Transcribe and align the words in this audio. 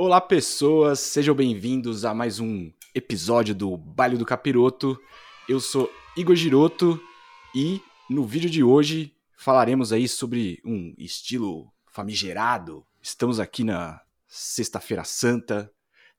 Olá, 0.00 0.20
pessoas, 0.20 1.00
sejam 1.00 1.34
bem-vindos 1.34 2.04
a 2.04 2.14
mais 2.14 2.38
um 2.38 2.70
episódio 2.94 3.52
do 3.52 3.76
Baile 3.76 4.16
do 4.16 4.24
Capiroto. 4.24 4.96
Eu 5.48 5.58
sou 5.58 5.92
Igor 6.16 6.36
Giroto 6.36 7.02
e 7.52 7.82
no 8.08 8.24
vídeo 8.24 8.48
de 8.48 8.62
hoje 8.62 9.12
falaremos 9.36 9.92
aí 9.92 10.06
sobre 10.06 10.62
um 10.64 10.94
estilo 10.96 11.68
famigerado. 11.90 12.86
Estamos 13.02 13.40
aqui 13.40 13.64
na 13.64 14.00
Sexta-feira 14.28 15.02
Santa, 15.02 15.68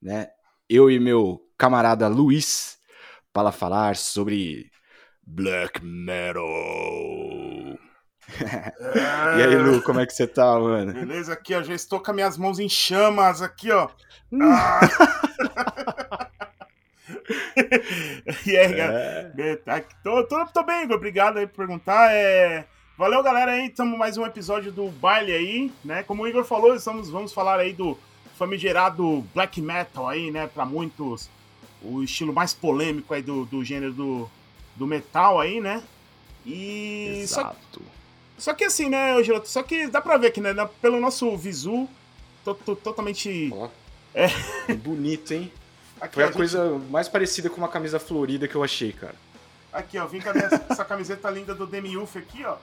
né? 0.02 0.28
Eu 0.68 0.92
e 0.92 1.00
meu 1.00 1.42
camarada 1.58 2.06
Luiz 2.10 2.78
para 3.32 3.50
falar 3.50 3.96
sobre 3.96 4.70
black 5.26 5.82
metal. 5.82 6.44
E 9.38 9.44
aí, 9.44 9.56
Lu, 9.56 9.82
como 9.82 10.00
é 10.00 10.06
que 10.06 10.14
você 10.14 10.28
tá, 10.28 10.60
mano? 10.60 10.94
Beleza, 10.94 11.34
aqui, 11.34 11.54
ó. 11.56 11.64
Já 11.64 11.74
estou 11.74 12.00
com 12.00 12.12
as 12.12 12.16
minhas 12.16 12.38
mãos 12.38 12.60
em 12.60 12.70
chamas 12.70 13.42
aqui, 13.42 13.72
ó. 13.72 13.90
Hum. 14.32 14.40
Ah. 14.44 14.80
e 18.46 18.58
aí, 18.58 18.74
galera? 18.74 19.34
Tá, 19.66 19.82
tô, 20.04 20.24
tô, 20.24 20.46
tô 20.48 20.64
bem, 20.64 20.84
Igor. 20.84 20.98
Obrigado 20.98 21.38
aí 21.38 21.48
por 21.48 21.58
perguntar. 21.58 22.12
É... 22.12 22.66
Valeu, 22.98 23.24
galera, 23.24 23.52
aí. 23.52 23.68
Estamos 23.68 23.98
mais 23.98 24.18
um 24.18 24.26
episódio 24.26 24.72
do 24.72 24.90
baile 24.90 25.32
aí, 25.32 25.72
né? 25.84 26.04
Como 26.04 26.24
o 26.24 26.28
Igor 26.28 26.44
falou, 26.44 26.76
estamos, 26.76 27.10
vamos 27.10 27.34
falar 27.34 27.60
aí 27.60 27.74
do 27.74 27.98
famigerado 28.38 29.26
black 29.34 29.62
metal 29.62 30.08
aí, 30.08 30.32
né? 30.32 30.48
Para 30.48 30.66
muitos, 30.66 31.30
o 31.82 32.04
estilo 32.04 32.34
mais 32.34 32.54
polêmico 32.54 33.14
aí 33.14 33.22
do, 33.22 33.46
do 33.46 33.64
gênero 33.64 33.94
do, 33.94 34.30
do 34.76 34.88
metal 34.88 35.40
aí, 35.40 35.60
né? 35.60 35.84
E. 36.46 37.22
Exato. 37.22 37.56
só 37.74 37.99
que 38.54 38.64
assim, 38.64 38.90
né, 38.90 39.22
Giroto? 39.24 39.48
Só 39.50 39.62
que 39.64 39.88
dá 39.88 40.02
pra 40.02 40.18
ver 40.18 40.32
que, 40.32 40.40
né? 40.42 40.54
Pelo 40.82 41.00
nosso 41.00 41.36
visu, 41.38 41.88
to- 42.46 42.54
to- 42.56 42.76
totalmente. 42.76 43.50
Ó, 43.54 43.68
É. 44.14 44.28
Bonito, 44.76 45.32
hein? 45.34 45.52
Aqui, 46.02 46.16
Foi 46.16 46.24
ó, 46.24 46.26
a 46.26 46.30
gente- 46.30 46.38
coisa 46.38 46.80
mais 46.90 47.08
parecida 47.08 47.50
com 47.50 47.58
uma 47.58 47.68
camisa 47.68 48.00
florida 48.00 48.48
que 48.48 48.56
eu 48.56 48.64
achei, 48.64 48.92
cara. 48.94 49.16
Aqui, 49.72 49.98
ó, 50.00 50.06
vim 50.08 50.20
com 50.22 50.32
minha- 50.34 50.50
essa 50.70 50.84
camiseta 50.86 51.30
linda 51.30 51.54
do 51.54 51.68
Demiuf 51.68 52.18
aqui, 52.18 52.44
ó. 52.46 52.56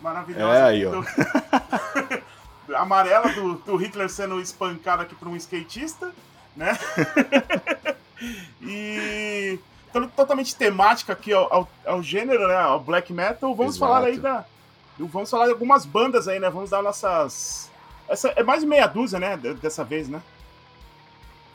Maravilhosa. 0.00 0.54
É, 0.58 0.62
aí, 0.62 0.86
ó. 0.86 0.90
Do- 0.90 1.06
Amarela 2.76 3.32
do, 3.32 3.54
do 3.54 3.76
Hitler 3.76 4.08
sendo 4.10 4.40
espancado 4.40 5.02
aqui 5.02 5.14
por 5.14 5.28
um 5.28 5.36
skatista, 5.36 6.12
né? 6.56 6.76
e 8.62 9.58
to- 9.92 10.08
totalmente 10.16 10.54
temática 10.56 11.12
aqui 11.12 11.32
ao, 11.32 11.52
ao, 11.52 11.68
ao 11.84 12.02
gênero, 12.02 12.46
né? 12.48 12.56
Ao 12.56 12.80
black 12.80 13.12
metal. 13.12 13.54
Vamos 13.54 13.76
Exato. 13.76 13.92
falar 13.92 14.06
aí 14.06 14.18
da. 14.18 14.44
Vamos 14.98 15.30
falar 15.30 15.46
de 15.46 15.52
algumas 15.52 15.84
bandas 15.84 16.26
aí, 16.28 16.38
né? 16.38 16.48
Vamos 16.50 16.70
dar 16.70 16.82
nossas. 16.82 17.70
Essa 18.08 18.28
é 18.30 18.42
mais 18.42 18.64
meia 18.64 18.86
dúzia, 18.86 19.18
né? 19.18 19.36
de- 19.36 19.54
Dessa 19.54 19.84
vez, 19.84 20.08
né? 20.08 20.22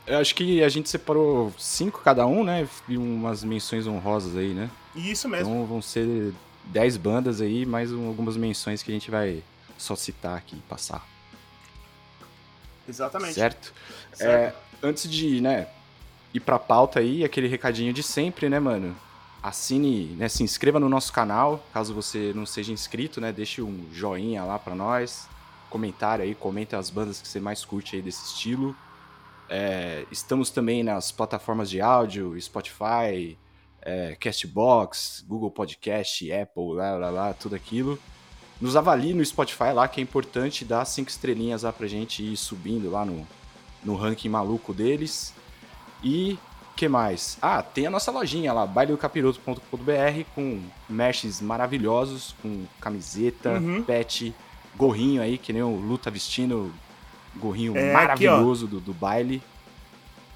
Eu 0.05 0.17
acho 0.19 0.33
que 0.35 0.63
a 0.63 0.69
gente 0.69 0.89
separou 0.89 1.53
cinco 1.57 2.01
cada 2.01 2.25
um, 2.25 2.43
né? 2.43 2.67
E 2.87 2.97
umas 2.97 3.43
menções 3.43 3.87
honrosas 3.87 4.35
aí, 4.35 4.53
né? 4.53 4.69
Isso 4.95 5.27
mesmo. 5.29 5.53
Então 5.53 5.65
vão 5.65 5.81
ser 5.81 6.33
dez 6.65 6.97
bandas 6.97 7.39
aí, 7.41 7.65
mais 7.65 7.91
um- 7.91 8.07
algumas 8.07 8.35
menções 8.37 8.83
que 8.83 8.91
a 8.91 8.93
gente 8.93 9.09
vai 9.09 9.43
só 9.77 9.95
citar 9.95 10.37
aqui 10.37 10.55
e 10.57 10.61
passar. 10.69 11.05
Exatamente. 12.87 13.33
Certo? 13.33 13.73
Certo. 14.13 14.55
É, 14.83 14.87
antes 14.87 15.09
de, 15.09 15.39
né, 15.41 15.67
ir 16.33 16.39
pra 16.39 16.59
pauta 16.59 16.99
aí, 16.99 17.23
aquele 17.23 17.47
recadinho 17.47 17.93
de 17.93 18.03
sempre, 18.03 18.49
né, 18.49 18.59
mano? 18.59 18.95
Assine, 19.41 20.15
né, 20.17 20.29
se 20.29 20.43
inscreva 20.43 20.79
no 20.79 20.87
nosso 20.87 21.11
canal, 21.11 21.65
caso 21.73 21.95
você 21.95 22.31
não 22.35 22.45
seja 22.45 22.71
inscrito, 22.71 23.19
né? 23.19 23.31
Deixe 23.31 23.61
um 23.61 23.87
joinha 23.91 24.43
lá 24.43 24.59
pra 24.59 24.75
nós, 24.75 25.27
comentário 25.69 26.23
aí, 26.23 26.35
comenta 26.35 26.77
as 26.77 26.91
bandas 26.91 27.19
que 27.19 27.27
você 27.27 27.39
mais 27.39 27.65
curte 27.65 27.95
aí 27.95 28.01
desse 28.03 28.23
estilo. 28.25 28.75
É, 29.49 30.05
estamos 30.11 30.51
também 30.51 30.83
nas 30.83 31.11
plataformas 31.11 31.69
de 31.69 31.81
áudio, 31.81 32.39
Spotify, 32.39 33.37
é, 33.81 34.15
Castbox, 34.19 35.25
Google 35.27 35.49
Podcast, 35.49 36.31
Apple, 36.31 36.73
lá, 36.75 36.95
lá, 36.95 37.09
lá, 37.09 37.33
tudo 37.33 37.55
aquilo. 37.55 37.99
Nos 38.61 38.75
avalie 38.75 39.13
no 39.13 39.25
Spotify 39.25 39.73
lá, 39.73 39.87
que 39.87 39.99
é 39.99 40.03
importante, 40.03 40.63
dá 40.63 40.85
cinco 40.85 41.09
estrelinhas 41.09 41.63
lá 41.63 41.73
pra 41.73 41.87
gente 41.87 42.23
ir 42.23 42.37
subindo 42.37 42.91
lá 42.91 43.03
no, 43.03 43.27
no 43.83 43.95
ranking 43.95 44.29
maluco 44.29 44.71
deles. 44.71 45.33
E 46.03 46.37
que 46.75 46.87
mais? 46.87 47.37
Ah, 47.41 47.61
tem 47.61 47.85
a 47.85 47.89
nossa 47.91 48.11
lojinha 48.11 48.51
lá, 48.53 48.65
bailedocapiroto.com.br 48.65 50.23
com 50.33 50.61
meshes 50.89 51.39
maravilhosos, 51.41 52.35
com 52.41 52.63
camiseta, 52.79 53.51
Uhum. 53.51 53.83
pet, 53.83 54.33
gorrinho 54.75 55.21
aí, 55.21 55.37
que 55.37 55.53
nem 55.53 55.61
o 55.61 55.75
Lu 55.75 55.97
tá 55.97 56.09
vestindo, 56.09 56.73
gorrinho 57.35 57.75
É, 57.77 57.85
aqui, 57.87 57.93
maravilhoso 57.93 58.67
do, 58.67 58.79
do 58.79 58.93
baile. 58.93 59.41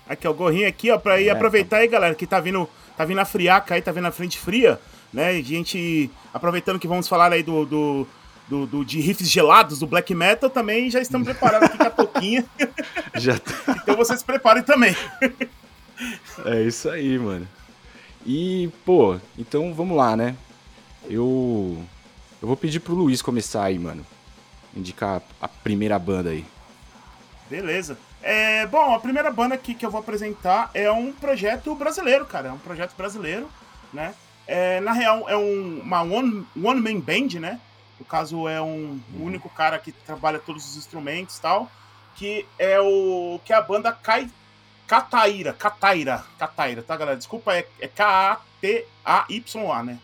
Aqui, 0.07 0.27
ó, 0.27 0.31
o 0.31 0.33
gorrinho 0.35 0.67
aqui, 0.67 0.91
ó, 0.91 0.97
pra 0.99 1.19
ir 1.19 1.29
É, 1.29 1.31
aproveitar 1.31 1.77
aí, 1.77 1.87
galera, 1.87 2.13
que 2.13 2.27
tá 2.27 2.39
vindo, 2.39 2.69
tá 2.95 3.03
vindo 3.05 3.19
a 3.19 3.25
friaca 3.25 3.73
aí, 3.73 3.81
tá 3.81 3.91
vindo 3.91 4.05
a 4.05 4.11
frente 4.11 4.37
fria, 4.37 4.79
né? 5.11 5.33
E 5.39 5.41
gente, 5.43 6.11
aproveitando 6.31 6.77
que 6.79 6.87
vamos 6.87 7.07
falar 7.07 7.33
aí 7.33 7.41
do, 7.41 7.65
do, 7.65 8.07
do- 8.47 8.65
do- 8.67 8.85
de 8.85 8.99
riffs 8.99 9.27
gelados 9.27 9.79
do 9.79 9.87
black 9.87 10.13
metal, 10.13 10.47
também 10.47 10.91
já 10.91 10.99
estamos 11.01 11.25
preparados 11.27 11.69
aqui 11.69 11.77
com 11.79 11.83
a 11.83 11.89
touquinha. 11.89 12.45
Já 13.15 13.33
tá. 13.39 13.77
Então 13.81 13.95
vocês 13.95 14.19
se 14.19 14.25
preparem 14.25 14.61
também. 14.61 14.95
É 16.45 16.61
isso 16.61 16.89
aí, 16.89 17.17
mano. 17.17 17.47
E, 18.25 18.69
pô, 18.85 19.19
então 19.37 19.73
vamos 19.73 19.95
lá, 19.95 20.15
né? 20.15 20.35
Eu. 21.05 21.83
Eu 22.41 22.47
vou 22.47 22.57
pedir 22.57 22.79
pro 22.79 22.95
Luiz 22.95 23.21
começar 23.21 23.63
aí, 23.63 23.79
mano. 23.79 24.05
Indicar 24.75 25.21
a 25.39 25.47
primeira 25.47 25.97
banda 25.97 26.31
aí. 26.31 26.45
Beleza. 27.49 27.97
É, 28.21 28.65
bom, 28.65 28.93
a 28.93 28.99
primeira 28.99 29.31
banda 29.31 29.55
aqui 29.55 29.75
que 29.75 29.85
eu 29.85 29.91
vou 29.91 29.99
apresentar 29.99 30.71
é 30.73 30.91
um 30.91 31.13
projeto 31.13 31.73
brasileiro, 31.75 32.25
cara. 32.25 32.49
É 32.49 32.51
um 32.51 32.57
projeto 32.57 32.95
brasileiro, 32.95 33.47
né? 33.93 34.15
É, 34.47 34.79
na 34.81 34.91
real, 34.91 35.29
é 35.29 35.37
um, 35.37 35.79
uma 35.81 36.01
one, 36.01 36.45
one 36.61 36.81
man 36.81 36.99
band, 36.99 37.39
né? 37.39 37.59
No 37.99 38.05
caso, 38.05 38.47
é 38.47 38.61
um 38.61 38.99
o 39.17 39.23
único 39.23 39.49
cara 39.49 39.79
que 39.79 39.91
trabalha 39.91 40.39
todos 40.39 40.67
os 40.67 40.75
instrumentos 40.75 41.37
e 41.37 41.41
tal. 41.41 41.71
Que 42.15 42.45
é 42.57 42.79
o. 42.81 43.39
que 43.45 43.53
é 43.53 43.55
a 43.55 43.61
banda 43.61 43.91
Kai, 43.91 44.29
Cataira. 44.87 45.53
Cataira. 45.53 46.23
Cataira, 46.37 46.83
tá, 46.83 46.95
galera? 46.95 47.17
Desculpa, 47.17 47.53
é, 47.55 47.67
é 47.79 47.87
K-A-T-A-Y-A, 47.87 49.83
né? 49.83 49.99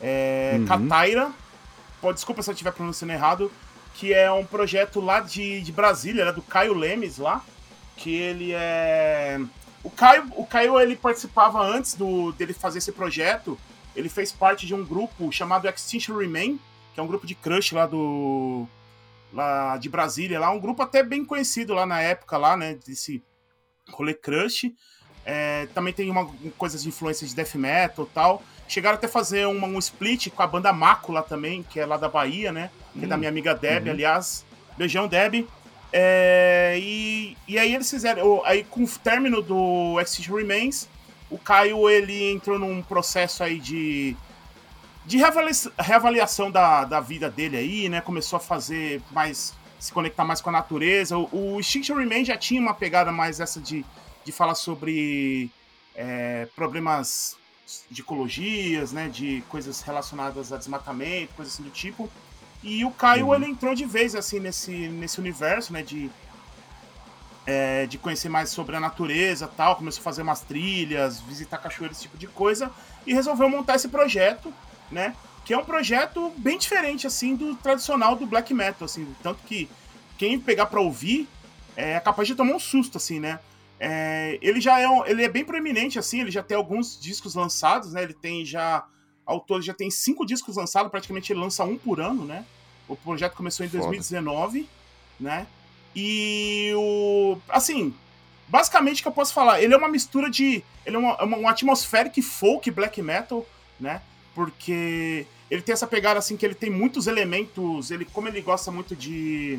É, 0.00 0.56
Uhum. 1.26 1.32
Pô, 2.00 2.12
desculpa 2.12 2.42
se 2.42 2.50
eu 2.50 2.52
estiver 2.52 2.72
pronunciando 2.72 3.12
errado 3.12 3.50
que 3.98 4.14
é 4.14 4.30
um 4.30 4.46
projeto 4.46 5.00
lá 5.00 5.18
de, 5.18 5.60
de 5.60 5.72
Brasília, 5.72 6.24
né, 6.24 6.32
do 6.32 6.40
Caio 6.40 6.72
Lemes 6.72 7.18
lá, 7.18 7.44
que 7.96 8.14
ele 8.14 8.52
é 8.52 9.40
o 9.82 9.90
Caio, 9.90 10.30
o 10.36 10.46
Caio 10.46 10.78
ele 10.78 10.94
participava 10.94 11.60
antes 11.60 11.94
do 11.94 12.30
dele 12.32 12.52
fazer 12.52 12.78
esse 12.78 12.92
projeto, 12.92 13.58
ele 13.96 14.08
fez 14.08 14.30
parte 14.30 14.68
de 14.68 14.74
um 14.74 14.84
grupo 14.84 15.32
chamado 15.32 15.68
Extinction 15.68 16.16
Remain, 16.16 16.60
que 16.94 17.00
é 17.00 17.02
um 17.02 17.08
grupo 17.08 17.26
de 17.26 17.34
crush 17.34 17.72
lá 17.72 17.86
do 17.86 18.68
lá 19.32 19.76
de 19.76 19.88
Brasília, 19.88 20.38
lá 20.38 20.50
um 20.50 20.60
grupo 20.60 20.80
até 20.80 21.02
bem 21.02 21.24
conhecido 21.24 21.74
lá 21.74 21.84
na 21.84 22.00
época 22.00 22.38
lá, 22.38 22.56
né, 22.56 22.78
desse 22.86 23.20
rolê 23.92 24.14
crush. 24.14 24.72
É, 25.24 25.66
também 25.74 25.92
tem 25.92 26.10
uma 26.10 26.26
coisas 26.56 26.82
de 26.82 26.88
influência 26.88 27.26
de 27.26 27.34
death 27.34 27.54
metal 27.54 28.04
e 28.04 28.14
tal. 28.14 28.42
Chegaram 28.66 28.96
até 28.96 29.06
a 29.06 29.10
fazer 29.10 29.46
uma- 29.46 29.66
um 29.66 29.78
split 29.78 30.28
com 30.30 30.42
a 30.42 30.46
banda 30.46 30.72
Mácula 30.72 31.22
também, 31.22 31.62
que 31.62 31.78
é 31.80 31.86
lá 31.86 31.96
da 31.96 32.08
Bahia, 32.08 32.50
né? 32.52 32.70
Que 32.98 33.04
é 33.04 33.08
da 33.08 33.16
minha 33.16 33.28
amiga 33.30 33.54
Deb, 33.54 33.86
Uhum. 33.86 33.92
aliás. 33.92 34.44
Beijão, 34.76 35.06
Deb. 35.08 35.46
É, 35.92 36.78
e, 36.80 37.36
e 37.46 37.58
aí 37.58 37.74
eles 37.74 37.90
fizeram. 37.90 38.42
Aí 38.44 38.62
com 38.64 38.84
o 38.84 38.88
término 38.88 39.40
do 39.42 39.98
Extinction 40.00 40.36
Remains, 40.36 40.86
o 41.30 41.38
Caio 41.38 41.88
ele 41.88 42.30
entrou 42.30 42.58
num 42.58 42.82
processo 42.82 43.42
aí 43.42 43.58
de. 43.58 44.16
De 45.06 45.16
reavalia- 45.16 45.72
reavaliação 45.78 46.50
da, 46.50 46.84
da 46.84 47.00
vida 47.00 47.30
dele 47.30 47.56
aí, 47.56 47.88
né? 47.88 48.02
Começou 48.02 48.36
a 48.36 48.40
fazer 48.40 49.00
mais. 49.10 49.54
Se 49.78 49.92
conectar 49.92 50.24
mais 50.24 50.40
com 50.40 50.48
a 50.50 50.52
natureza. 50.52 51.16
O, 51.16 51.54
o 51.54 51.60
Extinction 51.60 51.96
Remains 51.96 52.26
já 52.26 52.36
tinha 52.36 52.60
uma 52.60 52.74
pegada 52.74 53.12
mais 53.12 53.40
essa 53.40 53.60
de, 53.60 53.84
de 54.24 54.32
falar 54.32 54.54
sobre 54.54 55.50
é, 55.94 56.46
problemas 56.56 57.36
de 57.90 58.00
ecologias, 58.02 58.92
né? 58.92 59.08
De 59.08 59.42
coisas 59.48 59.80
relacionadas 59.82 60.52
a 60.52 60.56
desmatamento, 60.56 61.34
coisas 61.34 61.54
assim 61.54 61.62
do 61.62 61.70
tipo. 61.70 62.10
E 62.62 62.84
o 62.84 62.90
Caio, 62.90 63.26
Uhum. 63.26 63.34
ele 63.34 63.46
entrou 63.46 63.74
de 63.74 63.84
vez, 63.84 64.14
assim, 64.14 64.40
nesse, 64.40 64.72
nesse 64.72 65.20
universo, 65.20 65.72
né, 65.72 65.80
de, 65.80 66.10
é, 67.46 67.86
de 67.86 67.96
conhecer 67.98 68.28
mais 68.28 68.50
sobre 68.50 68.74
a 68.74 68.80
natureza 68.80 69.46
tal, 69.46 69.76
começou 69.76 70.00
a 70.00 70.04
fazer 70.04 70.22
umas 70.22 70.40
trilhas, 70.40 71.20
visitar 71.20 71.58
cachoeiras, 71.58 71.96
esse 71.96 72.06
tipo 72.06 72.18
de 72.18 72.26
coisa, 72.26 72.70
e 73.06 73.14
resolveu 73.14 73.48
montar 73.48 73.76
esse 73.76 73.88
projeto, 73.88 74.52
né, 74.90 75.14
que 75.48 75.54
é 75.54 75.58
um 75.58 75.64
projeto 75.64 76.30
bem 76.36 76.58
diferente, 76.58 77.06
assim, 77.06 77.34
do 77.34 77.54
tradicional 77.56 78.14
do 78.14 78.26
black 78.26 78.52
metal, 78.52 78.84
assim, 78.84 79.08
tanto 79.22 79.42
que 79.44 79.66
quem 80.18 80.38
pegar 80.38 80.66
pra 80.66 80.78
ouvir 80.78 81.26
é 81.74 81.98
capaz 81.98 82.28
de 82.28 82.34
tomar 82.34 82.54
um 82.54 82.58
susto, 82.58 82.98
assim, 82.98 83.18
né, 83.18 83.40
é, 83.80 84.38
ele 84.42 84.60
já 84.60 84.78
é, 84.78 84.86
um- 84.86 85.06
ele 85.06 85.24
é 85.24 85.28
bem 85.28 85.44
proeminente, 85.44 85.98
assim, 85.98 86.20
ele 86.20 86.30
já 86.30 86.42
tem 86.42 86.54
alguns 86.56 87.00
discos 87.00 87.34
lançados, 87.34 87.92
né, 87.94 88.02
ele 88.02 88.12
tem 88.12 88.44
já 88.44 88.84
ao 89.24 89.40
todo 89.40 89.62
já 89.62 89.72
tem 89.74 89.90
cinco 89.90 90.24
discos 90.26 90.56
lançados, 90.56 90.90
praticamente 90.90 91.32
ele 91.32 91.40
lança 91.40 91.64
um 91.64 91.76
por 91.78 92.00
ano, 92.00 92.24
né? 92.24 92.44
O 92.88 92.96
projeto 92.96 93.34
começou 93.34 93.64
em 93.64 93.68
Foda. 93.68 93.82
2019, 93.84 94.66
né? 95.20 95.46
E 95.94 96.72
o. 96.74 97.36
Assim, 97.48 97.94
basicamente 98.48 99.00
o 99.00 99.02
que 99.02 99.08
eu 99.08 99.12
posso 99.12 99.34
falar, 99.34 99.62
ele 99.62 99.74
é 99.74 99.76
uma 99.76 99.88
mistura 99.88 100.30
de. 100.30 100.64
Ele 100.86 100.96
é 100.96 100.98
uma, 100.98 101.12
é 101.20 101.24
uma, 101.24 101.36
um 101.36 101.46
atmospheric 101.48 102.22
folk 102.22 102.70
black 102.70 103.02
metal, 103.02 103.46
né? 103.78 104.00
Porque 104.34 105.26
ele 105.50 105.62
tem 105.62 105.72
essa 105.72 105.86
pegada 105.86 106.18
assim 106.18 106.36
que 106.36 106.44
ele 106.44 106.54
tem 106.54 106.70
muitos 106.70 107.06
elementos. 107.06 107.90
Ele, 107.90 108.04
como 108.04 108.28
ele 108.28 108.40
gosta 108.40 108.70
muito 108.70 108.94
de 108.94 109.58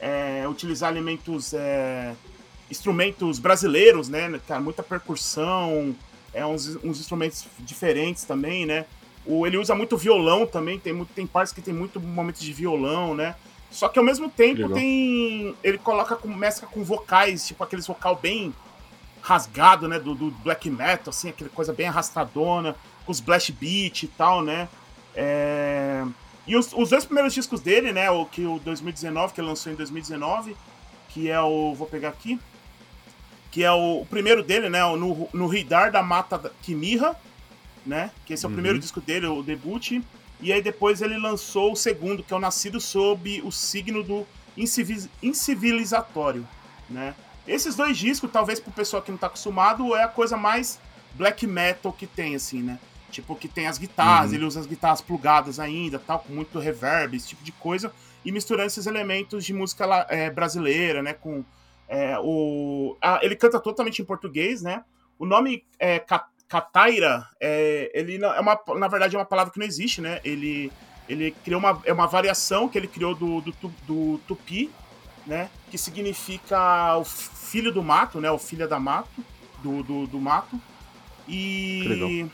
é, 0.00 0.46
utilizar 0.48 0.90
elementos. 0.90 1.54
É, 1.54 2.14
instrumentos 2.70 3.38
brasileiros, 3.38 4.08
né? 4.08 4.40
Cara, 4.46 4.60
muita 4.60 4.82
percussão, 4.82 5.94
é, 6.32 6.44
uns, 6.44 6.76
uns 6.76 7.00
instrumentos 7.00 7.46
diferentes 7.60 8.24
também, 8.24 8.66
né? 8.66 8.84
O, 9.26 9.46
ele 9.46 9.58
usa 9.58 9.74
muito 9.74 9.96
violão 9.96 10.46
também, 10.46 10.78
tem, 10.78 10.92
muito, 10.92 11.12
tem 11.12 11.26
partes 11.26 11.52
que 11.52 11.60
tem 11.60 11.74
muito 11.74 12.00
momentos 12.00 12.40
de 12.40 12.52
violão, 12.52 13.14
né? 13.14 13.34
Só 13.70 13.88
que 13.88 13.98
ao 13.98 14.04
mesmo 14.04 14.30
tempo 14.30 14.62
Legal. 14.62 14.74
tem. 14.74 15.54
Ele 15.62 15.78
coloca 15.78 16.16
com, 16.16 16.28
mescla 16.28 16.68
com 16.68 16.82
vocais, 16.82 17.46
tipo 17.46 17.62
aqueles 17.62 17.86
vocal 17.86 18.16
bem 18.16 18.54
rasgado, 19.20 19.86
né? 19.88 19.98
Do, 19.98 20.14
do 20.14 20.30
black 20.30 20.70
metal, 20.70 21.10
assim, 21.10 21.30
aquela 21.30 21.50
coisa 21.50 21.72
bem 21.72 21.88
arrastadona, 21.88 22.74
com 23.04 23.12
os 23.12 23.20
blast 23.20 23.52
beat 23.52 24.04
e 24.04 24.08
tal, 24.08 24.42
né? 24.42 24.68
É... 25.20 26.06
E 26.46 26.56
os, 26.56 26.72
os, 26.72 26.90
dois 26.90 27.04
primeiros 27.04 27.34
discos 27.34 27.60
dele, 27.60 27.92
né? 27.92 28.08
O 28.10 28.24
que 28.24 28.46
o 28.46 28.60
2019, 28.60 29.34
que 29.34 29.40
ele 29.40 29.48
lançou 29.48 29.72
em 29.72 29.74
2019, 29.74 30.56
que 31.08 31.28
é 31.28 31.40
o. 31.40 31.74
Vou 31.74 31.88
pegar 31.88 32.10
aqui. 32.10 32.38
Que 33.50 33.64
é 33.64 33.72
o, 33.72 34.02
o 34.02 34.06
primeiro 34.06 34.42
dele, 34.44 34.70
né? 34.70 34.80
No, 34.96 35.28
no 35.32 35.46
Ridar 35.48 35.90
da 35.90 36.02
Mata 36.02 36.52
Kimirra, 36.62 37.16
né? 37.84 38.12
Que 38.24 38.34
esse 38.34 38.44
é 38.44 38.46
o 38.46 38.50
uhum. 38.50 38.54
primeiro 38.54 38.78
disco 38.78 39.00
dele, 39.00 39.26
o 39.26 39.42
debut. 39.42 40.00
E 40.40 40.52
aí 40.52 40.62
depois 40.62 41.02
ele 41.02 41.18
lançou 41.18 41.72
o 41.72 41.76
segundo, 41.76 42.22
que 42.22 42.32
é 42.32 42.36
o 42.36 42.40
Nascido 42.40 42.80
sob 42.80 43.42
o 43.42 43.50
signo 43.50 44.04
do 44.04 44.24
incivilizatório, 45.20 46.46
né? 46.88 47.14
Esses 47.46 47.74
dois 47.74 47.98
discos, 47.98 48.30
talvez 48.30 48.60
pro 48.60 48.70
pessoal 48.70 49.02
que 49.02 49.10
não 49.10 49.18
tá 49.18 49.26
acostumado, 49.26 49.96
é 49.96 50.04
a 50.04 50.08
coisa 50.08 50.36
mais 50.36 50.78
black 51.14 51.46
metal 51.46 51.92
que 51.92 52.06
tem, 52.06 52.36
assim, 52.36 52.62
né? 52.62 52.78
Tipo, 53.10 53.34
que 53.34 53.48
tem 53.48 53.66
as 53.66 53.78
guitarras, 53.78 54.30
uhum. 54.30 54.36
ele 54.36 54.44
usa 54.44 54.60
as 54.60 54.66
guitarras 54.66 55.00
plugadas 55.00 55.58
ainda, 55.58 55.98
tal, 55.98 56.18
com 56.20 56.32
muito 56.32 56.58
reverb, 56.58 57.16
esse 57.16 57.28
tipo 57.28 57.42
de 57.42 57.52
coisa, 57.52 57.92
e 58.24 58.30
misturando 58.30 58.66
esses 58.66 58.86
elementos 58.86 59.44
de 59.44 59.54
música 59.54 60.06
é, 60.10 60.30
brasileira, 60.30 61.02
né? 61.02 61.14
Com 61.14 61.44
é, 61.88 62.18
o... 62.20 62.96
Ah, 63.00 63.18
ele 63.22 63.34
canta 63.34 63.58
totalmente 63.58 64.02
em 64.02 64.04
português, 64.04 64.62
né? 64.62 64.84
O 65.18 65.24
nome 65.24 65.64
é 65.78 65.98
Cataira, 66.48 67.26
é, 67.40 67.90
ele 67.94 68.22
é 68.22 68.40
uma, 68.40 68.58
na 68.76 68.88
verdade 68.88 69.16
é 69.16 69.18
uma 69.18 69.24
palavra 69.24 69.52
que 69.52 69.58
não 69.58 69.66
existe, 69.66 70.00
né? 70.00 70.20
Ele, 70.22 70.70
ele 71.08 71.30
criou 71.44 71.58
uma, 71.58 71.80
é 71.84 71.92
uma 71.92 72.06
variação 72.06 72.68
que 72.68 72.78
ele 72.78 72.88
criou 72.88 73.14
do, 73.14 73.40
do, 73.40 73.52
do 73.86 74.20
tupi, 74.26 74.70
né? 75.26 75.50
Que 75.70 75.78
significa 75.78 76.96
o 76.96 77.04
filho 77.04 77.72
do 77.72 77.82
mato, 77.82 78.20
né? 78.20 78.30
O 78.30 78.38
filho 78.38 78.68
da 78.68 78.78
mato, 78.78 79.24
do, 79.62 79.82
do, 79.82 80.06
do 80.06 80.20
mato. 80.20 80.60
E, 81.26 82.26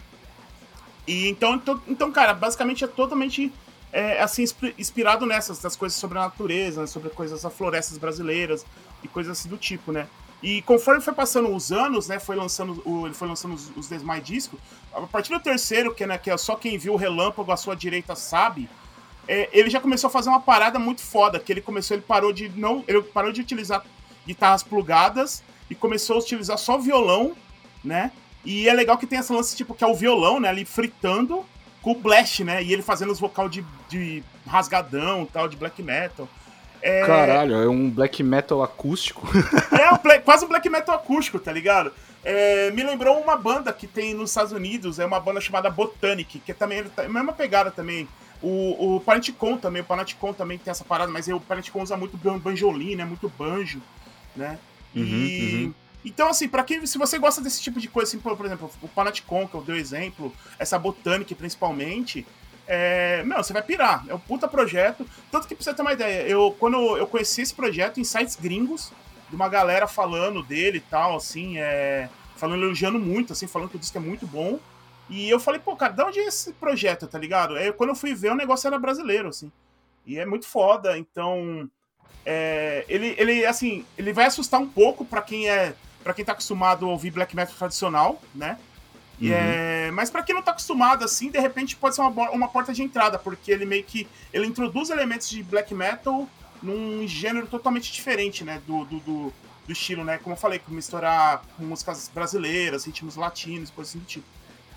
e 1.07 1.29
então, 1.29 1.55
então, 1.55 1.83
então, 1.87 2.13
cara, 2.13 2.33
basicamente 2.33 2.85
é 2.85 2.87
totalmente 2.87 3.53
é, 3.93 4.21
assim 4.21 4.45
inspirado 4.79 5.27
nessas 5.27 5.61
das 5.61 5.77
coisas 5.77 5.99
sobre 5.99 6.19
a 6.19 6.23
natureza, 6.23 6.81
né? 6.81 6.87
sobre 6.87 7.11
coisas 7.11 7.43
das 7.43 7.55
florestas 7.55 7.99
brasileiras 7.99 8.65
e 9.03 9.09
coisas 9.09 9.39
assim 9.39 9.49
do 9.49 9.57
tipo, 9.57 9.93
né? 9.93 10.09
E 10.43 10.61
conforme 10.63 11.01
foi 11.01 11.15
passando 11.15 11.55
os 11.55 11.73
anos, 11.73 12.07
né, 12.07 12.19
foi 12.19 12.37
lançando 12.37 12.83
o, 12.85 13.07
ele 13.07 13.15
foi 13.15 13.27
lançando 13.27 13.55
os, 13.55 13.71
os 13.75 13.89
demais 13.89 14.23
discos, 14.23 14.59
a 14.93 15.01
partir 15.03 15.33
do 15.33 15.41
terceiro, 15.41 15.95
que, 15.95 16.07
né, 16.07 16.19
que 16.19 16.31
é 16.31 16.37
só 16.37 16.55
quem 16.55 16.77
viu 16.77 16.93
o 16.93 16.97
relâmpago 16.97 17.51
à 17.51 17.57
sua 17.57 17.75
direita 17.75 18.15
sabe, 18.15 18.69
é, 19.27 19.49
ele 19.53 19.71
já 19.71 19.81
começou 19.81 20.09
a 20.09 20.11
fazer 20.11 20.29
uma 20.29 20.41
parada 20.41 20.79
muito 20.79 21.01
foda, 21.01 21.39
que 21.41 21.51
ele 21.51 21.63
começou, 21.63 21.97
ele 21.97 22.05
parou 22.07 22.31
de 22.31 22.51
não, 22.51 22.85
ele 22.87 23.01
parou 23.01 23.33
de 23.33 23.41
utilizar 23.41 23.87
guitarras 24.27 24.63
plugadas 24.63 25.43
e 25.71 25.75
começou 25.75 26.17
a 26.17 26.19
utilizar 26.19 26.59
só 26.59 26.77
violão, 26.77 27.35
né? 27.83 28.13
E 28.45 28.69
é 28.69 28.75
legal 28.75 28.99
que 28.99 29.07
tem 29.07 29.19
essa 29.19 29.35
lance 29.35 29.57
tipo 29.57 29.75
que 29.75 29.83
é 29.83 29.87
o 29.87 29.95
violão, 29.95 30.39
né, 30.39 30.49
ali 30.49 30.65
fritando 30.65 31.45
com 31.81 31.93
o 31.93 31.95
blast, 31.95 32.43
né? 32.43 32.63
E 32.63 32.73
ele 32.73 32.83
fazendo 32.83 33.13
os 33.13 33.21
vocal 33.21 33.49
de, 33.49 33.65
de 33.89 34.23
rasgadão, 34.47 35.27
tal, 35.27 35.49
de 35.49 35.57
black 35.57 35.83
metal. 35.83 36.29
É... 36.81 37.07
Caralho, 37.07 37.55
é 37.55 37.69
um 37.69 37.91
black 37.91 38.23
metal 38.23 38.63
acústico. 38.63 39.27
É 39.79 39.93
um 39.93 39.99
black, 39.99 40.25
quase 40.25 40.45
um 40.45 40.49
black 40.49 40.69
metal 40.69 40.95
acústico, 40.95 41.39
tá 41.39 41.53
ligado? 41.53 41.93
É, 42.25 42.71
me 42.71 42.83
lembrou 42.83 43.21
uma 43.21 43.37
banda 43.37 43.71
que 43.71 43.87
tem 43.87 44.15
nos 44.15 44.31
Estados 44.31 44.53
Unidos, 44.53 44.99
é 44.99 45.05
uma 45.05 45.21
banda 45.21 45.41
chamada 45.43 45.69
Botanic, 45.69 46.39
que 46.39 46.53
é 46.53 46.55
também 46.55 46.79
é 46.79 47.03
a 47.03 47.09
mesma 47.09 47.35
pegada 47.35 47.71
também. 47.71 48.09
O, 48.43 48.97
o 48.97 49.01
Parenticon 49.01 49.59
também, 49.59 49.83
o 49.83 49.85
Parenticon 49.85 50.33
também 50.33 50.57
tem 50.57 50.71
essa 50.71 50.85
parada, 50.85 51.13
mas 51.13 51.29
o 51.29 51.41
Parenticon 51.41 51.83
usa 51.83 51.97
muito 51.97 52.17
banjolim, 52.17 52.97
né? 52.97 53.05
Muito 53.05 53.29
banjo, 53.29 53.83
né? 54.35 54.59
Uhum, 54.95 55.03
e... 55.05 55.65
Uhum. 55.67 55.75
Então, 56.05 56.29
assim, 56.29 56.49
para 56.49 56.63
quem. 56.63 56.85
Se 56.87 56.99
você 56.99 57.19
gosta 57.19 57.41
desse 57.41 57.63
tipo 57.63 57.81
de 57.81 57.89
coisa, 57.89 58.09
assim, 58.09 58.19
por, 58.19 58.37
por 58.37 58.47
exemplo, 58.47 58.71
o 58.83 58.89
Panaticon, 58.89 59.49
que 59.49 59.55
eu 59.55 59.63
dei 59.63 59.77
o 59.77 59.79
exemplo, 59.79 60.33
essa 60.59 60.79
Botanic 60.79 61.35
principalmente, 61.35 62.27
é, 62.67 63.23
meu, 63.25 63.39
você 63.39 63.53
vai 63.53 63.63
pirar. 63.63 64.05
É 64.09 64.15
um 64.15 64.19
puta 64.19 64.47
projeto. 64.47 65.07
Tanto 65.31 65.49
que 65.49 65.55
pra 65.55 65.65
você 65.65 65.75
ter 65.75 65.83
uma 65.83 65.93
ideia, 65.93 66.29
eu, 66.29 66.55
quando 66.59 66.97
eu 66.97 67.07
conheci 67.07 67.43
esse 67.43 67.55
projeto 67.55 68.01
em 68.01 68.05
sites 68.05 68.37
gringos, 68.37 68.93
de 69.29 69.37
uma 69.37 69.49
galera 69.49 69.87
falando 69.87 70.43
dele 70.43 70.79
e 70.79 70.83
tal, 70.83 71.17
assim, 71.17 71.59
é, 71.59 72.09
falando, 72.37 72.63
elogiando 72.63 72.99
muito, 72.99 73.33
assim, 73.33 73.47
falando 73.47 73.71
que 73.71 73.77
o 73.77 73.81
disco 73.81 73.99
é 73.99 74.01
muito 74.01 74.27
bom. 74.27 74.59
E 75.09 75.29
eu 75.29 75.39
falei, 75.39 75.61
pô, 75.61 75.77
cara, 75.77 75.93
de 75.93 76.03
onde 76.03 76.21
é 76.21 76.27
esse 76.27 76.53
projeto, 76.55 77.07
tá 77.07 77.19
ligado? 77.19 77.55
Aí 77.57 77.73
quando 77.73 77.91
eu 77.91 77.97
fui 77.97 78.15
ver, 78.15 78.33
o 78.33 78.37
negócio 78.37 78.67
era 78.67 78.79
brasileiro, 78.79 79.29
assim. 79.29 79.51
E 80.07 80.19
é 80.19 80.27
muito 80.27 80.47
foda, 80.47 80.99
então. 80.99 81.69
É, 82.27 82.85
ele, 82.89 83.15
ele, 83.19 83.45
assim, 83.45 83.85
ele 83.99 84.13
vai 84.13 84.27
assustar 84.27 84.61
um 84.61 84.69
pouco 84.69 85.05
para 85.05 85.21
quem 85.21 85.49
é. 85.49 85.75
Para 86.05 86.15
quem 86.15 86.25
tá 86.25 86.33
acostumado 86.33 86.85
a 86.85 86.89
ouvir 86.91 87.11
black 87.11 87.35
metal 87.35 87.55
tradicional, 87.57 88.23
né? 88.35 88.59
Uhum. 89.21 89.31
É, 89.33 89.91
mas 89.93 90.11
para 90.11 90.23
quem 90.23 90.35
não 90.35 90.43
tá 90.43 90.51
acostumado 90.51 91.05
assim, 91.05 91.31
de 91.31 91.39
repente 91.39 91.77
pode 91.77 91.95
ser 91.95 92.03
uma, 92.03 92.31
uma 92.31 92.49
porta 92.49 92.73
de 92.73 92.83
entrada, 92.83 93.19
porque 93.19 93.51
ele 93.51 93.65
meio 93.65 93.83
que 93.83 94.07
ele 94.33 94.47
introduz 94.47 94.91
elementos 94.91 95.29
de 95.29 95.43
black 95.43 95.75
metal 95.75 96.29
num 96.63 97.07
gênero 97.07 97.47
totalmente 97.47 97.93
diferente, 97.93 98.45
né, 98.45 98.61
do, 98.67 98.85
do, 98.85 98.99
do, 99.01 99.33
do 99.67 99.73
estilo, 99.73 100.05
né? 100.05 100.19
Como 100.19 100.35
eu 100.35 100.39
falei, 100.39 100.59
com 100.59 100.73
misturar 100.73 101.43
com 101.57 101.65
músicas 101.65 102.11
brasileiras, 102.13 102.85
ritmos 102.85 103.17
latinos, 103.17 103.71
coisas 103.71 103.93
assim 103.93 103.99
do 103.99 104.07
tipo. 104.07 104.27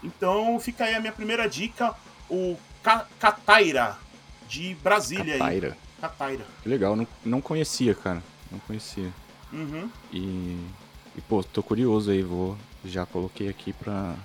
Então 0.03 0.60
fica 0.60 0.86
aí 0.86 0.96
a 0.96 1.00
minha 1.00 1.13
primeira 1.13 1.50
dica, 1.50 1.93
o 2.29 2.57
Cataira, 3.19 3.98
de 4.48 4.75
Brasília 4.75 5.38
Cataira. 5.38 5.67
aí. 5.69 6.01
Cataira. 6.01 6.46
Que 6.63 6.69
legal, 6.69 6.96
não, 6.96 7.07
não 7.25 7.41
conhecia, 7.41 7.93
cara. 7.93 8.24
Não 8.51 8.60
conhecia. 8.60 9.12
Uhum. 9.51 9.89
E, 10.12 10.57
e, 11.17 11.21
pô, 11.21 11.43
tô 11.43 11.63
curioso 11.63 12.12
aí, 12.12 12.21
vou 12.21 12.55
já 12.86 13.05
coloquei 13.05 13.50
aqui 13.50 13.74
pra 13.74 14.15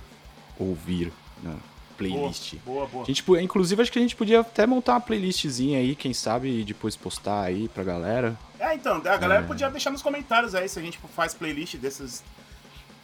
ouvir 0.58 1.12
na 1.42 1.56
playlist. 1.96 2.56
Boa, 2.64 2.80
boa, 2.80 2.86
boa. 2.86 3.04
A 3.04 3.06
gente, 3.06 3.24
inclusive, 3.42 3.82
acho 3.82 3.90
que 3.90 3.98
a 3.98 4.02
gente 4.02 4.14
podia 4.14 4.40
até 4.40 4.66
montar 4.66 4.92
uma 4.92 5.00
playlistzinha 5.00 5.78
aí, 5.78 5.94
quem 5.94 6.12
sabe, 6.12 6.60
e 6.60 6.64
depois 6.64 6.96
postar 6.96 7.42
aí 7.42 7.68
pra 7.68 7.82
galera. 7.82 8.36
É, 8.58 8.74
então, 8.74 8.96
a 8.96 9.16
galera 9.16 9.42
é... 9.42 9.46
podia 9.46 9.70
deixar 9.70 9.90
nos 9.90 10.02
comentários 10.02 10.54
aí 10.54 10.68
se 10.68 10.78
a 10.78 10.82
gente 10.82 10.98
faz 11.14 11.34
playlist 11.34 11.76
dessas, 11.76 12.22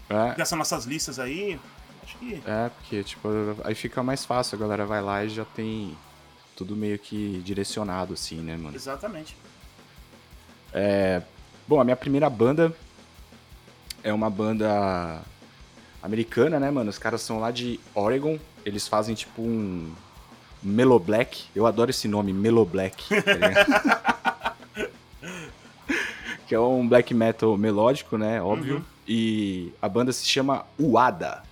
é. 0.08 0.34
dessas 0.34 0.58
nossas 0.58 0.84
listas 0.84 1.18
aí. 1.18 1.58
Acho 2.02 2.16
que... 2.18 2.42
É, 2.46 2.70
porque, 2.70 3.02
tipo, 3.04 3.28
aí 3.64 3.74
fica 3.74 4.02
mais 4.02 4.24
fácil, 4.24 4.56
a 4.56 4.60
galera 4.60 4.86
vai 4.86 5.02
lá 5.02 5.24
e 5.24 5.28
já 5.28 5.44
tem 5.44 5.96
tudo 6.56 6.76
meio 6.76 6.98
que 6.98 7.40
direcionado, 7.44 8.14
assim, 8.14 8.36
né, 8.36 8.56
mano? 8.56 8.76
Exatamente. 8.76 9.36
É... 10.72 11.22
Bom, 11.66 11.80
a 11.80 11.84
minha 11.84 11.96
primeira 11.96 12.30
banda 12.30 12.74
é 14.08 14.12
uma 14.12 14.30
banda 14.30 15.20
americana, 16.02 16.58
né, 16.58 16.70
mano? 16.70 16.90
Os 16.90 16.98
caras 16.98 17.20
são 17.20 17.40
lá 17.40 17.50
de 17.50 17.78
Oregon. 17.94 18.38
Eles 18.64 18.88
fazem 18.88 19.14
tipo 19.14 19.42
um 19.42 19.92
Melo 20.62 20.98
Black. 20.98 21.44
Eu 21.54 21.66
adoro 21.66 21.90
esse 21.90 22.08
nome, 22.08 22.32
Melo 22.32 22.64
Black. 22.64 23.04
Tá 23.08 24.56
que 26.46 26.54
é 26.54 26.60
um 26.60 26.88
black 26.88 27.12
metal 27.12 27.58
melódico, 27.58 28.16
né? 28.16 28.40
Óbvio. 28.40 28.76
Uhum. 28.76 28.84
E 29.06 29.72
a 29.82 29.88
banda 29.88 30.12
se 30.12 30.26
chama 30.26 30.64
Uada. 30.80 31.42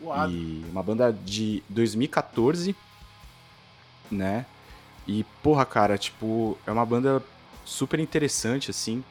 Uada. 0.00 0.32
E 0.32 0.64
uma 0.70 0.82
banda 0.82 1.12
de 1.12 1.60
2014, 1.68 2.74
né? 4.08 4.46
E, 5.08 5.24
porra, 5.42 5.66
cara, 5.66 5.98
tipo, 5.98 6.56
é 6.64 6.70
uma 6.70 6.86
banda 6.86 7.20
super 7.64 7.98
interessante, 7.98 8.70
assim. 8.70 9.02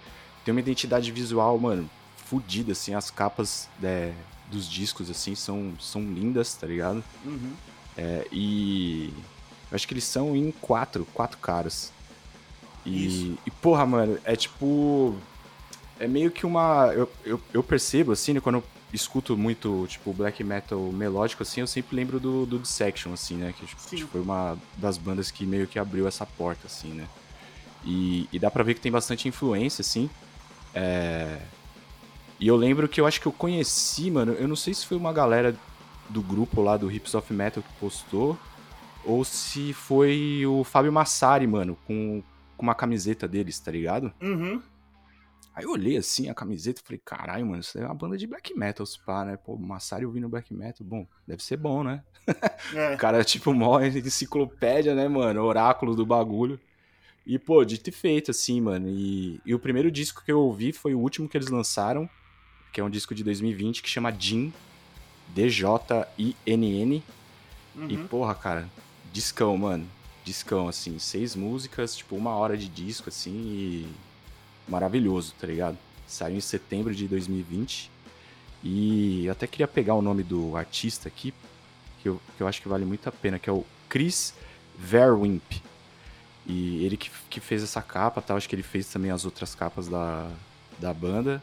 Tem 0.46 0.54
uma 0.54 0.62
identidade 0.62 1.12
visual, 1.12 1.60
mano, 1.60 1.90
fodida, 2.30 2.72
assim. 2.72 2.94
As 2.94 3.10
capas 3.10 3.70
é, 3.82 4.14
dos 4.52 4.70
discos, 4.70 5.10
assim, 5.10 5.36
são, 5.36 5.74
são 5.80 6.02
lindas, 6.02 6.54
tá 6.54 6.68
ligado? 6.68 7.04
Uhum. 7.26 7.54
É, 7.98 8.28
e 8.32 9.14
eu 9.72 9.76
acho 9.76 9.88
que 9.88 9.94
eles 9.94 10.04
são 10.04 10.36
em 10.36 10.52
quatro, 10.52 11.06
quatro 11.14 11.38
caras. 11.38 11.92
E, 12.86 13.38
e, 13.46 13.52
porra, 13.52 13.86
mano, 13.86 14.18
é 14.24 14.36
tipo. 14.36 15.18
É 16.00 16.08
meio 16.08 16.32
que 16.32 16.46
uma. 16.46 16.94
Eu, 16.94 17.12
eu, 17.26 17.42
eu 17.54 17.64
percebo, 17.64 18.14
assim, 18.14 18.34
né, 18.34 18.40
quando 18.40 18.58
eu 18.60 18.64
escuto 18.94 19.36
muito, 19.36 19.86
tipo, 19.90 20.14
black 20.14 20.42
metal 20.44 20.80
melódico, 20.94 21.44
assim, 21.44 21.60
eu 21.60 21.68
sempre 21.68 21.96
lembro 21.96 22.20
do, 22.20 22.46
do 22.46 22.58
Dissection, 22.60 23.12
assim, 23.12 23.36
né? 23.36 23.54
Que 23.58 23.66
tipo, 23.66 24.10
foi 24.10 24.22
uma 24.22 24.58
das 24.78 24.98
bandas 24.98 25.32
que 25.32 25.46
meio 25.46 25.68
que 25.68 25.78
abriu 25.78 26.08
essa 26.08 26.26
porta, 26.26 26.68
assim, 26.68 26.90
né? 26.90 27.08
E, 27.84 28.30
e 28.32 28.40
dá 28.40 28.50
pra 28.50 28.64
ver 28.64 28.74
que 28.76 28.82
tem 28.82 28.92
bastante 28.92 29.28
influência, 29.28 29.82
assim. 29.82 30.10
É... 30.74 31.40
E 32.40 32.48
eu 32.48 32.56
lembro 32.56 32.88
que 32.88 33.02
eu 33.02 33.08
acho 33.08 33.20
que 33.20 33.28
eu 33.28 33.32
conheci, 33.32 34.12
mano, 34.12 34.34
eu 34.34 34.48
não 34.48 34.56
sei 34.56 34.74
se 34.74 34.86
foi 34.86 34.98
uma 34.98 35.12
galera 35.12 35.56
do 36.10 36.22
grupo 36.22 36.62
lá 36.62 36.78
do 36.78 36.92
Hips 36.92 37.16
of 37.16 37.34
Metal 37.34 37.64
que 37.64 37.74
postou, 37.80 38.38
ou 39.04 39.24
se 39.24 39.74
foi 39.74 40.46
o 40.46 40.64
Fábio 40.64 40.92
Massari, 40.92 41.48
mano, 41.48 41.78
com, 41.88 42.22
com 42.56 42.64
uma 42.64 42.76
camiseta 42.76 43.28
deles, 43.28 43.60
tá 43.60 43.72
ligado? 43.72 44.14
Uhum. 44.22 44.62
Aí 45.56 45.64
eu 45.64 45.72
olhei 45.72 45.98
assim 45.98 46.30
a 46.30 46.36
camiseta 46.36 46.80
e 46.80 46.86
falei, 46.86 47.02
caralho, 47.04 47.46
mano, 47.48 47.62
isso 47.62 47.80
é 47.80 47.86
uma 47.86 47.96
banda 47.96 48.16
de 48.16 48.28
black 48.28 48.54
metal, 48.54 48.86
se 48.86 49.04
pá, 49.04 49.26
né? 49.26 49.38
Pô, 49.38 49.58
Massari 49.58 50.06
ouvindo 50.06 50.30
black 50.30 50.54
metal, 50.54 50.86
bom, 50.86 51.08
deve 51.26 51.44
ser 51.44 51.58
bom, 51.58 51.84
né? 51.84 52.04
É. 52.76 52.94
o 52.94 52.98
cara, 52.98 53.24
tipo, 53.24 53.54
mó 53.54 53.80
enciclopédia, 53.82 54.94
né, 54.94 55.08
mano? 55.08 55.42
Oráculo 55.42 55.96
do 55.96 56.06
bagulho. 56.06 56.60
E, 57.26 57.40
pô, 57.40 57.64
dito 57.66 57.90
e 57.90 57.92
feito, 57.92 58.32
assim, 58.32 58.62
mano. 58.62 58.88
E, 58.88 59.42
e 59.46 59.56
o 59.56 59.60
primeiro 59.60 59.90
disco 59.90 60.24
que 60.24 60.32
eu 60.32 60.40
ouvi 60.42 60.72
foi 60.72 60.94
o 60.94 61.00
último 61.00 61.28
que 61.28 61.38
eles 61.38 61.48
lançaram, 61.48 62.08
que 62.72 62.82
é 62.82 62.84
um 62.84 62.90
disco 62.90 63.16
de 63.16 63.24
2020 63.24 63.82
que 63.82 63.90
chama 63.90 64.12
Jin, 64.12 64.54
D-J-I-N-N. 65.30 67.04
Uhum. 67.76 67.88
E, 67.90 67.98
porra, 67.98 68.36
cara, 68.36 68.70
discão, 69.12 69.58
mano. 69.58 69.88
Discão, 70.24 70.68
assim, 70.68 71.00
seis 71.00 71.36
músicas, 71.36 71.96
tipo, 71.96 72.16
uma 72.16 72.36
hora 72.36 72.58
de 72.58 72.68
disco, 72.68 73.10
assim, 73.10 73.32
e 73.32 73.88
maravilhoso, 74.68 75.34
tá 75.40 75.48
ligado? 75.48 75.78
Saiu 76.06 76.36
em 76.36 76.42
setembro 76.42 76.94
de 76.94 77.08
2020. 77.08 77.90
E 78.64 79.26
eu 79.26 79.32
até 79.32 79.48
queria 79.48 79.68
pegar 79.68 79.94
o 79.94 80.02
nome 80.02 80.24
do 80.24 80.58
artista 80.58 81.08
aqui, 81.08 81.34
que 82.02 82.10
eu, 82.10 82.20
que 82.36 82.44
eu 82.44 82.48
acho 82.48 82.62
que 82.62 82.68
vale 82.68 82.84
muito 82.84 83.08
a 83.08 83.12
pena, 83.12 83.40
que 83.40 83.50
é 83.50 83.54
o 83.54 83.66
Chris 83.88 84.34
Verwimp. 84.78 85.62
E 86.46 86.84
ele 86.86 86.98
que, 86.98 87.12
que 87.30 87.40
fez 87.40 87.62
essa 87.62 87.82
capa, 87.82 88.22
tá? 88.22 88.36
Acho 88.36 88.48
que 88.48 88.56
ele 88.56 88.64
fez 88.64 88.88
também 88.88 89.12
as 89.12 89.26
outras 89.26 89.54
capas 89.54 89.88
da, 89.88 90.30
da 90.80 90.94
banda. 90.94 91.42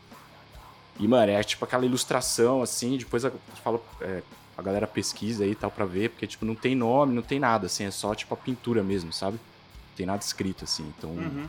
E, 0.99 1.09
mano, 1.09 1.31
é 1.33 1.43
tipo 1.43 1.65
aquela 1.65 1.85
ilustração, 1.85 2.63
assim, 2.63 2.97
depois 2.97 3.25
a, 3.25 3.33
fala, 3.63 3.81
é, 4.01 4.23
a 4.57 4.63
galera 4.63 4.87
pesquisa 4.87 5.43
aí 5.45 5.51
e 5.51 5.55
tal 5.55 5.71
pra 5.71 5.85
ver, 5.85 6.11
porque, 6.11 6.27
tipo, 6.27 6.45
não 6.45 6.55
tem 6.55 6.75
nome, 6.77 7.13
não 7.15 7.23
tem 7.23 7.41
nada, 7.41 7.67
assim, 7.67 7.85
é 7.85 7.91
só, 7.91 8.15
tipo, 8.15 8.33
a 8.33 8.37
pintura 8.37 8.83
mesmo, 8.83 9.13
sabe? 9.13 9.33
Não 9.37 9.97
tem 9.97 10.07
nada 10.07 10.23
escrito, 10.23 10.63
assim, 10.65 10.93
então 10.97 11.11
Uhum. 11.11 11.49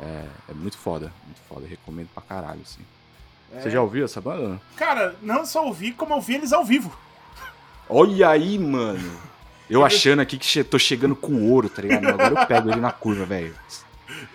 é, 0.00 0.24
é 0.48 0.54
muito 0.54 0.78
foda, 0.78 1.12
muito 1.26 1.40
foda, 1.48 1.66
recomendo 1.66 2.08
pra 2.14 2.22
caralho, 2.22 2.60
assim. 2.62 2.80
É. 3.54 3.60
Você 3.60 3.70
já 3.70 3.80
ouviu 3.82 4.04
essa 4.06 4.20
banda? 4.20 4.60
Cara, 4.76 5.16
não 5.22 5.44
só 5.44 5.66
ouvi, 5.66 5.92
como 5.92 6.14
eu 6.14 6.20
vi 6.20 6.34
eles 6.36 6.52
ao 6.52 6.64
vivo. 6.64 6.96
Olha 7.88 8.30
aí, 8.30 8.58
mano! 8.58 9.18
Eu 9.68 9.84
achando 9.86 10.20
aqui 10.20 10.38
que 10.38 10.64
tô 10.64 10.78
chegando 10.78 11.14
com 11.16 11.50
ouro, 11.50 11.68
tá 11.68 11.82
ligado? 11.82 12.06
Agora 12.08 12.40
eu 12.40 12.46
pego 12.46 12.70
ele 12.70 12.80
na 12.80 12.92
curva, 12.92 13.24
velho. 13.26 13.54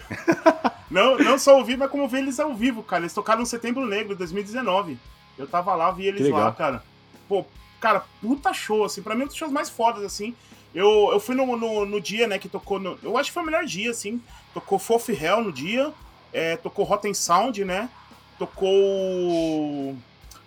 Não, 0.93 1.17
não 1.17 1.39
só 1.39 1.57
ouvi, 1.57 1.75
mas 1.75 1.89
como 1.89 2.07
vi 2.07 2.19
eles 2.19 2.39
ao 2.39 2.53
vivo, 2.53 2.83
cara. 2.83 3.01
Eles 3.01 3.13
tocaram 3.13 3.39
no 3.39 3.47
Setembro 3.47 3.83
Negro, 3.88 4.15
2019. 4.15 5.00
Eu 5.35 5.47
tava 5.47 5.73
lá, 5.73 5.89
vi 5.89 6.05
eles 6.05 6.29
lá, 6.29 6.51
cara. 6.51 6.83
Pô, 7.27 7.43
cara, 7.81 8.05
puta 8.21 8.53
show, 8.53 8.85
assim. 8.85 9.01
Pra 9.01 9.15
mim, 9.15 9.23
um 9.23 9.25
dos 9.27 9.35
shows 9.35 9.51
mais 9.51 9.71
fodas, 9.71 10.03
assim. 10.03 10.35
Eu, 10.73 11.09
eu 11.12 11.19
fui 11.19 11.33
no, 11.33 11.57
no, 11.57 11.83
no 11.83 12.00
dia, 12.00 12.27
né, 12.27 12.38
que 12.38 12.47
tocou. 12.47 12.79
No, 12.79 12.97
eu 13.01 13.17
acho 13.17 13.31
que 13.31 13.33
foi 13.33 13.41
o 13.41 13.45
melhor 13.45 13.65
dia, 13.65 13.89
assim. 13.89 14.21
Tocou 14.53 14.77
Fof 14.77 15.12
Hell 15.12 15.43
no 15.43 15.51
dia. 15.51 15.91
é, 16.31 16.57
tocou 16.57 16.85
Rotten 16.85 17.13
Sound, 17.13 17.65
né? 17.65 17.89
Tocou. 18.38 19.95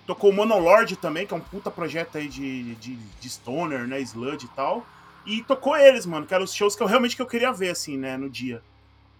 Tocou 0.06 0.32
Monolord 0.32 0.94
também, 0.94 1.26
que 1.26 1.34
é 1.34 1.36
um 1.36 1.40
puta 1.40 1.72
projeto 1.72 2.18
aí 2.18 2.28
de, 2.28 2.76
de, 2.76 2.94
de 2.94 3.28
Stoner, 3.28 3.88
né? 3.88 4.00
Sludge 4.00 4.46
e 4.46 4.48
tal. 4.50 4.86
E 5.26 5.42
tocou 5.42 5.76
eles, 5.76 6.06
mano, 6.06 6.24
que 6.24 6.32
eram 6.32 6.44
os 6.44 6.54
shows 6.54 6.76
que 6.76 6.82
eu 6.84 6.86
realmente 6.86 7.16
que 7.16 7.22
eu 7.22 7.26
queria 7.26 7.52
ver, 7.52 7.70
assim, 7.70 7.96
né, 7.96 8.16
no 8.16 8.30
dia. 8.30 8.62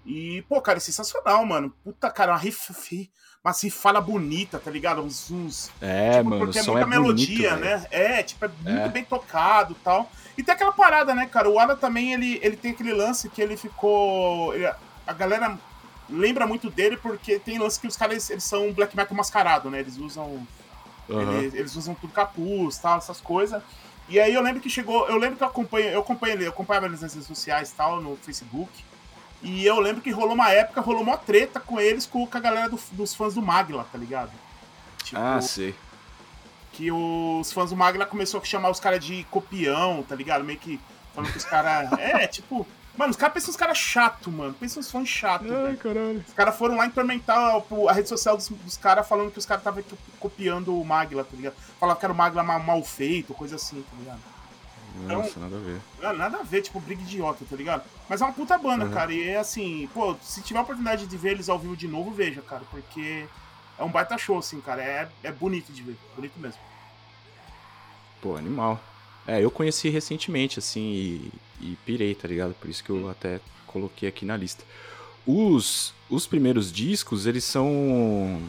E, 0.06 0.42
pô, 0.48 0.60
cara, 0.62 0.78
é 0.78 0.80
sensacional, 0.80 1.44
mano. 1.44 1.74
Puta, 1.82 2.10
cara, 2.10 2.32
uma 2.32 2.38
riff, 2.38 2.72
fi- 2.72 3.10
uma 3.44 3.52
rifada 3.52 4.00
bonita, 4.00 4.58
tá 4.58 4.70
ligado? 4.70 5.02
Uns. 5.02 5.30
uns 5.30 5.70
É, 5.80 6.18
tipo, 6.18 6.30
mano, 6.30 6.44
porque 6.44 6.58
é 6.58 6.62
som 6.62 6.72
muita 6.72 6.86
é 6.86 6.90
melodia, 6.90 7.50
bonito, 7.50 7.64
né? 7.64 7.86
É, 7.90 8.22
tipo, 8.22 8.44
é 8.44 8.48
muito 8.48 8.68
É. 8.80 8.88
bem 8.88 9.04
tocado 9.04 9.72
e 9.72 9.82
tal. 9.84 10.10
E 10.38 10.42
tem 10.42 10.54
aquela 10.54 10.72
parada, 10.72 11.14
né, 11.14 11.26
cara? 11.26 11.48
O 11.50 11.58
Ada 11.58 11.74
também, 11.76 12.12
ele, 12.12 12.38
ele 12.42 12.56
tem 12.56 12.70
aquele 12.72 12.92
lance 12.92 13.28
que 13.28 13.40
ele 13.42 13.56
ficou. 13.56 14.54
ele- 14.54 14.66
a 15.06 15.12
galera 15.12 15.58
lembra 16.08 16.46
muito 16.46 16.70
dele 16.70 16.96
porque 16.96 17.38
tem 17.38 17.58
lance 17.58 17.80
que 17.80 17.86
os 17.88 17.96
caras 17.96 18.30
eles 18.30 18.44
são 18.44 18.72
black 18.72 18.96
metal 18.96 19.16
mascarado, 19.16 19.70
né? 19.70 19.80
Eles 19.80 19.96
usam. 19.96 20.46
Aham. 21.10 21.38
Eles, 21.38 21.54
eles 21.54 21.76
usam 21.76 21.94
tudo 21.94 22.12
capuz, 22.12 22.78
tal, 22.78 22.98
essas 22.98 23.20
coisas. 23.20 23.62
E 24.08 24.20
aí 24.20 24.32
eu 24.34 24.40
lembro 24.42 24.60
que 24.60 24.70
chegou. 24.70 25.08
Eu 25.08 25.16
lembro 25.16 25.36
que 25.36 25.42
eu 25.42 25.48
acompanho. 25.48 25.88
Eu 25.88 26.00
acompanho 26.00 26.34
ele, 26.34 26.44
eu 26.46 26.50
acompanhava 26.50 26.86
eles 26.86 27.00
nas 27.00 27.12
redes 27.14 27.26
sociais 27.26 27.72
tal, 27.76 28.00
no 28.00 28.16
Facebook. 28.16 28.70
E 29.42 29.64
eu 29.66 29.78
lembro 29.80 30.02
que 30.02 30.10
rolou 30.10 30.34
uma 30.34 30.50
época, 30.50 30.80
rolou 30.80 31.02
uma 31.02 31.16
treta 31.16 31.60
com 31.60 31.78
eles, 31.80 32.06
com, 32.06 32.26
com 32.26 32.36
a 32.36 32.40
galera 32.40 32.68
do- 32.68 32.80
dos 32.92 33.14
fãs 33.14 33.34
do 33.34 33.42
Magla, 33.42 33.86
tá 33.92 33.98
ligado? 33.98 34.30
Tipo, 35.04 35.20
Ah, 35.20 35.40
sei. 35.40 35.74
que 36.72 36.90
os 36.90 37.52
fãs 37.52 37.70
do 37.70 37.76
Magla 37.76 38.04
começou 38.06 38.40
a 38.40 38.44
chamar 38.44 38.70
os 38.70 38.80
caras 38.80 39.04
de 39.04 39.24
copião, 39.30 40.02
tá 40.02 40.14
ligado? 40.14 40.44
Meio 40.44 40.58
que 40.58 40.80
falando 41.14 41.30
que 41.32 41.38
os 41.38 41.44
caras. 41.44 41.90
É, 41.98 42.26
tipo. 42.26 42.66
Mano, 42.96 43.10
os 43.10 43.16
caras 43.16 43.34
pensam 43.34 43.50
uns 43.50 43.56
caras 43.58 43.76
chato, 43.76 44.30
mano. 44.30 44.54
Pensam 44.54 44.80
uns 44.80 44.90
fãs 44.90 45.06
chato, 45.06 45.42
velho. 45.44 45.76
caralho. 45.76 46.24
Os 46.26 46.32
caras 46.32 46.56
foram 46.56 46.76
lá 46.76 46.86
implementar 46.86 47.62
o- 47.70 47.88
a 47.90 47.92
rede 47.92 48.08
social 48.08 48.36
dos, 48.38 48.48
dos 48.48 48.76
caras 48.78 49.06
falando 49.06 49.30
que 49.30 49.38
os 49.38 49.44
caras 49.44 49.60
estavam 49.60 49.84
copiando 50.18 50.74
o 50.80 50.82
Magla, 50.84 51.22
tá 51.22 51.36
ligado? 51.36 51.54
Falavam 51.78 52.00
que 52.00 52.06
era 52.06 52.12
o 52.12 52.16
Magla 52.16 52.42
ma- 52.42 52.58
mal 52.58 52.82
feito, 52.82 53.34
coisa 53.34 53.56
assim, 53.56 53.82
tá 53.82 53.96
ligado? 53.98 54.20
Nossa, 55.04 55.38
nada 55.40 55.56
a 55.56 55.60
ver. 55.60 55.80
Não, 56.02 56.12
Nada 56.16 56.38
a 56.38 56.42
ver, 56.42 56.62
tipo, 56.62 56.80
briga 56.80 57.02
idiota, 57.02 57.44
tá 57.48 57.56
ligado? 57.56 57.84
Mas 58.08 58.20
é 58.20 58.24
uma 58.24 58.32
puta 58.32 58.56
banda, 58.58 58.84
Uhum. 58.86 58.90
cara. 58.92 59.12
E 59.12 59.28
é 59.28 59.36
assim, 59.38 59.88
pô, 59.92 60.16
se 60.22 60.40
tiver 60.42 60.58
a 60.58 60.62
oportunidade 60.62 61.06
de 61.06 61.16
ver 61.16 61.32
eles 61.32 61.48
ao 61.48 61.58
vivo 61.58 61.76
de 61.76 61.86
novo, 61.88 62.10
veja, 62.10 62.40
cara. 62.42 62.62
Porque 62.70 63.26
é 63.78 63.84
um 63.84 63.90
baita 63.90 64.16
show, 64.16 64.38
assim, 64.38 64.60
cara. 64.60 64.82
É, 64.82 65.08
é 65.22 65.30
bonito 65.32 65.72
de 65.72 65.82
ver. 65.82 65.96
Bonito 66.14 66.38
mesmo. 66.38 66.58
Pô, 68.20 68.36
animal. 68.36 68.80
É, 69.26 69.42
eu 69.42 69.50
conheci 69.50 69.88
recentemente, 69.88 70.58
assim, 70.58 70.80
e, 70.80 71.32
e 71.60 71.78
pirei, 71.84 72.14
tá 72.14 72.28
ligado? 72.28 72.54
Por 72.54 72.70
isso 72.70 72.82
que 72.82 72.90
eu 72.90 73.10
até 73.10 73.40
coloquei 73.66 74.08
aqui 74.08 74.24
na 74.24 74.36
lista. 74.36 74.64
Os, 75.26 75.92
os 76.08 76.26
primeiros 76.26 76.72
discos, 76.72 77.26
eles 77.26 77.42
são 77.44 78.40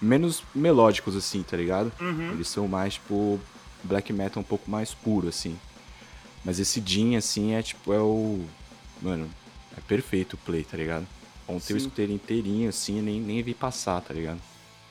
menos 0.00 0.42
melódicos, 0.54 1.14
assim, 1.14 1.42
tá 1.42 1.56
ligado? 1.56 1.92
Uhum. 2.00 2.30
Eles 2.32 2.48
são 2.48 2.66
mais, 2.66 2.94
tipo, 2.94 3.38
black 3.84 4.12
metal 4.12 4.40
um 4.40 4.44
pouco 4.44 4.70
mais 4.70 4.94
puro, 4.94 5.28
assim. 5.28 5.58
Mas 6.44 6.58
esse 6.58 6.82
Jim, 6.84 7.16
assim, 7.16 7.54
é 7.54 7.62
tipo, 7.62 7.92
é 7.92 8.00
o. 8.00 8.44
Mano, 9.00 9.30
é 9.76 9.80
perfeito 9.80 10.34
o 10.34 10.38
play, 10.38 10.64
tá 10.64 10.76
ligado? 10.76 11.06
Ontem 11.46 11.72
eu 11.72 11.78
Sim. 11.80 11.86
escutei 11.86 12.04
ele 12.04 12.14
inteirinho, 12.14 12.68
assim, 12.68 12.98
e 12.98 13.02
nem, 13.02 13.20
nem 13.20 13.42
vi 13.42 13.54
passar, 13.54 14.00
tá 14.00 14.14
ligado? 14.14 14.40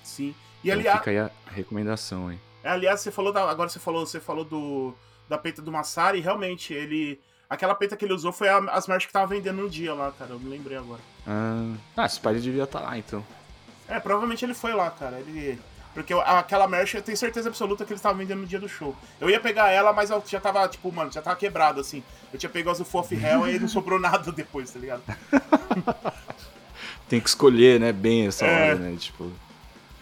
Sim. 0.03 0.33
E 0.63 0.67
Então 0.69 0.79
aliás, 0.79 0.99
fica 0.99 1.11
aí 1.11 1.17
a 1.19 1.31
recomendação 1.47 2.27
aí. 2.27 2.37
aliás, 2.63 2.99
você 3.01 3.11
falou 3.11 3.31
da, 3.33 3.49
agora 3.49 3.69
você 3.69 3.79
falou, 3.79 4.05
você 4.05 4.19
falou 4.19 4.43
do 4.45 4.93
da 5.27 5.37
peita 5.37 5.61
do 5.61 5.71
Massari, 5.71 6.19
realmente 6.19 6.73
ele 6.73 7.19
aquela 7.49 7.73
peita 7.73 7.95
que 7.95 8.03
ele 8.03 8.13
usou 8.13 8.31
foi 8.33 8.49
a- 8.49 8.57
as 8.71 8.85
merch 8.87 9.07
que 9.07 9.13
tava 9.13 9.27
vendendo 9.27 9.61
no 9.61 9.69
dia 9.69 9.93
lá, 9.93 10.11
cara. 10.11 10.31
Eu 10.31 10.39
me 10.39 10.49
lembrei 10.49 10.77
agora. 10.77 11.01
Ah, 11.25 11.73
ah 11.97 12.05
esse 12.05 12.19
pai 12.19 12.35
devia 12.35 12.63
estar 12.63 12.81
lá, 12.81 12.97
então. 12.97 13.25
É, 13.87 13.99
provavelmente 13.99 14.43
ele 14.45 14.53
foi 14.53 14.73
lá, 14.73 14.89
cara. 14.91 15.19
Ele 15.19 15.59
porque 15.93 16.13
aquela 16.13 16.67
merch 16.67 16.93
eu 16.95 17.01
tenho 17.01 17.17
certeza 17.17 17.49
absoluta 17.49 17.83
que 17.85 17.91
eles 17.91 17.99
estavam 17.99 18.17
vendendo 18.17 18.41
no 18.41 18.47
dia 18.47 18.59
do 18.59 18.69
show. 18.69 18.95
Eu 19.19 19.29
ia 19.29 19.39
pegar 19.39 19.69
ela, 19.69 19.91
mas 19.91 20.09
eu 20.09 20.23
já 20.25 20.39
tava, 20.39 20.67
tipo, 20.67 20.91
mano, 20.91 21.11
já 21.11 21.21
tava 21.21 21.35
quebrado, 21.35 21.81
assim. 21.81 22.01
Eu 22.31 22.39
tinha 22.39 22.49
pegado 22.49 22.71
as 22.71 22.77
do 22.77 22.85
Fof 22.85 23.13
Hell 23.13 23.47
e 23.49 23.59
não 23.59 23.67
sobrou 23.67 23.97
nada 23.99 24.31
depois, 24.31 24.71
tá 24.71 24.79
ligado? 24.79 25.01
Tem 27.09 27.19
que 27.19 27.27
escolher, 27.27 27.79
né, 27.79 27.91
bem 27.91 28.27
essa 28.27 28.45
É. 28.45 28.69
hora, 28.71 28.75
né? 28.75 28.95
Tipo, 28.97 29.29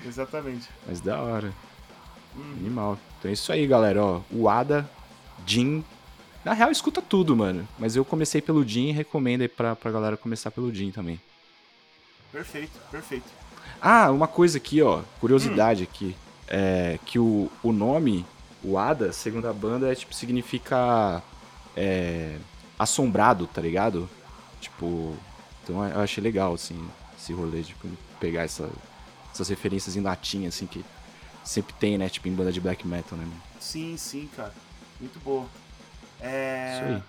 Exatamente. 0.05 0.69
mas 0.87 1.01
da 1.01 1.19
hora. 1.19 1.51
Hum. 2.37 2.53
Animal. 2.59 2.97
Então 3.17 3.29
é 3.29 3.33
isso 3.33 3.51
aí, 3.51 3.65
galera, 3.65 4.03
ó. 4.03 4.21
O 4.31 4.47
Ada, 4.47 4.87
Jin. 5.45 5.83
Na 6.45 6.53
real, 6.53 6.71
escuta 6.71 7.01
tudo, 7.01 7.35
mano. 7.35 7.67
Mas 7.79 7.95
eu 7.95 8.05
comecei 8.05 8.41
pelo 8.41 8.65
Jin 8.65 8.89
e 8.89 8.91
recomendo 8.91 9.41
aí 9.41 9.47
pra, 9.47 9.75
pra 9.75 9.91
galera 9.91 10.15
começar 10.15 10.51
pelo 10.51 10.73
Jin 10.73 10.91
também. 10.91 11.19
Perfeito, 12.31 12.79
perfeito. 12.91 13.25
Ah, 13.81 14.11
uma 14.11 14.27
coisa 14.27 14.57
aqui, 14.57 14.81
ó. 14.81 14.99
Hum. 14.99 15.03
Curiosidade 15.19 15.83
aqui. 15.83 16.15
É 16.47 16.97
que 17.05 17.19
o, 17.19 17.49
o 17.61 17.71
nome, 17.71 18.25
o 18.63 18.77
Ada, 18.77 19.13
segundo 19.13 19.47
a 19.47 19.53
banda, 19.53 19.91
é 19.91 19.95
tipo, 19.95 20.13
significa 20.15 21.21
é, 21.77 22.37
assombrado, 22.77 23.45
tá 23.47 23.61
ligado? 23.61 24.09
Tipo. 24.59 25.15
Então 25.63 25.85
eu 25.87 25.99
achei 26.01 26.23
legal, 26.23 26.53
assim, 26.55 26.83
esse 27.17 27.31
rolê 27.31 27.59
de 27.61 27.67
tipo, 27.67 27.87
pegar 28.19 28.41
essa- 28.41 28.69
essas 29.31 29.47
referências 29.49 29.95
em 29.95 30.01
latim, 30.01 30.47
assim, 30.47 30.65
que 30.65 30.83
sempre 31.43 31.73
tem, 31.75 31.95
né? 31.97 32.09
Tipo, 32.09 32.27
em 32.27 32.33
banda 32.33 32.51
de 32.51 32.59
black 32.59 32.87
metal, 32.87 33.17
né? 33.17 33.25
mano? 33.25 33.41
Sim, 33.59 33.95
sim, 33.95 34.27
cara. 34.35 34.53
Muito 34.99 35.19
boa. 35.19 35.45
É... 36.19 36.73
Isso 36.73 36.93
aí. 36.95 37.03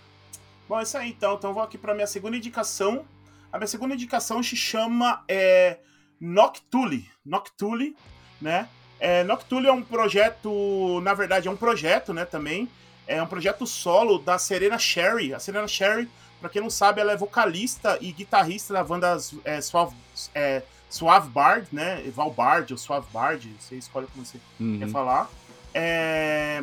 Bom, 0.68 0.78
é 0.78 0.82
isso 0.82 0.98
aí 0.98 1.08
então. 1.10 1.34
Então 1.34 1.50
eu 1.50 1.54
vou 1.54 1.62
aqui 1.62 1.78
pra 1.78 1.94
minha 1.94 2.06
segunda 2.06 2.36
indicação. 2.36 3.04
A 3.52 3.56
minha 3.56 3.66
segunda 3.66 3.94
indicação 3.94 4.42
se 4.42 4.54
chama 4.54 5.24
é, 5.26 5.78
Noctuli. 6.20 7.08
Noctuli, 7.24 7.96
né? 8.40 8.68
É, 8.98 9.24
Noctuli 9.24 9.66
é 9.66 9.72
um 9.72 9.82
projeto, 9.82 11.00
na 11.02 11.14
verdade, 11.14 11.48
é 11.48 11.50
um 11.50 11.56
projeto, 11.56 12.12
né, 12.12 12.24
também. 12.24 12.68
É 13.06 13.22
um 13.22 13.26
projeto 13.26 13.66
solo 13.66 14.18
da 14.18 14.38
Serena 14.38 14.78
Sherry. 14.78 15.32
A 15.32 15.38
Serena 15.38 15.66
Sherry 15.66 16.08
Pra 16.40 16.48
quem 16.48 16.62
não 16.62 16.70
sabe, 16.70 17.00
ela 17.00 17.12
é 17.12 17.16
vocalista 17.16 17.98
e 18.00 18.10
guitarrista 18.12 18.72
da 18.72 18.82
banda 18.82 19.16
é, 19.44 19.60
Suave, 19.60 19.94
é, 20.34 20.62
Suave 20.88 21.28
Bard, 21.28 21.68
né? 21.70 22.02
Valbard 22.14 22.72
ou 22.72 22.78
Suave 22.78 23.06
Bard, 23.12 23.54
você 23.60 23.76
escolhe 23.76 24.06
como 24.06 24.24
você 24.24 24.38
uhum. 24.58 24.78
quer 24.78 24.88
falar. 24.88 25.30
É... 25.74 26.62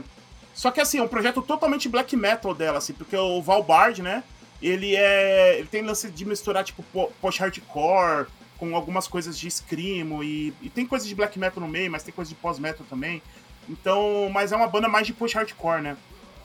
Só 0.54 0.72
que 0.72 0.82
assim, 0.82 0.98
é 0.98 1.04
um 1.04 1.08
projeto 1.08 1.44
totalmente 1.44 1.88
black 1.88 2.16
metal 2.16 2.56
dela, 2.56 2.80
assim, 2.80 2.94
porque 2.94 3.16
o 3.16 3.40
Valbard, 3.40 4.02
né? 4.02 4.24
Ele 4.60 4.96
é. 4.96 5.60
Ele 5.60 5.68
tem 5.68 5.84
lance 5.84 6.10
de 6.10 6.26
misturar, 6.26 6.64
tipo, 6.64 6.84
post-hardcore 7.22 8.26
com 8.58 8.76
algumas 8.76 9.08
coisas 9.08 9.38
de 9.38 9.50
screamo 9.50 10.24
e, 10.24 10.54
e 10.62 10.70
tem 10.70 10.86
coisas 10.86 11.08
de 11.08 11.16
black 11.16 11.38
metal 11.38 11.62
no 11.62 11.68
meio, 11.68 11.92
mas 11.92 12.04
tem 12.04 12.14
coisas 12.14 12.34
de 12.34 12.40
pós-metal 12.40 12.86
também. 12.90 13.22
Então, 13.70 14.30
mas 14.32 14.52
é 14.52 14.56
uma 14.56 14.68
banda 14.68 14.88
mais 14.88 15.06
de 15.06 15.14
post-hardcore, 15.14 15.82
né? 15.82 15.98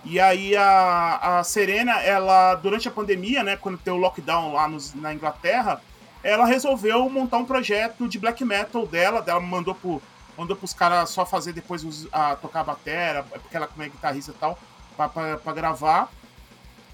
E 0.04 0.19
aí 0.19 0.57
a, 0.57 1.38
a 1.38 1.45
Serena, 1.45 2.00
ela, 2.02 2.57
durante 2.57 2.88
a 2.88 2.90
pandemia, 2.90 3.42
né, 3.45 3.57
quando 3.57 3.78
tem 3.78 3.92
o 3.92 3.97
lockdown 3.97 4.52
lá 4.52 4.66
nos, 4.66 4.92
na 4.95 5.14
Inglaterra, 5.14 5.81
ela 6.25 6.45
resolveu 6.45 7.09
montar 7.09 7.38
um 7.38 7.45
projeto 7.45 8.09
de 8.09 8.19
black 8.19 8.45
metal 8.45 8.87
dela, 8.87 9.23
dela 9.23 9.40
mandou 9.40 9.75
pro, 9.75 10.02
mandou 10.37 10.57
pros 10.57 10.73
caras 10.73 11.11
só 11.11 11.25
fazer 11.25 11.52
depois 11.52 11.85
os, 11.85 12.09
a, 12.12 12.35
tocar 12.35 12.61
a 12.61 12.64
batera, 12.64 13.23
porque 13.23 13.57
ela 13.57 13.69
como 13.69 13.83
é 13.83 13.88
guitarrista 13.88 14.33
e 14.33 14.35
tal, 14.35 14.59
pra 14.97 15.52
gravar. 15.52 16.11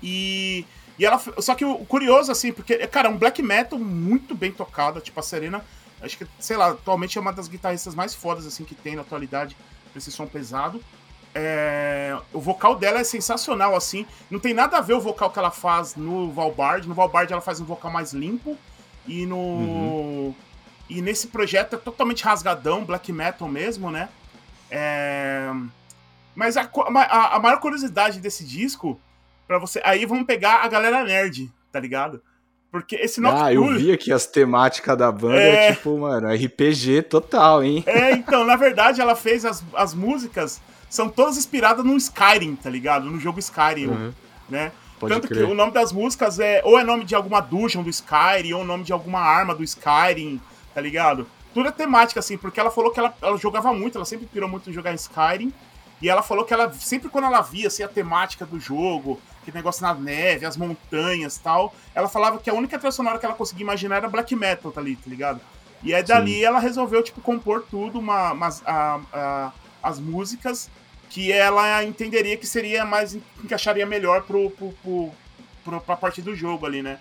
E, 0.03 0.67
e 0.99 1.07
ela. 1.07 1.21
Só 1.39 1.55
que 1.55 1.65
o 1.65 1.79
curioso, 1.85 2.33
assim, 2.33 2.53
porque, 2.53 2.77
cara, 2.89 3.09
é 3.09 3.11
um 3.11 3.17
black 3.17 3.43
metal 3.43 3.79
muito 3.79 4.35
bem 4.35 4.51
tocado, 4.51 5.01
tipo 5.01 5.19
a 5.21 5.23
Serena. 5.23 5.65
Acho 6.01 6.19
que, 6.19 6.27
sei 6.39 6.57
lá, 6.57 6.71
atualmente 6.71 7.19
é 7.19 7.21
uma 7.21 7.33
das 7.33 7.49
guitarristas 7.49 7.95
mais 7.95 8.15
fodas, 8.15 8.47
assim, 8.47 8.65
que 8.65 8.75
tem 8.75 8.97
na 8.97 9.03
atualidade 9.03 9.57
pra 9.93 9.99
esse 9.99 10.11
som 10.11 10.27
pesado. 10.27 10.83
É, 11.35 12.17
o 12.33 12.41
vocal 12.41 12.75
dela 12.75 13.01
é 13.01 13.05
sensacional, 13.05 13.77
assim. 13.77 14.07
Não 14.31 14.41
tem 14.41 14.55
nada 14.55 14.79
a 14.79 14.81
ver 14.81 14.95
o 14.95 15.01
vocal 15.01 15.31
que 15.31 15.39
ela 15.39 15.51
faz 15.51 15.95
no 15.95 16.33
Valbard. 16.33 16.89
No 16.89 16.95
Valbard 16.95 17.33
ela 17.33 17.43
faz 17.43 17.61
um 17.61 17.65
vocal 17.65 17.91
mais 17.91 18.13
limpo. 18.13 18.57
E 19.07 19.25
no. 19.27 19.37
Uhum. 19.37 20.35
E 20.89 21.03
nesse 21.03 21.29
projeto 21.29 21.75
é 21.75 21.79
totalmente 21.79 22.25
rasgadão, 22.25 22.85
black 22.85 23.13
metal 23.13 23.47
mesmo, 23.47 23.91
né? 23.91 24.09
É... 24.71 25.51
Mas 26.35 26.57
a, 26.57 26.63
a, 26.63 27.37
a, 27.37 27.39
maior 27.41 27.61
curiosidade 27.61 28.21
desse 28.21 28.45
disco, 28.45 28.99
para 29.49 29.59
você. 29.59 29.81
Aí 29.83 30.05
vamos 30.05 30.27
pegar 30.27 30.63
a 30.63 30.69
galera 30.69 31.03
nerd, 31.03 31.51
tá 31.73 31.81
ligado? 31.81 32.23
Porque 32.71 32.97
esse 32.97 33.19
Nocturne... 33.19 33.47
Ah, 33.47 33.55
eu 33.55 33.79
vi 33.79 33.91
aqui 33.91 34.13
as 34.13 34.27
temáticas 34.27 34.97
da 34.97 35.11
banda, 35.11 35.41
é... 35.41 35.73
tipo, 35.73 35.97
mano, 35.99 36.29
RPG 36.29 37.03
total, 37.05 37.65
hein? 37.65 37.83
É, 37.87 38.13
então, 38.13 38.45
na 38.45 38.57
verdade, 38.57 39.01
ela 39.01 39.17
fez 39.17 39.47
as, 39.47 39.65
as 39.75 39.95
músicas, 39.95 40.61
são 40.91 41.09
todas 41.09 41.39
inspiradas 41.39 41.83
no 41.83 41.97
Skyrim, 41.97 42.57
tá 42.57 42.69
ligado? 42.69 43.11
No 43.11 43.19
jogo 43.19 43.39
Skyrim, 43.39 43.87
uhum. 43.87 44.13
né? 44.51 44.71
Pode 45.01 45.15
Tanto 45.15 45.29
crer. 45.29 45.47
que 45.47 45.51
o 45.51 45.55
nome 45.55 45.73
das 45.73 45.93
músicas 45.93 46.41
é 46.41 46.61
ou 46.65 46.79
é 46.79 46.85
nome 46.85 47.05
de 47.05 47.15
alguma 47.15 47.41
dungeon 47.41 47.83
do 47.83 47.89
Skyrim, 47.89 48.53
ou 48.53 48.65
nome 48.65 48.85
de 48.85 48.93
alguma 48.93 49.21
arma 49.21 49.55
do 49.55 49.65
Skyrim, 49.65 50.41
tá 50.75 50.81
ligado? 50.81 51.27
Tudo 51.55 51.69
é 51.69 51.73
temática, 51.73 52.21
assim, 52.21 52.37
porque 52.37 52.61
ela 52.61 52.71
falou 52.71 52.91
que 52.91 53.01
ela, 53.01 53.15
ela 53.23 53.37
jogava 53.39 53.73
muito, 53.73 53.97
ela 53.97 54.05
sempre 54.05 54.27
pirou 54.27 54.49
muito 54.49 54.69
em 54.69 54.73
jogar 54.73 54.93
Skyrim. 54.95 55.53
E 56.01 56.09
ela 56.09 56.23
falou 56.23 56.45
que 56.45 56.55
ela, 56.55 56.73
sempre 56.73 57.09
quando 57.09 57.25
ela 57.25 57.41
via 57.41 57.69
assim, 57.69 57.83
a 57.83 57.89
temática 57.89 58.45
do 58.45 58.61
jogo, 58.61 59.21
aquele 59.49 59.57
negócio 59.57 59.83
na 59.83 59.95
neve, 59.95 60.47
as 60.47 60.57
montanhas 60.57 61.39
tal, 61.39 61.75
ela 61.95 62.09
falava 62.09 62.39
que 62.39 62.51
a 62.51 62.55
única 62.55 62.79
trilha 62.79 62.93
sonora 62.93 63.19
que 63.19 63.27
ela 63.27 63.35
conseguia 63.35 63.63
imaginar 63.63 63.97
era 63.97 64.09
black 64.09 64.35
metal, 64.37 64.71
tá, 64.71 64.81
ali, 64.81 64.97
tá 64.97 65.09
ligado? 65.09 65.41
E 65.83 65.95
aí 65.95 66.03
dali 66.03 66.35
Sim. 66.35 66.45
ela 66.45 66.59
resolveu, 66.59 67.03
tipo, 67.03 67.21
compor 67.21 67.65
tudo, 67.71 67.99
uma, 67.99 68.33
uma 68.33 68.49
a, 68.67 69.01
a, 69.13 69.53
as 69.83 69.99
músicas 69.99 70.71
que 71.09 71.33
ela 71.33 71.83
entenderia 71.85 72.37
que 72.37 72.47
seria 72.47 72.85
mais, 72.85 73.15
encaixaria 73.43 73.87
melhor 73.87 74.23
pro, 74.23 74.51
pro, 74.51 74.73
pro, 74.83 75.11
pro, 75.65 75.81
pra 75.81 75.97
parte 75.97 76.21
do 76.21 76.35
jogo 76.35 76.67
ali, 76.67 76.83
né? 76.83 76.99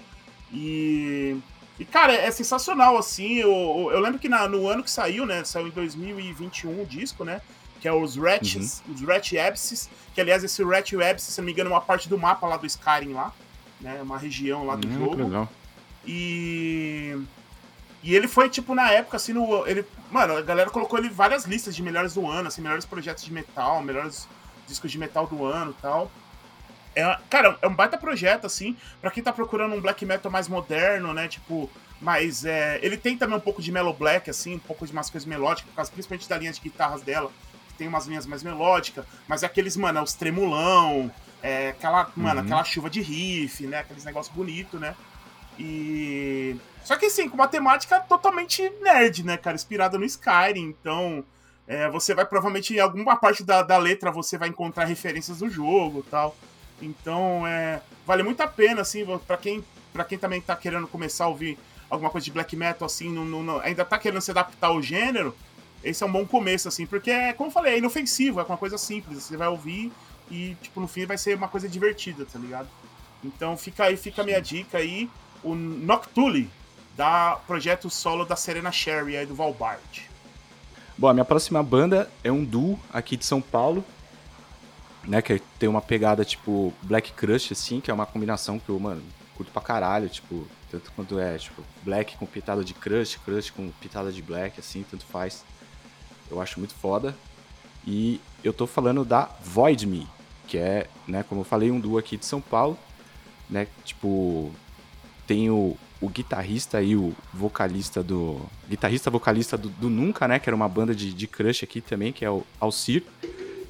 E 0.52 1.38
e, 1.80 1.86
cara, 1.86 2.14
é 2.14 2.32
sensacional, 2.32 2.98
assim. 2.98 3.36
Eu, 3.36 3.90
eu 3.92 4.00
lembro 4.00 4.18
que 4.18 4.28
na, 4.28 4.48
no 4.48 4.68
ano 4.68 4.84
que 4.84 4.90
saiu, 4.90 5.26
né? 5.26 5.44
Saiu 5.44 5.68
em 5.68 5.72
2021 5.72 6.82
o 6.82 6.86
disco, 6.86 7.24
né? 7.24 7.40
Que 7.82 7.88
é 7.88 7.94
os 7.94 8.18
Wretches, 8.18 8.84
uhum. 8.88 8.94
os 8.94 9.02
Wretch 9.02 9.34
Abysses. 9.34 9.90
Que, 10.13 10.22
aliás, 10.22 10.44
esse 10.44 10.63
Wretch 10.63 10.94
Abysses, 10.94 11.34
se 11.34 11.42
não 11.42 11.46
me 11.46 11.52
engano, 11.52 11.70
é 11.70 11.74
uma 11.74 11.82
parte 11.82 12.10
do 12.10 12.18
mapa 12.18 12.48
lá 12.48 12.58
do 12.58 12.66
Skyrim 12.66 13.13
lá. 13.13 13.34
Né? 13.80 14.02
Uma 14.02 14.18
região 14.18 14.66
lá 14.66 14.76
do 14.76 14.88
hum, 14.88 15.00
jogo. 15.00 15.24
Legal. 15.24 15.50
E... 16.06 17.18
E 18.04 18.16
ele 18.16 18.28
foi, 18.28 18.50
tipo, 18.50 18.74
na 18.74 18.90
época, 18.92 19.18
assim, 19.18 19.34
no. 19.34 19.68
Ele, 19.68 19.86
mano, 20.10 20.38
a 20.38 20.42
galera 20.42 20.70
colocou 20.70 20.98
ele 20.98 21.08
em 21.08 21.12
várias 21.12 21.46
listas 21.46 21.76
de 21.76 21.84
melhores 21.84 22.13
do 22.13 22.26
ano, 22.26 22.48
assim, 22.48 22.62
melhores 22.62 22.86
projetos 22.86 23.26
de 23.26 23.34
metal, 23.34 23.82
melhores 23.82 24.28
discos 24.68 24.92
de 24.92 24.98
metal 24.98 25.28
do 25.28 25.44
ano 25.44 25.76
e 25.78 25.82
tal. 25.82 26.12
É, 26.96 27.18
cara, 27.30 27.58
é 27.62 27.68
um 27.68 27.76
baita 27.76 27.98
projeto, 27.98 28.46
assim, 28.46 28.78
para 29.02 29.12
quem 29.12 29.22
tá 29.22 29.34
procurando 29.34 29.76
um 29.76 29.82
black 29.82 30.06
metal 30.06 30.32
mais 30.32 30.48
moderno, 30.48 31.13
né? 31.13 31.28
Tipo, 31.28 31.70
mas 32.00 32.46
é, 32.46 32.80
ele 32.82 32.98
tem 32.98 33.18
também 33.18 33.38
um 33.38 33.42
pouco 33.42 33.62
de 33.62 33.72
mellow 33.72 33.94
black, 33.94 34.30
assim, 34.30 34.56
um 34.56 34.60
pouco 34.60 34.86
de 34.86 34.92
umas 34.92 35.10
coisas 35.10 35.28
melódicas, 35.28 35.70
por 35.70 35.76
causa 35.76 35.92
principalmente 35.92 36.30
da 36.30 36.38
linha 36.38 36.52
de 36.52 36.60
guitarras 36.60 37.02
dela, 37.02 37.32
tem 37.78 37.88
umas 37.88 38.08
linhas 38.08 38.26
mais 38.26 38.44
melódicas, 38.44 39.06
mas 39.28 39.44
é 39.44 39.46
aqueles, 39.46 39.78
mano, 39.78 40.00
é 40.00 40.02
os 40.02 40.13
tremulão, 40.13 41.12
é 41.42 41.70
aquela, 41.70 42.10
mano, 42.16 42.40
uhum. 42.40 42.46
aquela 42.46 42.63
chuva 42.63 42.90
de 42.90 43.02
riff, 43.02 43.66
né? 43.68 43.80
Aqueles 43.80 44.04
negócios 44.04 44.36
bonitos, 44.36 44.80
né? 44.80 44.96
E. 45.60 46.56
Só 46.84 46.96
que 46.96 47.08
assim, 47.08 47.28
com 47.28 47.36
uma 47.36 47.48
temática 47.48 48.00
totalmente 48.00 48.70
nerd, 48.82 49.24
né, 49.24 49.38
cara? 49.38 49.56
Inspirada 49.56 49.98
no 49.98 50.06
Skyrim, 50.06 50.62
então. 50.62 51.24
É, 51.70 51.90
você 51.90 52.16
vai 52.16 52.26
provavelmente 52.26 52.74
em 52.74 52.80
alguma 52.80 53.18
parte 53.18 53.44
da, 53.44 53.62
da 53.62 53.78
letra 53.78 54.10
você 54.10 54.38
vai 54.38 54.48
encontrar 54.48 54.86
referências 54.86 55.40
do 55.40 55.50
jogo 55.50 56.06
tal. 56.10 56.34
Então, 56.82 57.46
é, 57.46 57.82
vale 58.06 58.24
muito 58.24 58.40
a 58.42 58.48
pena, 58.48 58.82
assim, 58.82 59.06
para 59.28 59.36
quem, 59.36 59.63
pra 59.92 60.06
quem 60.06 60.18
também 60.18 60.40
tá 60.40 60.56
querendo 60.56 60.88
começar 60.88 61.26
a 61.26 61.28
ouvir 61.28 61.58
alguma 61.90 62.10
coisa 62.10 62.24
de 62.26 62.32
black 62.32 62.56
metal, 62.56 62.86
assim, 62.86 63.12
não, 63.12 63.26
não, 63.26 63.60
ainda 63.60 63.84
tá 63.84 63.98
querendo 63.98 64.22
se 64.22 64.32
adaptar 64.32 64.68
ao 64.68 64.82
gênero, 64.82 65.36
esse 65.84 66.04
é 66.04 66.06
um 66.06 66.12
bom 66.12 66.26
começo, 66.26 66.68
assim, 66.68 66.86
porque, 66.86 67.12
é, 67.12 67.34
como 67.34 67.50
eu 67.50 67.54
falei, 67.54 67.76
é 67.76 67.78
inofensivo, 67.78 68.40
é 68.40 68.44
uma 68.44 68.58
coisa 68.58 68.78
simples, 68.78 69.24
você 69.24 69.38
vai 69.38 69.48
ouvir 69.48 69.92
e, 70.30 70.56
tipo, 70.62 70.80
no 70.80 70.88
fim 70.88 71.06
vai 71.06 71.18
ser 71.18 71.36
uma 71.36 71.48
coisa 71.48 71.68
divertida, 71.70 72.26
tá 72.26 72.38
ligado? 72.40 72.68
Então 73.24 73.58
fica 73.58 73.86
aí, 73.86 73.98
fica 73.98 74.22
a 74.22 74.26
minha 74.26 74.42
dica 74.42 74.78
aí, 74.78 75.10
o 75.44 75.56
Noctuli, 75.56 76.50
da 76.96 77.40
projeto 77.46 77.90
solo 77.90 78.26
da 78.26 78.36
Serena 78.36 78.72
Sherry 78.72 79.16
aí 79.16 79.26
do 79.26 79.36
Valbard. 79.36 80.10
Bom, 80.98 81.08
a 81.08 81.13
minha 81.13 81.26
próxima 81.26 81.62
banda 81.62 82.10
é 82.24 82.32
um 82.32 82.44
duo 82.44 82.80
aqui 82.92 83.16
de 83.16 83.24
São 83.24 83.40
Paulo, 83.40 83.86
né? 85.04 85.22
Que 85.22 85.40
tem 85.60 85.70
uma 85.70 85.82
pegada 85.82 86.26
tipo 86.26 86.74
Black 86.82 87.13
Crush, 87.13 87.52
assim, 87.52 87.80
que 87.80 87.92
é 87.92 87.94
uma 87.94 88.08
combinação 88.08 88.58
que 88.58 88.70
eu, 88.70 88.80
mano, 88.80 89.04
curto 89.36 89.52
pra 89.52 89.62
caralho, 89.62 90.10
tipo, 90.10 90.48
tanto 90.72 90.92
quanto 90.94 91.20
é, 91.20 91.38
tipo, 91.38 91.63
Black 91.84 92.18
com 92.18 92.26
pitada 92.26 92.63
de 92.63 92.74
Crush, 92.74 93.20
Crush 93.24 93.52
com 93.52 93.70
pitada 93.80 94.12
de 94.12 94.24
Black, 94.24 94.60
assim, 94.60 94.84
tanto 94.90 95.06
faz. 95.06 95.46
Eu 96.30 96.42
acho 96.42 96.60
muito 96.60 96.74
foda. 96.76 97.16
E 97.86 98.20
eu 98.44 98.52
tô 98.52 98.68
falando 98.68 99.06
da 99.06 99.30
Void 99.44 99.86
Me, 99.88 100.08
que 100.48 100.58
é, 100.58 100.88
né, 101.08 101.24
como 101.24 101.42
eu 101.42 101.46
falei, 101.46 101.72
um 101.72 101.80
duo 101.80 101.98
aqui 101.98 102.18
de 102.18 102.26
São 102.26 102.42
Paulo, 102.42 102.78
né? 103.50 103.68
Tipo, 103.86 104.52
tem 105.26 105.50
o, 105.50 105.78
o 106.02 106.10
guitarrista 106.10 106.82
e 106.82 106.96
o 106.96 107.13
vocalista 107.34 108.04
do. 108.04 108.42
Guitarrista 108.70 109.10
vocalista 109.10 109.58
do, 109.58 109.70
do, 109.70 109.90
Nunca, 109.90 110.28
né? 110.28 110.40
Que 110.40 110.50
era 110.50 110.56
uma 110.56 110.68
banda 110.68 110.94
de, 110.94 111.13
de 111.13 111.28
crush 111.28 111.63
aqui 111.63 111.82
também, 111.82 112.12
que 112.12 112.26
é 112.26 112.30
o 112.30 112.44
Alcir 112.60 113.04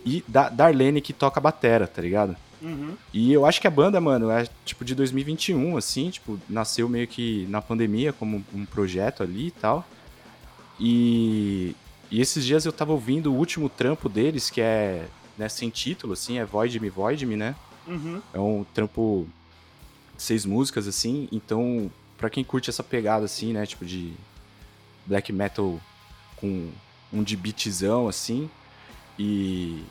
e 0.05 0.23
da 0.27 0.47
Darlene 0.49 1.01
que 1.01 1.11
toca 1.11 1.39
batera, 1.41 1.85
tá 1.85 2.01
ligado? 2.01 2.35
Uhum. 2.61 2.95
E 3.13 3.31
eu 3.31 3.45
acho 3.45 3.61
que 3.61 3.67
a 3.67 3.71
banda, 3.71 3.99
mano, 3.99 4.31
é 4.31 4.47
tipo 4.65 4.83
de 4.83 4.95
2021, 4.95 5.77
assim, 5.77 6.09
tipo, 6.09 6.39
nasceu 6.49 6.87
meio 6.89 7.07
que 7.07 7.45
na 7.49 7.61
pandemia 7.61 8.13
como 8.13 8.43
um 8.53 8.65
projeto 8.65 9.21
ali 9.21 9.47
e 9.47 9.51
tal. 9.51 9.85
E, 10.79 11.75
e 12.09 12.21
esses 12.21 12.45
dias 12.45 12.65
eu 12.65 12.71
tava 12.71 12.91
ouvindo 12.91 13.31
o 13.31 13.35
último 13.35 13.69
trampo 13.69 14.07
deles, 14.07 14.49
que 14.49 14.61
é, 14.61 15.07
né, 15.37 15.49
sem 15.49 15.69
título, 15.69 16.13
assim, 16.13 16.37
é 16.39 16.45
Void 16.45 16.79
Me, 16.79 16.89
Void 16.89 17.25
Me, 17.25 17.35
né? 17.35 17.55
Uhum. 17.85 18.21
É 18.33 18.39
um 18.39 18.65
trampo 18.73 19.27
de 20.15 20.23
seis 20.23 20.45
músicas, 20.45 20.87
assim, 20.87 21.27
então, 21.31 21.91
pra 22.17 22.29
quem 22.29 22.43
curte 22.43 22.69
essa 22.69 22.83
pegada, 22.83 23.25
assim, 23.25 23.53
né, 23.53 23.65
tipo 23.65 23.85
de 23.85 24.13
black 25.05 25.31
metal 25.31 25.79
com 26.35 26.69
um 27.11 27.23
de 27.23 27.35
beatzão, 27.35 28.07
assim, 28.07 28.49
e 29.17 29.83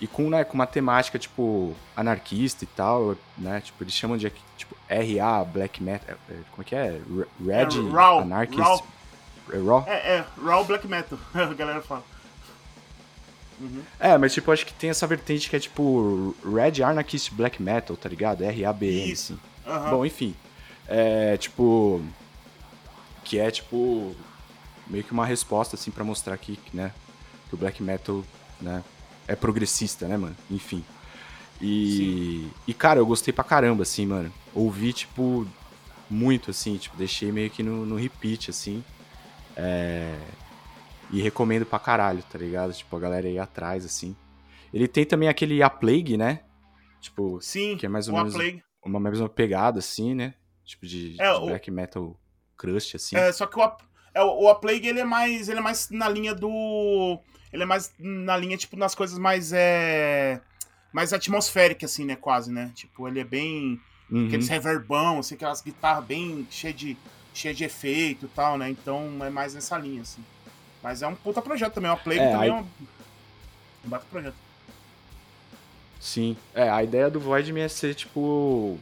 e 0.00 0.06
com, 0.06 0.28
né, 0.28 0.44
com 0.44 0.54
uma 0.54 0.66
temática, 0.66 1.18
tipo, 1.18 1.74
anarquista 1.96 2.64
e 2.64 2.66
tal, 2.66 3.16
né? 3.38 3.60
Tipo, 3.62 3.82
eles 3.82 3.94
chamam 3.94 4.16
de, 4.16 4.30
tipo, 4.56 4.76
RA, 4.88 5.44
Black 5.44 5.82
Metal. 5.82 6.16
É, 6.28 6.34
como 6.50 6.60
é 6.60 6.64
que 6.64 6.74
é? 6.74 7.00
Red 7.40 7.78
é, 7.78 7.90
raw, 7.90 8.20
Anarchist. 8.20 8.60
Raw. 8.60 8.86
É 9.52 9.58
Raw? 9.58 9.84
É, 9.86 10.16
é, 10.16 10.24
Raw 10.42 10.64
Black 10.64 10.86
Metal, 10.86 11.18
a 11.34 11.54
galera 11.54 11.82
fala. 11.82 12.04
Uhum. 13.60 13.82
É, 13.98 14.18
mas 14.18 14.34
tipo, 14.34 14.52
acho 14.52 14.66
que 14.66 14.74
tem 14.74 14.90
essa 14.90 15.06
vertente 15.06 15.48
que 15.48 15.56
é 15.56 15.58
tipo 15.58 16.34
Red 16.44 16.82
Anarchist 16.82 17.32
Black 17.32 17.62
Metal, 17.62 17.96
tá 17.96 18.08
ligado? 18.08 18.42
R-A-B-N, 18.42 19.12
assim. 19.12 19.38
Uhum. 19.66 19.90
Bom, 19.90 20.06
enfim. 20.06 20.34
É, 20.86 21.36
tipo... 21.36 22.02
Que 23.24 23.38
é, 23.38 23.50
tipo... 23.50 24.14
Meio 24.86 25.02
que 25.02 25.12
uma 25.12 25.26
resposta, 25.26 25.74
assim, 25.74 25.90
para 25.90 26.04
mostrar 26.04 26.34
aqui, 26.34 26.58
né? 26.72 26.92
Que 27.48 27.54
o 27.54 27.58
Black 27.58 27.82
Metal, 27.82 28.22
né? 28.60 28.84
é 29.28 29.34
progressista, 29.34 30.06
né, 30.06 30.16
mano? 30.16 30.36
Enfim. 30.50 30.84
E, 31.60 32.48
e, 32.66 32.74
cara, 32.74 33.00
eu 33.00 33.06
gostei 33.06 33.32
pra 33.32 33.44
caramba, 33.44 33.82
assim, 33.82 34.06
mano. 34.06 34.32
Ouvi, 34.54 34.92
tipo, 34.92 35.46
muito, 36.08 36.50
assim, 36.50 36.76
tipo, 36.76 36.96
deixei 36.96 37.32
meio 37.32 37.50
que 37.50 37.62
no, 37.62 37.84
no 37.84 37.96
repeat, 37.96 38.50
assim. 38.50 38.84
É... 39.56 40.16
E 41.10 41.22
recomendo 41.22 41.64
pra 41.64 41.78
caralho, 41.78 42.22
tá 42.22 42.38
ligado? 42.38 42.72
Tipo, 42.72 42.96
a 42.96 43.00
galera 43.00 43.26
aí 43.26 43.38
atrás, 43.38 43.84
assim. 43.84 44.16
Ele 44.74 44.88
tem 44.88 45.04
também 45.04 45.28
aquele 45.28 45.62
A 45.62 45.70
Plague, 45.70 46.16
né? 46.16 46.40
Tipo, 47.00 47.40
Sim, 47.40 47.76
que 47.76 47.86
é 47.86 47.88
mais 47.88 48.08
ou 48.08 48.14
menos 48.14 48.34
uma 48.84 49.00
mesma 49.00 49.28
pegada, 49.28 49.78
assim, 49.78 50.14
né? 50.14 50.34
Tipo, 50.64 50.86
de, 50.86 51.16
é, 51.20 51.32
de 51.32 51.38
o... 51.38 51.46
black 51.46 51.70
metal 51.70 52.18
crust, 52.56 52.96
assim. 52.96 53.16
É, 53.16 53.30
só 53.32 53.46
que 53.46 53.58
o, 53.58 53.62
A, 53.62 53.76
é, 54.14 54.22
o 54.22 54.48
A 54.48 54.54
Plague, 54.54 54.88
ele 54.88 55.00
é 55.00 55.04
mais. 55.04 55.48
Ele 55.48 55.58
é 55.58 55.62
mais 55.62 55.90
na 55.90 56.08
linha 56.08 56.34
do. 56.34 57.20
Ele 57.52 57.62
é 57.62 57.66
mais 57.66 57.94
na 57.98 58.36
linha, 58.36 58.56
tipo, 58.56 58.76
nas 58.76 58.94
coisas 58.94 59.18
mais. 59.18 59.52
É, 59.52 60.40
mais 60.92 61.12
atmosféricas, 61.12 61.92
assim, 61.92 62.04
né? 62.04 62.16
Quase, 62.16 62.50
né? 62.50 62.72
Tipo, 62.74 63.06
ele 63.06 63.20
é 63.20 63.24
bem. 63.24 63.80
Uhum. 64.10 64.26
Aqueles 64.26 64.48
reverbão, 64.48 65.18
assim, 65.18 65.34
aquelas 65.34 65.60
guitarras 65.60 66.04
bem 66.04 66.46
cheias 66.50 66.76
de, 66.76 66.96
cheia 67.36 67.54
de 67.54 67.64
efeito 67.64 68.26
e 68.26 68.28
tal, 68.28 68.56
né? 68.56 68.70
Então 68.70 69.18
é 69.20 69.30
mais 69.30 69.54
nessa 69.54 69.76
linha, 69.78 70.02
assim. 70.02 70.24
Mas 70.82 71.02
é 71.02 71.06
um 71.06 71.14
puta 71.14 71.42
projeto 71.42 71.74
também. 71.74 71.90
O 71.90 71.94
A 71.94 71.96
Plague 71.96 72.20
é, 72.20 72.30
também 72.30 72.48
é 72.48 72.52
um. 72.54 72.66
Um 73.84 73.88
bata 73.88 74.06
projeto. 74.10 74.34
Sim. 76.00 76.36
É, 76.54 76.68
a 76.68 76.82
ideia 76.82 77.10
do 77.10 77.18
Void 77.18 77.52
Me 77.52 77.60
é 77.60 77.68
ser, 77.68 77.94
tipo, 77.94 78.78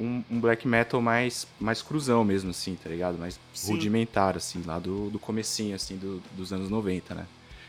um, 0.00 0.22
um, 0.30 0.40
black 0.40 0.66
metal 0.66 1.00
mais, 1.00 1.46
mais 1.60 1.82
cruzão 1.82 2.24
mesmo, 2.24 2.50
assim, 2.50 2.76
tá 2.76 2.88
ligado? 2.88 3.18
Mais 3.18 3.38
Sim. 3.52 3.72
rudimentar, 3.72 4.36
assim, 4.36 4.62
lá 4.64 4.78
do, 4.78 5.10
do 5.10 5.18
comecinho, 5.18 5.74
assim, 5.74 5.96
do, 5.96 6.22
dos 6.32 6.52
anos 6.52 6.70
90, 6.70 7.14
né? 7.14 7.26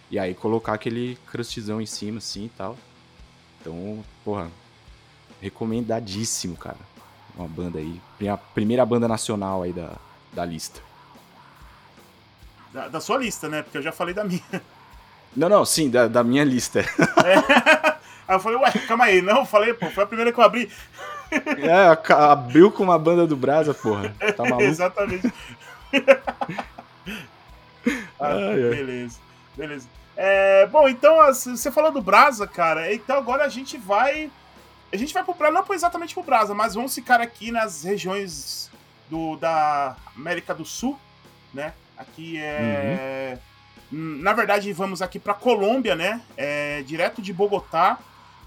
E 0.10 0.20
aí 0.20 0.34
colocar 0.34 0.74
aquele 0.74 1.18
crustzão 1.28 1.82
em 1.82 1.86
cima, 1.86 2.20
assim, 2.20 2.46
e 2.46 2.50
tal. 2.50 2.78
Então, 3.60 4.04
porra, 4.24 4.50
recomendadíssimo, 5.42 6.56
cara. 6.56 6.78
Uma 7.36 7.48
banda 7.48 7.80
aí. 7.80 8.00
A 8.30 8.38
primeira 8.38 8.86
banda 8.86 9.08
nacional 9.08 9.64
aí 9.64 9.74
da, 9.74 9.98
da 10.36 10.46
lista. 10.46 10.82
Da, 12.74 12.90
da 12.90 13.00
sua 13.00 13.18
lista, 13.18 13.48
né? 13.48 13.64
Porque 13.64 13.78
eu 13.78 13.82
já 13.82 13.92
falei 13.92 14.14
da 14.14 14.24
minha. 14.26 14.62
Não, 15.36 15.50
não, 15.50 15.66
sim, 15.66 15.90
da, 15.90 16.08
da 16.08 16.24
minha 16.24 16.44
lista. 16.44 16.86
É. 17.26 17.96
Aí 18.28 18.36
eu 18.36 18.40
falei, 18.40 18.58
ué, 18.58 18.72
calma 18.88 19.06
aí. 19.06 19.22
Não, 19.22 19.46
falei, 19.46 19.74
pô, 19.74 19.88
foi 19.90 20.04
a 20.04 20.08
primeira 20.08 20.32
que 20.32 20.40
eu 20.40 20.44
abri. 20.44 20.72
É, 21.32 22.14
abriu 22.14 22.72
com 22.72 22.84
uma 22.84 22.98
banda 22.98 23.28
do 23.28 23.36
Brasa, 23.36 23.74
porra. 23.74 24.16
Tá 24.36 24.44
maluco? 24.50 24.64
Exatamente. 24.64 25.32
ah, 28.20 28.34
beleza, 28.54 29.20
beleza. 29.56 29.88
É, 30.18 30.66
bom, 30.68 30.88
então, 30.88 31.18
você 31.34 31.72
falou 31.72 31.92
do 31.92 32.02
Brasa, 32.02 32.48
cara, 32.48 32.92
então 32.94 33.18
agora 33.18 33.44
a 33.44 33.50
gente 33.50 33.78
vai. 33.78 34.32
A 34.92 34.98
gente 34.98 35.14
vai 35.14 35.24
pro 35.24 35.34
Brasa, 35.36 35.54
não 35.54 35.76
exatamente 35.76 36.14
pro 36.14 36.24
Brasa, 36.24 36.54
mas 36.56 36.74
vamos 36.74 36.96
ficar 36.96 37.22
aqui 37.22 37.52
nas 37.52 37.84
regiões 37.84 38.72
do, 39.10 39.36
da 39.38 39.96
América 40.16 40.54
do 40.54 40.66
Sul, 40.66 41.00
né? 41.54 41.74
Aqui 41.98 42.38
é. 42.38 43.38
Uhum. 43.92 44.20
Na 44.22 44.34
verdade, 44.34 44.72
vamos 44.74 45.02
aqui 45.02 45.20
pra 45.20 45.34
Colômbia, 45.34 45.96
né? 45.96 46.22
É, 46.36 46.82
direto 46.84 47.22
de 47.22 47.32
Bogotá 47.32 48.00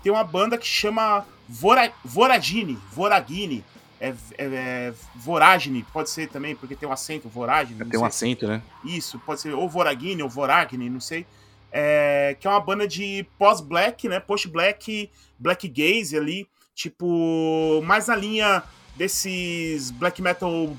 tem 0.02 0.12
uma 0.12 0.24
banda 0.24 0.56
que 0.58 0.66
chama 0.66 1.24
Vora, 1.48 1.92
Voragine, 2.04 2.78
Voragine, 2.92 3.64
é, 4.00 4.08
é, 4.08 4.14
é, 4.38 4.94
Voragine, 5.14 5.84
pode 5.92 6.10
ser 6.10 6.28
também, 6.28 6.54
porque 6.54 6.76
tem 6.76 6.88
um 6.88 6.92
acento, 6.92 7.28
Voragine. 7.28 7.84
Tem 7.84 7.98
um 7.98 8.04
acento, 8.04 8.46
né? 8.46 8.62
Isso, 8.84 9.18
pode 9.20 9.40
ser 9.40 9.54
ou 9.54 9.68
Voragine 9.68 10.22
ou 10.22 10.28
Voragine, 10.28 10.88
não 10.90 11.00
sei. 11.00 11.26
É, 11.70 12.36
que 12.38 12.46
é 12.46 12.50
uma 12.50 12.60
banda 12.60 12.86
de 12.86 13.26
pós-black, 13.38 14.08
né? 14.08 14.20
Post-black, 14.20 15.10
black 15.38 15.68
gaze 15.68 16.16
ali, 16.16 16.48
tipo, 16.74 17.82
mais 17.84 18.06
na 18.06 18.16
linha 18.16 18.62
desses 18.98 19.90
black 19.90 20.20
metal 20.20 20.76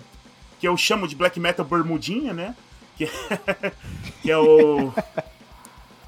que 0.60 0.68
eu 0.68 0.76
chamo 0.76 1.08
de 1.08 1.16
black 1.16 1.40
metal 1.40 1.66
bermudinha, 1.66 2.34
né? 2.34 2.56
Que 2.98 3.06
é, 3.06 3.10
que 4.22 4.30
é 4.30 4.38
o. 4.38 4.94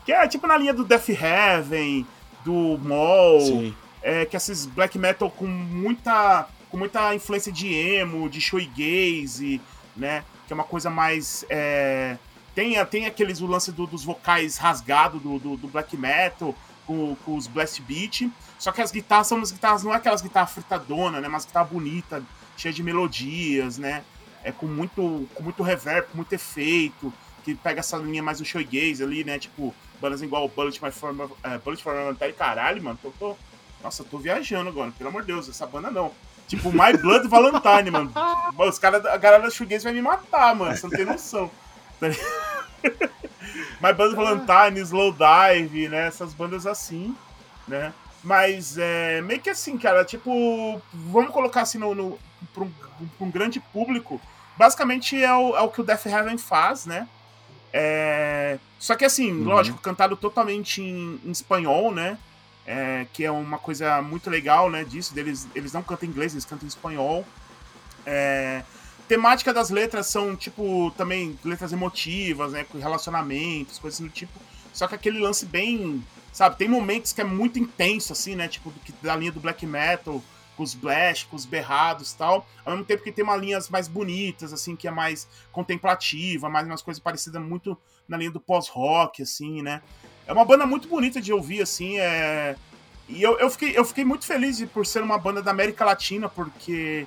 que 0.05 0.11
é 0.11 0.27
tipo 0.27 0.45
na 0.45 0.57
linha 0.57 0.73
do 0.73 0.83
Death 0.83 1.09
Heaven, 1.09 2.05
do 2.43 2.77
Mall, 2.77 3.73
é, 4.03 4.25
que 4.25 4.35
esses 4.35 4.65
black 4.65 4.99
metal 4.99 5.31
com 5.31 5.47
muita 5.47 6.47
com 6.69 6.77
muita 6.77 7.15
influência 7.15 7.51
de 7.51 7.73
emo, 7.73 8.29
de 8.29 8.39
shoegaze, 8.39 9.59
né? 9.95 10.23
Que 10.45 10.53
é 10.53 10.55
uma 10.55 10.63
coisa 10.63 10.89
mais 10.89 11.45
é, 11.49 12.17
tem, 12.53 12.83
tem 12.85 13.05
aqueles 13.05 13.39
o 13.39 13.47
lance 13.47 13.71
do, 13.71 13.87
dos 13.87 14.03
vocais 14.03 14.57
rasgados 14.57 15.21
do, 15.21 15.39
do, 15.39 15.57
do, 15.57 15.67
black 15.67 15.95
metal 15.95 16.53
com, 16.85 17.15
com, 17.23 17.35
os 17.35 17.47
blast 17.47 17.81
beat, 17.81 18.29
só 18.61 18.71
que 18.71 18.79
as 18.79 18.91
guitarras 18.91 19.25
são 19.25 19.39
umas 19.39 19.51
guitarras 19.51 19.81
não 19.81 19.91
é 19.91 19.97
aquelas 19.97 20.21
guitarras 20.21 20.51
fritadona, 20.51 21.19
né? 21.19 21.27
Mas 21.27 21.45
guitarra 21.45 21.65
bonita, 21.65 22.21
cheia 22.55 22.71
de 22.71 22.83
melodias, 22.83 23.79
né? 23.79 24.03
É 24.43 24.51
com 24.51 24.67
muito 24.67 25.27
com 25.33 25.41
muito 25.41 25.63
reverb, 25.63 26.09
com 26.09 26.17
muito 26.17 26.31
efeito, 26.33 27.11
que 27.43 27.55
pega 27.55 27.79
essa 27.79 27.97
linha 27.97 28.21
mais 28.21 28.37
do 28.37 28.45
shoegaze 28.45 29.03
ali, 29.03 29.23
né? 29.23 29.39
Tipo 29.39 29.73
bandas 29.99 30.21
igual 30.21 30.47
Bullet 30.47 30.79
for, 30.91 31.09
uh, 31.09 31.59
Bullet 31.65 31.81
for 31.81 31.95
Valentine, 31.95 32.33
caralho, 32.33 32.83
mano, 32.83 32.99
tô, 33.01 33.09
tô, 33.17 33.35
nossa, 33.81 34.03
tô 34.03 34.19
viajando 34.19 34.69
agora, 34.69 34.91
pelo 34.91 35.09
amor 35.09 35.21
de 35.21 35.29
Deus, 35.29 35.49
essa 35.49 35.65
banda 35.65 35.89
não. 35.89 36.11
Tipo, 36.47 36.71
My 36.71 36.95
Blood 36.95 37.27
Valentine, 37.27 37.89
mano. 37.89 38.13
Os 38.59 38.77
caras, 38.77 39.03
a 39.07 39.17
galera 39.17 39.41
da 39.41 39.49
Shoegaze 39.49 39.85
vai 39.85 39.93
me 39.93 40.03
matar, 40.03 40.53
mano, 40.53 40.77
você 40.77 40.85
não 40.85 40.95
tem 40.95 41.05
noção. 41.05 41.49
Tá 41.99 42.07
My 43.81 43.93
Blood 43.93 44.15
Valentine, 44.15 44.79
Slow 44.81 45.13
Dive, 45.13 45.89
né, 45.89 46.05
essas 46.05 46.31
bandas 46.35 46.67
assim, 46.67 47.15
né. 47.67 47.91
Mas 48.23 48.77
é 48.77 49.21
meio 49.21 49.41
que 49.41 49.49
assim, 49.49 49.77
cara, 49.77 50.05
tipo, 50.05 50.81
vamos 50.93 51.31
colocar 51.31 51.61
assim 51.61 51.77
no, 51.77 51.95
no 51.95 52.19
pra, 52.53 52.63
um, 52.63 52.71
pra 53.17 53.27
um 53.27 53.31
grande 53.31 53.59
público. 53.59 54.21
Basicamente 54.57 55.21
é 55.21 55.33
o, 55.33 55.55
é 55.55 55.61
o 55.61 55.69
que 55.69 55.81
o 55.81 55.83
Death 55.83 56.05
Heaven 56.05 56.37
faz, 56.37 56.85
né? 56.85 57.07
É... 57.73 58.59
Só 58.77 58.95
que 58.95 59.05
assim, 59.05 59.31
uhum. 59.31 59.45
lógico, 59.45 59.79
cantado 59.79 60.15
totalmente 60.15 60.81
em, 60.81 61.19
em 61.25 61.31
espanhol, 61.31 61.91
né? 61.93 62.17
É, 62.65 63.07
que 63.11 63.25
é 63.25 63.31
uma 63.31 63.57
coisa 63.57 64.01
muito 64.01 64.29
legal, 64.29 64.69
né? 64.69 64.83
Disso, 64.83 65.15
deles, 65.15 65.47
eles 65.55 65.73
não 65.73 65.81
cantam 65.81 66.07
em 66.07 66.11
inglês, 66.11 66.33
eles 66.33 66.45
cantam 66.45 66.65
em 66.65 66.69
espanhol. 66.69 67.25
É... 68.05 68.63
Temática 69.07 69.53
das 69.53 69.69
letras 69.69 70.07
são, 70.07 70.35
tipo, 70.35 70.91
também 70.95 71.37
letras 71.43 71.73
emotivas, 71.73 72.53
né? 72.53 72.63
Com 72.63 72.77
relacionamentos, 72.77 73.79
coisas 73.79 73.99
do 73.99 74.09
tipo. 74.09 74.39
Só 74.73 74.87
que 74.87 74.95
aquele 74.95 75.19
lance 75.19 75.45
bem. 75.45 76.03
Sabe, 76.31 76.57
tem 76.57 76.67
momentos 76.67 77.11
que 77.11 77.21
é 77.21 77.25
muito 77.25 77.59
intenso, 77.59 78.13
assim, 78.13 78.35
né? 78.35 78.47
Tipo, 78.47 78.73
da 79.01 79.15
linha 79.15 79.31
do 79.31 79.39
black 79.39 79.65
metal 79.65 80.21
com 80.55 80.63
os 80.63 80.73
blast, 80.73 81.25
com 81.27 81.35
os 81.35 81.45
berrados 81.45 82.13
tal, 82.13 82.45
ao 82.65 82.73
mesmo 82.73 82.85
tempo 82.85 83.03
que 83.03 83.11
tem 83.11 83.23
uma 83.23 83.35
linhas 83.35 83.69
mais 83.69 83.87
bonitas, 83.87 84.53
assim, 84.53 84.75
que 84.75 84.87
é 84.87 84.91
mais 84.91 85.27
contemplativa, 85.51 86.49
mais 86.49 86.67
umas 86.67 86.81
coisas 86.81 87.01
parecidas 87.01 87.41
muito 87.41 87.77
na 88.07 88.17
linha 88.17 88.31
do 88.31 88.39
pós-rock, 88.39 89.23
assim, 89.23 89.61
né? 89.61 89.81
É 90.27 90.33
uma 90.33 90.45
banda 90.45 90.65
muito 90.65 90.87
bonita 90.87 91.21
de 91.21 91.33
ouvir, 91.33 91.61
assim, 91.61 91.99
é... 91.99 92.55
E 93.09 93.21
eu, 93.21 93.37
eu, 93.39 93.49
fiquei, 93.49 93.77
eu 93.77 93.83
fiquei 93.83 94.05
muito 94.05 94.25
feliz 94.25 94.63
por 94.65 94.85
ser 94.85 95.01
uma 95.01 95.17
banda 95.17 95.41
da 95.41 95.51
América 95.51 95.83
Latina, 95.83 96.29
porque 96.29 97.05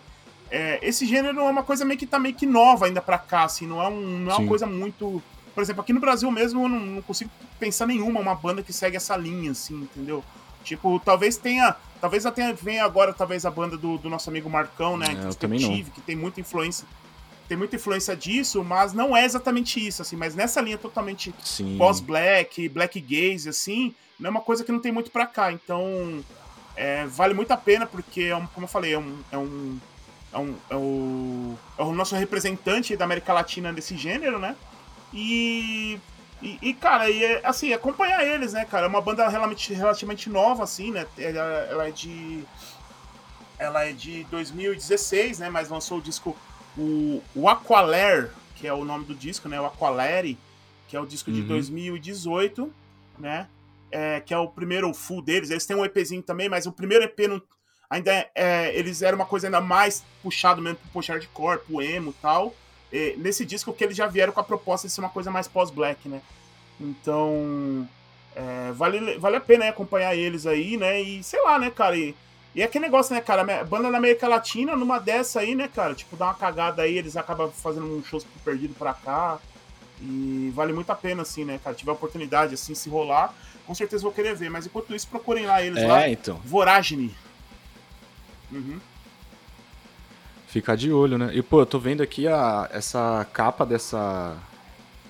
é, 0.50 0.78
esse 0.82 1.06
gênero 1.06 1.40
é 1.40 1.50
uma 1.50 1.62
coisa 1.62 1.84
meio 1.84 1.98
que 1.98 2.06
tá 2.06 2.18
meio 2.18 2.34
que 2.34 2.46
nova 2.46 2.86
ainda 2.86 3.00
pra 3.00 3.18
cá, 3.18 3.44
assim, 3.44 3.66
não 3.66 3.82
é, 3.82 3.88
um, 3.88 4.18
não 4.18 4.32
é 4.32 4.36
uma 4.36 4.48
coisa 4.48 4.66
muito... 4.66 5.22
Por 5.54 5.62
exemplo, 5.62 5.82
aqui 5.82 5.92
no 5.92 6.00
Brasil 6.00 6.30
mesmo 6.30 6.64
eu 6.64 6.68
não, 6.68 6.80
não 6.80 7.02
consigo 7.02 7.30
pensar 7.58 7.86
nenhuma, 7.86 8.20
uma 8.20 8.34
banda 8.34 8.62
que 8.62 8.72
segue 8.72 8.96
essa 8.96 9.16
linha, 9.16 9.52
assim, 9.52 9.74
entendeu? 9.74 10.24
Tipo, 10.64 10.98
talvez 10.98 11.36
tenha 11.36 11.76
Talvez 12.04 12.26
até 12.26 12.52
venha 12.52 12.84
agora, 12.84 13.14
talvez, 13.14 13.46
a 13.46 13.50
banda 13.50 13.78
do, 13.78 13.96
do 13.96 14.10
nosso 14.10 14.28
amigo 14.28 14.50
Marcão, 14.50 14.94
né? 14.94 15.06
É, 15.08 15.30
não. 15.58 15.90
que 15.90 16.02
tem 16.02 16.14
muita 16.14 16.38
influência. 16.38 16.86
Tem 17.48 17.56
muita 17.56 17.76
influência 17.76 18.14
disso, 18.14 18.62
mas 18.62 18.92
não 18.92 19.16
é 19.16 19.24
exatamente 19.24 19.80
isso, 19.80 20.02
assim, 20.02 20.14
mas 20.14 20.34
nessa 20.34 20.60
linha 20.60 20.76
totalmente 20.76 21.34
pós-black, 21.78 22.68
black 22.68 23.00
gaze, 23.00 23.48
assim, 23.48 23.94
não 24.20 24.28
é 24.28 24.30
uma 24.32 24.42
coisa 24.42 24.62
que 24.62 24.70
não 24.70 24.80
tem 24.80 24.92
muito 24.92 25.10
pra 25.10 25.26
cá. 25.26 25.50
Então, 25.50 26.22
é, 26.76 27.06
vale 27.06 27.32
muito 27.32 27.50
a 27.52 27.56
pena, 27.56 27.86
porque, 27.86 28.24
é 28.24 28.36
um, 28.36 28.46
como 28.48 28.64
eu 28.64 28.68
falei, 28.68 28.92
é 28.92 28.98
um, 28.98 29.18
é 29.32 29.38
um 29.38 29.78
é, 30.30 30.38
um, 30.38 30.54
é, 30.68 30.76
o, 30.76 31.58
é 31.78 31.82
o 31.84 31.92
nosso 31.94 32.14
representante 32.14 32.94
da 32.98 33.06
América 33.06 33.32
Latina 33.32 33.72
desse 33.72 33.96
gênero, 33.96 34.38
né? 34.38 34.54
E 35.14 36.00
e, 36.44 36.58
e, 36.60 36.74
cara, 36.74 37.08
e, 37.08 37.24
é, 37.24 37.40
assim, 37.42 37.72
acompanhar 37.72 38.22
eles, 38.22 38.52
né, 38.52 38.66
cara? 38.66 38.84
É 38.84 38.88
uma 38.88 39.00
banda 39.00 39.26
relativamente, 39.26 39.72
relativamente 39.72 40.28
nova, 40.28 40.64
assim, 40.64 40.90
né? 40.90 41.06
Ela, 41.16 41.40
ela, 41.70 41.88
é 41.88 41.90
de. 41.90 42.44
Ela 43.58 43.84
é 43.86 43.92
de 43.92 44.24
2016, 44.24 45.38
né? 45.38 45.48
Mas 45.48 45.70
lançou 45.70 45.98
o 45.98 46.02
disco. 46.02 46.36
O, 46.76 47.22
o 47.34 47.48
Aqualair, 47.48 48.30
que 48.56 48.66
é 48.66 48.74
o 48.74 48.84
nome 48.84 49.06
do 49.06 49.14
disco, 49.14 49.48
né? 49.48 49.58
O 49.58 49.64
Aqualere, 49.64 50.36
que 50.86 50.94
é 50.94 51.00
o 51.00 51.06
disco 51.06 51.30
uhum. 51.30 51.36
de 51.36 51.42
2018, 51.44 52.70
né? 53.18 53.48
É, 53.90 54.20
que 54.20 54.34
é 54.34 54.38
o 54.38 54.48
primeiro 54.48 54.92
full 54.92 55.22
deles. 55.22 55.48
Eles 55.48 55.64
têm 55.64 55.74
um 55.74 55.84
EPzinho 55.84 56.22
também, 56.22 56.50
mas 56.50 56.66
o 56.66 56.72
primeiro 56.72 57.04
EP 57.04 57.20
não, 57.20 57.40
ainda 57.88 58.12
é, 58.12 58.30
é, 58.34 58.78
eles 58.78 59.00
eram 59.00 59.16
uma 59.16 59.24
coisa 59.24 59.46
ainda 59.46 59.62
mais 59.62 60.04
puxado 60.22 60.60
mesmo 60.60 60.78
pro 60.92 61.18
de 61.18 61.28
corpo, 61.28 61.64
pro 61.66 61.80
emo 61.80 62.10
e 62.10 62.20
tal 62.20 62.54
nesse 63.18 63.44
disco 63.44 63.72
que 63.72 63.82
eles 63.82 63.96
já 63.96 64.06
vieram 64.06 64.32
com 64.32 64.40
a 64.40 64.44
proposta 64.44 64.86
de 64.86 64.92
ser 64.92 65.00
uma 65.00 65.10
coisa 65.10 65.30
mais 65.30 65.48
pós-black, 65.48 66.08
né? 66.08 66.20
Então, 66.80 67.88
É, 68.36 68.72
vale, 68.72 69.16
vale 69.18 69.36
a 69.36 69.40
pena 69.40 69.68
acompanhar 69.68 70.14
eles 70.16 70.44
aí, 70.44 70.76
né? 70.76 71.00
E 71.00 71.22
sei 71.22 71.40
lá, 71.42 71.56
né, 71.58 71.70
cara? 71.70 71.96
E, 71.96 72.14
e 72.54 72.62
é 72.62 72.64
aquele 72.64 72.84
negócio, 72.84 73.14
né, 73.14 73.20
cara? 73.20 73.44
Banda 73.64 73.90
na 73.90 73.98
América 73.98 74.26
Latina, 74.26 74.76
numa 74.76 74.98
dessa 74.98 75.40
aí, 75.40 75.54
né, 75.54 75.68
cara? 75.72 75.94
Tipo, 75.94 76.16
dá 76.16 76.26
uma 76.26 76.34
cagada 76.34 76.82
aí, 76.82 76.98
eles 76.98 77.16
acabam 77.16 77.50
fazendo 77.50 77.86
um 77.86 78.02
show 78.02 78.20
perdido 78.44 78.74
pra 78.74 78.92
cá. 78.92 79.38
E 80.00 80.52
vale 80.54 80.72
muito 80.72 80.90
a 80.90 80.96
pena, 80.96 81.22
assim, 81.22 81.44
né, 81.44 81.60
cara? 81.62 81.76
Tiver 81.76 81.92
oportunidade, 81.92 82.54
assim, 82.54 82.74
se 82.74 82.88
rolar, 82.88 83.32
com 83.66 83.74
certeza 83.74 84.02
vou 84.02 84.12
querer 84.12 84.34
ver. 84.34 84.50
Mas 84.50 84.66
enquanto 84.66 84.92
isso, 84.94 85.06
procurem 85.06 85.46
lá 85.46 85.62
eles 85.62 85.82
é, 85.82 85.86
lá. 85.86 86.08
então. 86.08 86.40
Voragine. 86.44 87.14
Uhum. 88.50 88.80
Ficar 90.54 90.76
de 90.76 90.92
olho, 90.92 91.18
né? 91.18 91.32
E, 91.34 91.42
pô, 91.42 91.62
eu 91.62 91.66
tô 91.66 91.80
vendo 91.80 92.00
aqui 92.00 92.28
a, 92.28 92.70
essa 92.72 93.26
capa 93.32 93.66
dessa 93.66 94.36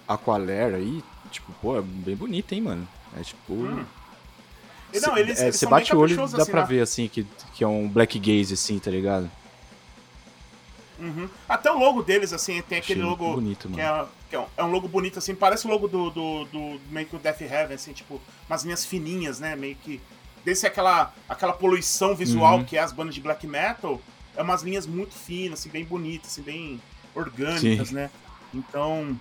Aqualera 0.08 0.78
aí. 0.78 1.04
Tipo, 1.30 1.52
pô, 1.60 1.76
é 1.76 1.82
bem 1.82 2.16
bonita, 2.16 2.54
hein, 2.54 2.62
mano? 2.62 2.88
É 3.14 3.22
tipo. 3.22 3.52
Hum. 3.52 3.84
Não, 5.02 5.18
eles, 5.18 5.38
é, 5.38 5.44
eles 5.44 5.56
você 5.56 5.66
bate 5.66 5.94
o 5.94 5.98
olho 5.98 6.14
e 6.14 6.16
dá 6.16 6.24
assim, 6.24 6.50
pra 6.50 6.60
lá. 6.60 6.66
ver, 6.66 6.80
assim, 6.80 7.08
que, 7.08 7.26
que 7.52 7.62
é 7.62 7.68
um 7.68 7.86
black 7.86 8.18
gaze, 8.18 8.54
assim, 8.54 8.78
tá 8.78 8.90
ligado? 8.90 9.30
Uhum. 10.98 11.28
Até 11.46 11.70
o 11.70 11.78
logo 11.78 12.02
deles, 12.02 12.32
assim, 12.32 12.62
tem 12.62 12.78
aquele 12.78 13.00
Achei 13.00 13.10
logo. 13.10 13.34
bonito, 13.34 13.68
que, 13.68 13.78
é, 13.78 14.04
que 14.30 14.36
é, 14.36 14.40
um, 14.40 14.46
é, 14.56 14.64
um, 14.64 14.70
logo 14.70 14.88
bonito, 14.88 15.18
assim, 15.18 15.34
parece 15.34 15.66
o 15.66 15.70
logo 15.70 15.86
do, 15.88 16.08
do, 16.08 16.44
do 16.46 16.80
meio 16.88 17.06
que 17.06 17.16
o 17.16 17.18
Death 17.18 17.42
Heaven, 17.42 17.74
assim, 17.74 17.92
tipo, 17.92 18.18
umas 18.48 18.64
linhas 18.64 18.86
fininhas, 18.86 19.40
né? 19.40 19.54
Meio 19.54 19.76
que. 19.76 20.00
Desse 20.42 20.66
aquela, 20.66 21.12
aquela 21.28 21.52
poluição 21.52 22.16
visual 22.16 22.58
uhum. 22.58 22.64
que 22.64 22.78
é 22.78 22.80
as 22.80 22.92
bandas 22.92 23.14
de 23.14 23.20
black 23.20 23.46
metal, 23.46 24.00
é 24.36 24.42
umas 24.42 24.62
linhas 24.62 24.86
muito 24.86 25.14
finas, 25.14 25.60
assim, 25.60 25.68
bem 25.68 25.84
bonitas, 25.84 26.32
assim, 26.32 26.42
bem 26.42 26.80
orgânicas, 27.14 27.88
Sim. 27.88 27.94
né? 27.94 28.10
Então. 28.52 29.18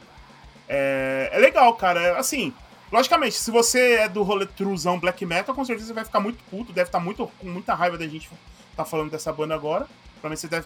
É, 0.68 1.30
é 1.32 1.40
legal, 1.40 1.74
cara. 1.76 2.18
Assim, 2.18 2.54
logicamente, 2.92 3.36
se 3.36 3.52
você 3.52 3.96
é 3.96 4.10
do 4.10 4.24
rolê 4.24 4.46
truzão 4.46 5.00
black 5.00 5.26
metal, 5.26 5.54
com 5.54 5.66
certeza 5.66 5.88
você 5.88 5.94
vai 5.94 6.06
ficar 6.06 6.20
muito 6.20 6.44
puto, 6.50 6.72
deve 6.72 6.88
estar 6.88 7.00
muito, 7.00 7.30
com 7.40 7.48
muita 7.48 7.74
raiva 7.74 7.98
da 7.98 8.08
gente 8.08 8.30
tá 8.76 8.84
falando 8.86 9.12
dessa 9.12 9.32
banda 9.32 9.54
agora. 9.54 9.88
Provavelmente 10.20 10.40
você 10.42 10.48
deve. 10.48 10.66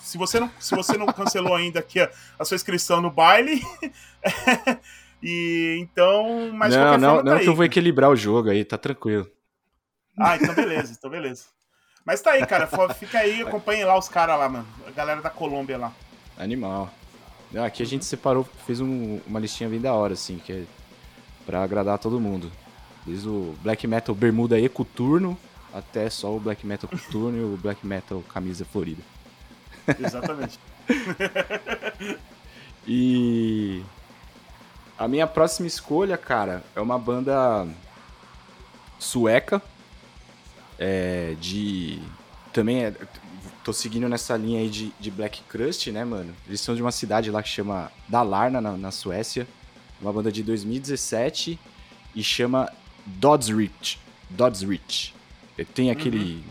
Se 0.00 0.18
você 0.18 0.40
não, 0.40 0.50
se 0.58 0.74
você 0.74 0.96
não 0.96 1.06
cancelou 1.06 1.54
ainda 1.56 1.78
aqui 1.78 2.00
a, 2.00 2.10
a 2.38 2.44
sua 2.44 2.56
inscrição 2.56 3.00
no 3.00 3.10
baile. 3.10 3.62
e 5.22 5.78
então. 5.80 6.50
Mas 6.52 6.74
não, 6.74 6.98
não, 6.98 7.14
forma, 7.14 7.22
não 7.22 7.24
tá 7.24 7.36
que 7.36 7.40
aí, 7.42 7.46
eu 7.46 7.54
vou 7.54 7.64
equilibrar 7.64 8.10
o 8.10 8.16
jogo 8.16 8.50
aí, 8.50 8.64
tá 8.64 8.76
tranquilo. 8.76 9.30
Ah, 10.18 10.36
então 10.36 10.54
beleza, 10.54 10.94
então 10.96 11.10
beleza. 11.10 11.55
Mas 12.06 12.22
tá 12.22 12.30
aí, 12.30 12.46
cara. 12.46 12.66
Fica 12.94 13.18
aí, 13.18 13.42
acompanhem 13.42 13.84
lá 13.84 13.98
os 13.98 14.08
caras 14.08 14.38
lá, 14.38 14.48
mano. 14.48 14.66
A 14.86 14.90
galera 14.92 15.20
da 15.20 15.28
Colômbia 15.28 15.76
lá. 15.76 15.92
Animal. 16.38 16.88
Ah, 17.54 17.64
Aqui 17.66 17.82
a 17.82 17.86
gente 17.86 18.04
separou, 18.04 18.46
fez 18.66 18.80
um- 18.80 19.20
uma 19.26 19.40
listinha 19.40 19.68
bem 19.68 19.80
da 19.80 19.92
hora, 19.92 20.12
assim, 20.14 20.38
que 20.38 20.52
é 20.52 20.64
pra 21.44 21.62
agradar 21.64 21.98
todo 21.98 22.20
mundo. 22.20 22.50
Desde 23.04 23.28
o 23.28 23.54
black 23.62 23.86
metal 23.86 24.14
bermuda 24.14 24.58
ecoturno 24.58 25.36
até 25.74 26.08
só 26.08 26.34
o 26.34 26.40
black 26.40 26.64
metal 26.66 26.88
coturno 26.88 27.38
e 27.38 27.54
o 27.54 27.56
black 27.56 27.84
metal 27.86 28.22
camisa 28.32 28.64
florida. 28.64 29.02
Exatamente. 29.98 30.58
E 32.88 33.82
a 34.96 35.08
minha 35.08 35.26
próxima 35.26 35.66
escolha, 35.66 36.16
cara, 36.16 36.62
é 36.76 36.80
uma 36.80 36.96
banda 36.96 37.66
sueca 38.96 39.60
é, 40.78 41.34
de 41.40 42.00
também 42.52 42.84
é, 42.84 42.94
tô 43.62 43.72
seguindo 43.72 44.08
nessa 44.08 44.36
linha 44.36 44.60
aí 44.60 44.68
de, 44.68 44.92
de 44.98 45.10
Black 45.10 45.42
Crust, 45.48 45.90
né, 45.90 46.04
mano? 46.04 46.34
Eles 46.46 46.60
são 46.60 46.74
de 46.74 46.80
uma 46.80 46.92
cidade 46.92 47.30
lá 47.30 47.42
que 47.42 47.48
chama 47.48 47.90
Dalarna, 48.08 48.60
na, 48.60 48.76
na 48.76 48.90
Suécia. 48.90 49.46
Uma 50.00 50.12
banda 50.12 50.30
de 50.30 50.42
2017 50.42 51.58
e 52.14 52.22
chama 52.22 52.72
Dodsrich. 53.04 53.98
Dodsrich. 54.30 55.14
Tem 55.74 55.90
aquele. 55.90 56.44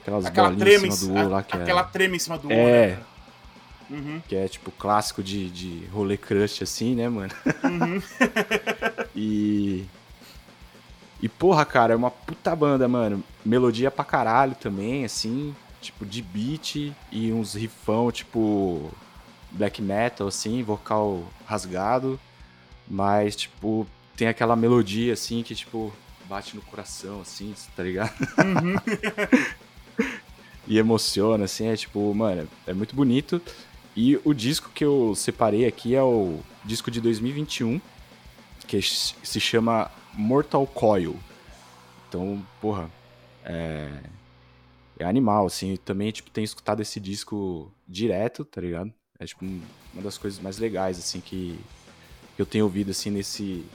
Aquelas 0.00 0.26
Aquela 0.26 0.50
bolinhas 0.50 0.82
em 0.82 0.90
cima 0.90 1.12
do 1.12 1.18
olho 1.20 1.28
lá 1.28 1.42
que 1.42 1.56
é. 1.56 1.62
aquela 1.62 1.84
trema 1.84 2.16
em 2.16 2.18
cima 2.18 2.38
do 2.38 2.48
olho. 2.48 2.56
É. 2.56 2.86
né? 2.88 2.98
Uhum. 3.90 4.22
Que 4.28 4.36
é 4.36 4.48
tipo 4.48 4.70
clássico 4.70 5.22
de, 5.22 5.48
de 5.48 5.86
rolê 5.86 6.16
crush, 6.16 6.62
assim, 6.62 6.94
né, 6.94 7.08
mano? 7.08 7.32
Uhum. 7.64 8.02
E. 9.14 9.84
E 11.20 11.28
porra, 11.28 11.64
cara, 11.64 11.92
é 11.92 11.96
uma 11.96 12.10
puta 12.10 12.54
banda, 12.54 12.86
mano. 12.86 13.22
Melodia 13.44 13.90
pra 13.90 14.04
caralho 14.04 14.54
também, 14.54 15.04
assim. 15.04 15.54
Tipo, 15.80 16.06
de 16.06 16.22
beat 16.22 16.92
e 17.10 17.32
uns 17.32 17.54
rifão, 17.54 18.10
tipo. 18.12 18.90
Black 19.50 19.80
metal, 19.80 20.28
assim, 20.28 20.62
vocal 20.62 21.24
rasgado. 21.46 22.20
Mas, 22.86 23.34
tipo, 23.34 23.86
tem 24.16 24.28
aquela 24.28 24.54
melodia, 24.54 25.12
assim, 25.12 25.42
que, 25.42 25.54
tipo, 25.54 25.92
bate 26.28 26.54
no 26.54 26.62
coração, 26.62 27.22
assim, 27.22 27.54
tá 27.74 27.82
ligado? 27.82 28.12
Uhum. 28.38 28.76
e 30.68 30.78
emociona, 30.78 31.46
assim, 31.46 31.66
é 31.66 31.76
tipo, 31.76 32.14
mano, 32.14 32.46
é 32.66 32.74
muito 32.74 32.94
bonito. 32.94 33.40
E 33.96 34.20
o 34.24 34.34
disco 34.34 34.70
que 34.74 34.84
eu 34.84 35.14
separei 35.16 35.66
aqui 35.66 35.94
é 35.94 36.02
o 36.02 36.40
disco 36.64 36.90
de 36.90 37.00
2021, 37.00 37.80
que 38.66 38.80
se 38.82 39.40
chama 39.40 39.90
Mortal 40.18 40.66
Coil. 40.66 41.16
Então, 42.08 42.46
porra, 42.60 42.90
é, 43.44 44.02
é 44.98 45.04
animal, 45.04 45.46
assim. 45.46 45.72
Eu 45.72 45.78
também, 45.78 46.10
tipo, 46.12 46.30
tenho 46.30 46.44
escutado 46.44 46.80
esse 46.82 47.00
disco 47.00 47.72
direto, 47.86 48.44
tá 48.44 48.60
ligado? 48.60 48.92
É, 49.18 49.26
tipo, 49.26 49.44
um- 49.44 49.62
uma 49.92 50.02
das 50.02 50.18
coisas 50.18 50.40
mais 50.40 50.58
legais, 50.58 50.98
assim, 50.98 51.20
que, 51.20 51.66
eu 52.38 52.46
tenho 52.46 52.64
ouvido, 52.66 52.90
assim, 52.92 53.10
nesse, 53.10 53.70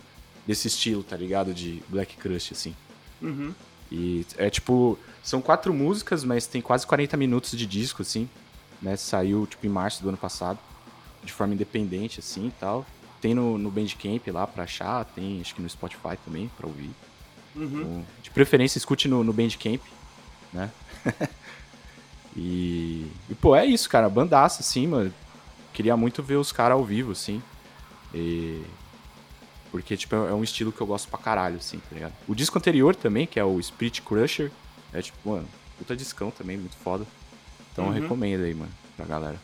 desse 0.46 0.68
estilo, 0.70 1.04
tá 1.04 1.18
ligado? 1.18 1.54
De 1.54 1.84
Black 1.90 2.18
Crush, 2.18 2.54
assim. 2.54 2.76
Uhum. 3.22 3.56
E 3.92 4.26
é 4.38 4.50
tipo, 4.50 4.98
são 5.22 5.42
quatro 5.42 5.74
músicas, 5.74 6.24
mas 6.24 6.48
tem 6.48 6.62
quase 6.62 6.86
40 6.88 7.16
minutos 7.18 7.52
de 7.52 7.66
disco, 7.68 8.02
assim, 8.02 8.30
né? 8.82 8.96
Saiu, 8.98 9.46
tipo, 9.48 9.66
em 9.66 9.70
março 9.70 10.02
do 10.02 10.10
ano 10.10 10.18
passado, 10.18 10.60
de 11.24 11.32
forma 11.34 11.54
independente, 11.54 12.20
assim, 12.20 12.48
e 12.48 12.52
tal. 12.52 12.86
Tem 13.24 13.34
no, 13.34 13.58
no 13.58 13.72
Bandcamp 13.72 14.28
lá 14.34 14.46
pra 14.46 14.66
achar, 14.66 15.06
tem 15.06 15.40
acho 15.40 15.56
que 15.56 15.62
no 15.62 15.70
Spotify 15.70 16.18
também 16.26 16.52
pra 16.58 16.68
ouvir. 16.68 16.90
Uhum. 17.56 17.64
Então, 17.66 18.06
de 18.22 18.30
preferência, 18.32 18.78
escute 18.78 19.08
no, 19.08 19.24
no 19.24 19.32
Bandcamp, 19.32 19.80
né? 20.52 20.70
e, 22.36 23.08
e, 23.30 23.36
pô, 23.36 23.56
é 23.56 23.66
isso, 23.66 23.90
cara, 23.90 24.10
bandaça, 24.10 24.60
assim, 24.62 24.88
mano. 24.88 25.14
Queria 25.72 25.96
muito 25.96 26.22
ver 26.22 26.36
os 26.36 26.52
caras 26.52 26.78
ao 26.78 26.84
vivo, 26.84 27.14
assim. 27.14 27.42
E... 28.14 28.62
Porque, 29.72 29.96
tipo, 29.96 30.14
é 30.16 30.34
um 30.34 30.44
estilo 30.44 30.74
que 30.74 30.82
eu 30.82 30.86
gosto 30.86 31.08
pra 31.08 31.18
caralho, 31.18 31.56
assim, 31.56 31.78
tá 31.80 31.94
ligado? 31.96 32.14
O 32.28 32.36
disco 32.36 32.58
anterior 32.58 32.94
também, 32.94 33.26
que 33.26 33.40
é 33.40 33.46
o 33.46 33.58
Spirit 33.64 34.02
Crusher, 34.02 34.52
é 34.92 35.02
tipo, 35.02 35.18
mano, 35.30 35.48
puta 35.78 35.96
discão 35.96 36.30
também, 36.30 36.58
muito 36.58 36.76
foda. 36.76 37.08
Então 37.72 37.86
Uhum. 37.86 37.96
eu 37.96 38.02
recomendo 38.02 38.44
aí, 38.44 38.54
mano, 38.54 38.72
pra 38.98 39.06
galera. 39.06 39.40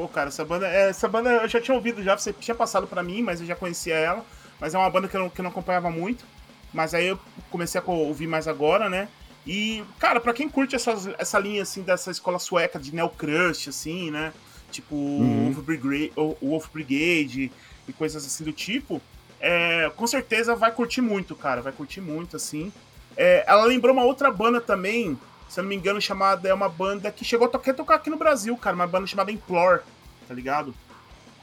Pô, 0.00 0.08
cara, 0.08 0.28
essa 0.28 0.42
banda, 0.46 0.66
é, 0.66 0.88
essa 0.88 1.06
banda 1.06 1.28
eu 1.28 1.46
já 1.46 1.60
tinha 1.60 1.74
ouvido 1.74 2.02
já, 2.02 2.16
você 2.16 2.32
tinha 2.32 2.54
passado 2.54 2.86
pra 2.86 3.02
mim, 3.02 3.20
mas 3.20 3.38
eu 3.38 3.46
já 3.46 3.54
conhecia 3.54 3.94
ela. 3.94 4.24
Mas 4.58 4.72
é 4.72 4.78
uma 4.78 4.88
banda 4.88 5.06
que 5.06 5.14
eu 5.14 5.20
não, 5.20 5.28
que 5.28 5.38
eu 5.38 5.42
não 5.42 5.50
acompanhava 5.50 5.90
muito. 5.90 6.24
Mas 6.72 6.94
aí 6.94 7.08
eu 7.08 7.18
comecei 7.50 7.78
a 7.78 7.90
ouvir 7.90 8.26
mais 8.26 8.48
agora, 8.48 8.88
né? 8.88 9.08
E, 9.46 9.84
cara, 9.98 10.18
pra 10.18 10.32
quem 10.32 10.48
curte 10.48 10.74
essas, 10.74 11.06
essa 11.18 11.38
linha, 11.38 11.60
assim, 11.60 11.82
dessa 11.82 12.10
escola 12.10 12.38
sueca 12.38 12.78
de 12.78 12.94
Neo 12.94 13.10
Crush, 13.10 13.68
assim, 13.68 14.10
né? 14.10 14.32
Tipo, 14.70 14.94
Uhum. 14.94 15.52
Wolf, 15.52 15.66
Brigade, 15.66 16.12
o 16.16 16.34
Wolf 16.48 16.68
Brigade 16.72 17.52
e 17.86 17.92
coisas 17.92 18.24
assim 18.24 18.42
do 18.42 18.54
tipo, 18.54 19.02
é, 19.38 19.92
com 19.96 20.06
certeza 20.06 20.56
vai 20.56 20.72
curtir 20.72 21.02
muito, 21.02 21.34
cara. 21.34 21.60
Vai 21.60 21.74
curtir 21.74 22.00
muito, 22.00 22.38
assim. 22.38 22.72
É, 23.18 23.44
ela 23.46 23.66
lembrou 23.66 23.92
uma 23.92 24.04
outra 24.04 24.30
banda 24.30 24.62
também, 24.62 25.18
se 25.50 25.58
eu 25.58 25.64
não 25.64 25.68
me 25.68 25.74
engano, 25.74 26.00
chamada. 26.00 26.48
É 26.48 26.54
uma 26.54 26.68
banda 26.68 27.10
que 27.10 27.24
chegou 27.24 27.48
a 27.48 27.50
tocar, 27.50 27.74
tocar 27.74 27.96
aqui 27.96 28.08
no 28.08 28.16
Brasil, 28.16 28.56
cara. 28.56 28.76
Uma 28.76 28.86
banda 28.86 29.06
chamada 29.08 29.32
Implore, 29.32 29.80
tá 30.28 30.32
ligado? 30.32 30.72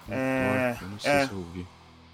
É, 0.10 0.78
eu 0.82 0.88
não 0.88 0.98
sei 0.98 1.12
é. 1.12 1.28
se 1.28 1.32
eu 1.34 1.38
ouvi. 1.38 1.68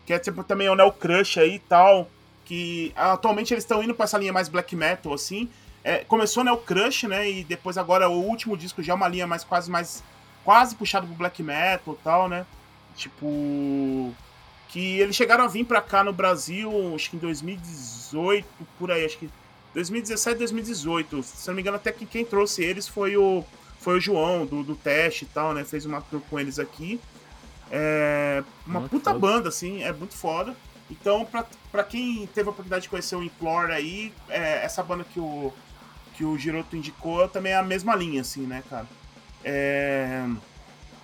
que 0.04 0.12
é 0.12 0.18
tipo 0.18 0.44
também 0.44 0.68
o 0.68 0.76
Neo 0.76 0.92
Crush 0.92 1.40
aí 1.40 1.56
e 1.56 1.60
tal, 1.60 2.10
que 2.44 2.92
atualmente 2.96 3.54
eles 3.54 3.64
estão 3.64 3.84
indo 3.84 3.94
pra 3.94 4.06
essa 4.06 4.18
linha 4.18 4.34
mais 4.34 4.50
black 4.50 4.76
metal, 4.76 5.14
assim. 5.14 5.48
É, 5.84 6.00
começou 6.00 6.44
Neo 6.44 6.58
Crush, 6.58 7.04
né, 7.04 7.30
e 7.30 7.44
depois 7.44 7.78
agora 7.78 8.10
o 8.10 8.24
último 8.24 8.58
disco 8.58 8.82
já 8.82 8.94
é 8.94 8.96
uma 8.96 9.08
linha 9.08 9.28
mais 9.28 9.44
quase 9.44 9.70
mais 9.70 10.04
quase 10.44 10.76
puxado 10.76 11.06
pro 11.06 11.16
black 11.16 11.44
metal 11.44 11.94
e 11.94 12.04
tal, 12.04 12.28
né? 12.28 12.44
Tipo 12.96 14.12
que 14.70 15.00
eles 15.00 15.16
chegaram 15.16 15.44
a 15.44 15.48
vir 15.48 15.66
pra 15.66 15.80
cá 15.80 16.04
no 16.04 16.12
Brasil, 16.12 16.96
acho 16.96 17.12
que 17.12 17.16
em 17.16 17.20
2018, 17.20 18.48
por 18.80 18.90
aí, 18.90 19.06
acho 19.06 19.20
que 19.20 19.30
2017, 19.74 20.38
2018. 20.38 21.24
Se 21.24 21.48
não 21.48 21.56
me 21.56 21.62
engano, 21.62 21.78
até 21.78 21.92
que 21.92 22.06
quem 22.06 22.26
trouxe 22.26 22.64
eles 22.64 22.88
foi 22.88 23.18
o 23.18 23.44
foi 23.80 23.98
o 23.98 24.00
João 24.00 24.46
do, 24.46 24.64
do 24.64 24.76
teste 24.76 25.26
e 25.26 25.28
tal, 25.28 25.54
né? 25.54 25.66
Fez 25.66 25.86
uma 25.86 26.02
tour 26.02 26.22
com 26.30 26.40
eles 26.40 26.58
aqui. 26.58 27.02
É 27.70 28.44
uma 28.66 28.84
que 28.84 28.90
puta 28.90 29.12
foda. 29.12 29.20
banda, 29.20 29.50
assim, 29.50 29.84
é 29.84 29.92
muito 29.92 30.16
foda. 30.16 30.56
Então, 30.90 31.26
pra, 31.26 31.46
pra 31.72 31.84
quem 31.84 32.28
teve 32.28 32.48
a 32.48 32.52
oportunidade 32.52 32.84
de 32.84 32.90
conhecer 32.90 33.16
o 33.16 33.24
Implore 33.24 33.72
aí, 33.72 34.14
é, 34.30 34.64
essa 34.64 34.84
banda 34.84 35.04
que 35.04 35.20
o, 35.20 35.52
que 36.14 36.24
o 36.24 36.38
Giroto 36.38 36.76
indicou 36.76 37.28
também 37.28 37.52
é 37.52 37.58
a 37.58 37.64
mesma 37.64 37.96
linha, 37.96 38.22
assim, 38.22 38.42
né, 38.42 38.64
cara? 38.70 38.88
É... 39.44 40.26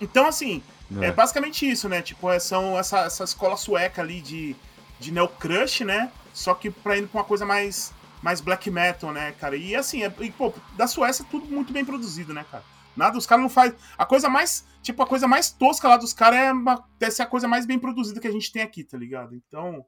Então, 0.00 0.26
assim, 0.26 0.62
é. 1.00 1.06
É. 1.06 1.12
basicamente 1.12 1.68
isso, 1.68 1.88
né? 1.88 2.02
Tipo, 2.02 2.30
é, 2.30 2.38
são 2.38 2.78
essa, 2.78 3.00
essa 3.00 3.24
escola 3.24 3.56
sueca 3.56 4.00
ali 4.00 4.20
de, 4.20 4.56
de 4.98 5.12
Neo 5.12 5.28
Crush, 5.28 5.84
né? 5.84 6.10
Só 6.32 6.54
que 6.54 6.70
pra 6.70 6.96
ir 6.96 7.06
pra 7.06 7.20
uma 7.20 7.24
coisa 7.26 7.44
mais, 7.44 7.92
mais 8.22 8.40
black 8.40 8.70
metal, 8.70 9.12
né, 9.12 9.32
cara? 9.32 9.56
E 9.56 9.74
assim, 9.74 10.02
é, 10.02 10.12
e, 10.20 10.30
pô, 10.30 10.52
da 10.76 10.86
Suécia 10.86 11.24
tudo 11.30 11.46
muito 11.46 11.72
bem 11.72 11.84
produzido, 11.84 12.32
né, 12.34 12.44
cara? 12.50 12.64
Nada, 12.96 13.16
os 13.16 13.26
caras 13.26 13.42
não 13.42 13.48
fazem. 13.48 13.76
A 13.96 14.04
coisa 14.04 14.28
mais. 14.28 14.66
Tipo, 14.82 15.02
a 15.02 15.06
coisa 15.06 15.28
mais 15.28 15.50
tosca 15.50 15.88
lá 15.88 15.96
dos 15.96 16.12
caras 16.12 16.38
é 16.38 16.52
uma, 16.52 16.84
deve 16.98 17.12
ser 17.12 17.22
a 17.22 17.26
coisa 17.26 17.46
mais 17.46 17.66
bem 17.66 17.78
produzida 17.78 18.20
que 18.20 18.28
a 18.28 18.32
gente 18.32 18.52
tem 18.52 18.62
aqui, 18.62 18.84
tá 18.84 18.98
ligado? 18.98 19.34
Então. 19.34 19.84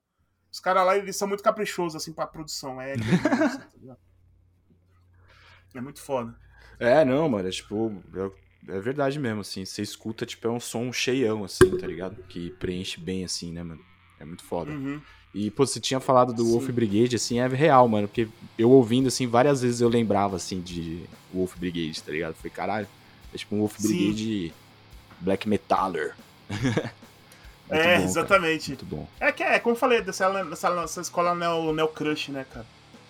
Os 0.50 0.60
caras 0.60 0.84
lá, 0.84 0.98
eles 0.98 1.16
são 1.16 1.26
muito 1.26 1.42
caprichosos, 1.42 1.96
assim, 1.96 2.12
pra 2.12 2.26
produção. 2.26 2.78
É, 2.78 2.92
assim, 2.92 3.08
tá 3.86 3.96
é 5.74 5.80
muito 5.80 6.02
foda. 6.02 6.36
É, 6.78 7.04
não, 7.04 7.28
mano. 7.28 7.48
É 7.48 7.50
tipo. 7.50 8.02
É, 8.68 8.76
é, 8.76 8.80
verdade 8.80 9.18
mesmo, 9.18 9.40
assim. 9.40 9.64
Você 9.64 9.80
escuta, 9.80 10.26
tipo, 10.26 10.46
é 10.46 10.50
um 10.50 10.60
som 10.60 10.92
cheião, 10.92 11.42
assim, 11.44 11.76
tá 11.78 11.86
ligado? 11.86 12.22
Que 12.24 12.50
preenche 12.50 13.00
bem, 13.00 13.24
assim, 13.24 13.50
né, 13.50 13.62
mano? 13.62 13.82
É 14.20 14.24
muito 14.24 14.44
foda. 14.44 14.70
Uhum. 14.70 15.00
E, 15.34 15.50
pô, 15.50 15.66
você 15.66 15.80
tinha 15.80 15.98
falado 15.98 16.32
do 16.32 16.44
Sim. 16.44 16.50
Wolf 16.52 16.68
Brigade, 16.68 17.16
assim, 17.16 17.40
é 17.40 17.46
real, 17.46 17.88
mano. 17.88 18.06
Porque 18.06 18.28
eu 18.58 18.70
ouvindo, 18.70 19.08
assim, 19.08 19.26
várias 19.26 19.62
vezes 19.62 19.80
eu 19.80 19.88
lembrava, 19.88 20.36
assim, 20.36 20.60
de 20.60 21.04
Wolf 21.32 21.56
Brigade, 21.56 22.02
tá 22.02 22.12
ligado? 22.12 22.34
Falei, 22.34 22.50
caralho, 22.50 22.88
é 23.32 23.38
tipo 23.38 23.54
um 23.56 23.60
Wolf 23.60 23.80
Brigade 23.80 24.48
Sim. 24.48 24.52
Black 25.20 25.48
Metaller. 25.48 26.14
é, 27.70 27.98
bom, 27.98 28.04
exatamente. 28.04 28.68
Muito 28.68 28.84
bom. 28.84 29.08
É 29.18 29.32
que 29.32 29.42
é, 29.42 29.58
como 29.58 29.74
eu 29.74 29.78
falei, 29.78 30.02
dessa, 30.02 30.30
dessa, 30.44 30.70
dessa 30.70 31.00
escola 31.00 31.34
Neo, 31.34 31.72
Neo 31.72 31.88
Crush, 31.88 32.28
né, 32.28 32.44
cara? 32.52 32.66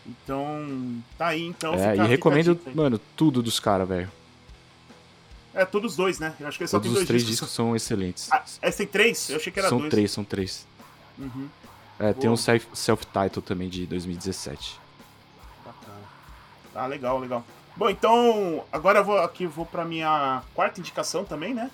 Então, 0.07 1.03
tá 1.19 1.29
aí, 1.29 1.45
então. 1.45 1.75
É, 1.75 1.93
fica, 1.93 2.05
e 2.05 2.09
recomendo, 2.09 2.59
mano, 2.75 3.01
tudo 3.17 3.43
dos 3.43 3.59
caras, 3.59 3.89
velho. 3.89 4.11
É, 5.55 5.65
todos 5.65 5.93
os 5.93 5.97
dois, 5.97 6.19
né? 6.19 6.35
Eu 6.41 6.49
acho 6.49 6.59
que 6.59 6.67
só 6.67 6.79
Todos 6.79 6.87
tem 6.87 6.93
dois 6.95 7.03
os 7.03 7.09
três 7.09 7.27
discos, 7.27 7.51
são 7.51 7.77
excelentes. 7.77 8.31
Ah, 8.33 8.43
é, 8.61 8.71
tem 8.71 8.87
três? 8.87 9.29
Eu 9.29 9.37
achei 9.37 9.53
que 9.53 9.59
era 9.59 9.69
são 9.69 9.79
dois. 9.79 9.91
São 9.91 9.97
três, 9.97 10.11
são 10.11 10.25
três. 10.25 10.67
Uhum. 11.19 11.49
É, 11.99 12.13
tem 12.13 12.29
um 12.29 12.37
self-title 12.37 13.43
também 13.43 13.69
de 13.69 13.87
2017. 13.87 14.81
Bacana. 15.65 16.01
Ah, 16.75 16.87
legal, 16.87 17.19
legal. 17.19 17.45
Bom, 17.77 17.89
então, 17.89 18.65
agora 18.71 18.99
eu 18.99 19.05
vou 19.05 19.19
aqui 19.19 19.47
vou 19.47 19.65
pra 19.65 19.85
minha 19.85 20.43
quarta 20.55 20.81
indicação 20.81 21.25
também, 21.25 21.55
né? 21.55 21.71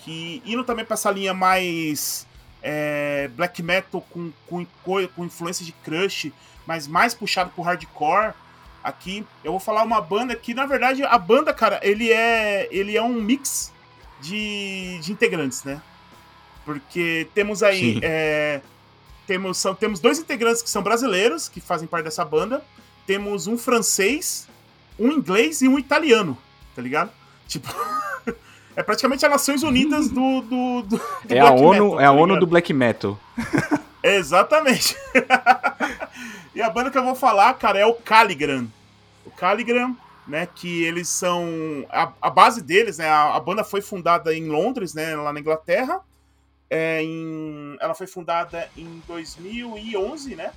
Que 0.00 0.42
indo 0.44 0.64
também 0.64 0.84
pra 0.84 0.94
essa 0.94 1.10
linha 1.10 1.32
mais 1.34 2.26
é, 2.62 3.28
black 3.36 3.62
metal 3.62 4.00
com, 4.10 4.32
com, 4.46 4.66
com 4.84 5.24
influência 5.24 5.64
de 5.64 5.72
crush, 5.72 6.32
mas 6.66 6.86
mais 6.88 7.14
puxado 7.14 7.50
pro 7.50 7.62
hardcore. 7.62 8.34
Aqui 8.82 9.26
eu 9.42 9.52
vou 9.52 9.60
falar 9.60 9.82
uma 9.82 10.00
banda 10.00 10.34
que, 10.34 10.54
na 10.54 10.66
verdade, 10.66 11.02
a 11.04 11.18
banda, 11.18 11.52
cara, 11.52 11.80
ele 11.82 12.12
é, 12.12 12.68
ele 12.70 12.96
é 12.96 13.02
um 13.02 13.14
mix 13.14 13.72
de, 14.20 14.98
de 15.00 15.12
integrantes, 15.12 15.64
né? 15.64 15.80
Porque 16.64 17.28
temos 17.34 17.62
aí. 17.62 18.00
É, 18.02 18.60
temos, 19.26 19.58
são, 19.58 19.74
temos 19.74 20.00
dois 20.00 20.18
integrantes 20.18 20.62
que 20.62 20.70
são 20.70 20.82
brasileiros, 20.82 21.48
que 21.48 21.60
fazem 21.60 21.88
parte 21.88 22.04
dessa 22.04 22.24
banda. 22.24 22.62
Temos 23.06 23.46
um 23.46 23.58
francês, 23.58 24.48
um 24.98 25.10
inglês 25.10 25.62
e 25.62 25.68
um 25.68 25.78
italiano, 25.78 26.38
tá 26.74 26.82
ligado? 26.82 27.10
Tipo. 27.48 27.68
é 28.76 28.82
praticamente 28.82 29.24
as 29.24 29.30
Nações 29.30 29.62
Unidas 29.62 30.08
do. 30.08 30.40
do, 30.42 30.82
do, 30.82 30.96
do 30.96 31.34
é, 31.34 31.40
a 31.40 31.50
ONU, 31.50 31.70
metal, 31.70 31.96
tá 31.96 32.02
é 32.02 32.06
a 32.06 32.12
ONU 32.12 32.38
do 32.38 32.46
black 32.46 32.72
metal. 32.72 33.18
Exatamente. 34.02 34.96
e 36.54 36.62
a 36.62 36.70
banda 36.70 36.90
que 36.90 36.98
eu 36.98 37.04
vou 37.04 37.16
falar, 37.16 37.52
cara, 37.54 37.78
é 37.78 37.86
o 37.86 37.94
Caligram. 37.94 38.68
O 39.24 39.30
Caligram, 39.32 39.96
né? 40.26 40.46
Que 40.54 40.84
eles 40.84 41.08
são. 41.08 41.84
A, 41.90 42.12
a 42.22 42.30
base 42.30 42.62
deles, 42.62 42.98
né? 42.98 43.08
A, 43.08 43.34
a, 43.34 43.40
banda 43.40 43.64
foi 43.64 43.80
fundada 43.80 44.32
em 44.32 44.48
Londres, 44.48 44.94
né? 44.94 45.16
Lá 45.16 45.32
na 45.32 45.40
Inglaterra. 45.40 46.00
É, 46.68 47.02
em, 47.02 47.76
ela 47.80 47.94
foi 47.94 48.06
fundada 48.06 48.68
em 48.76 49.02
2011, 49.06 50.34
né? 50.34 50.52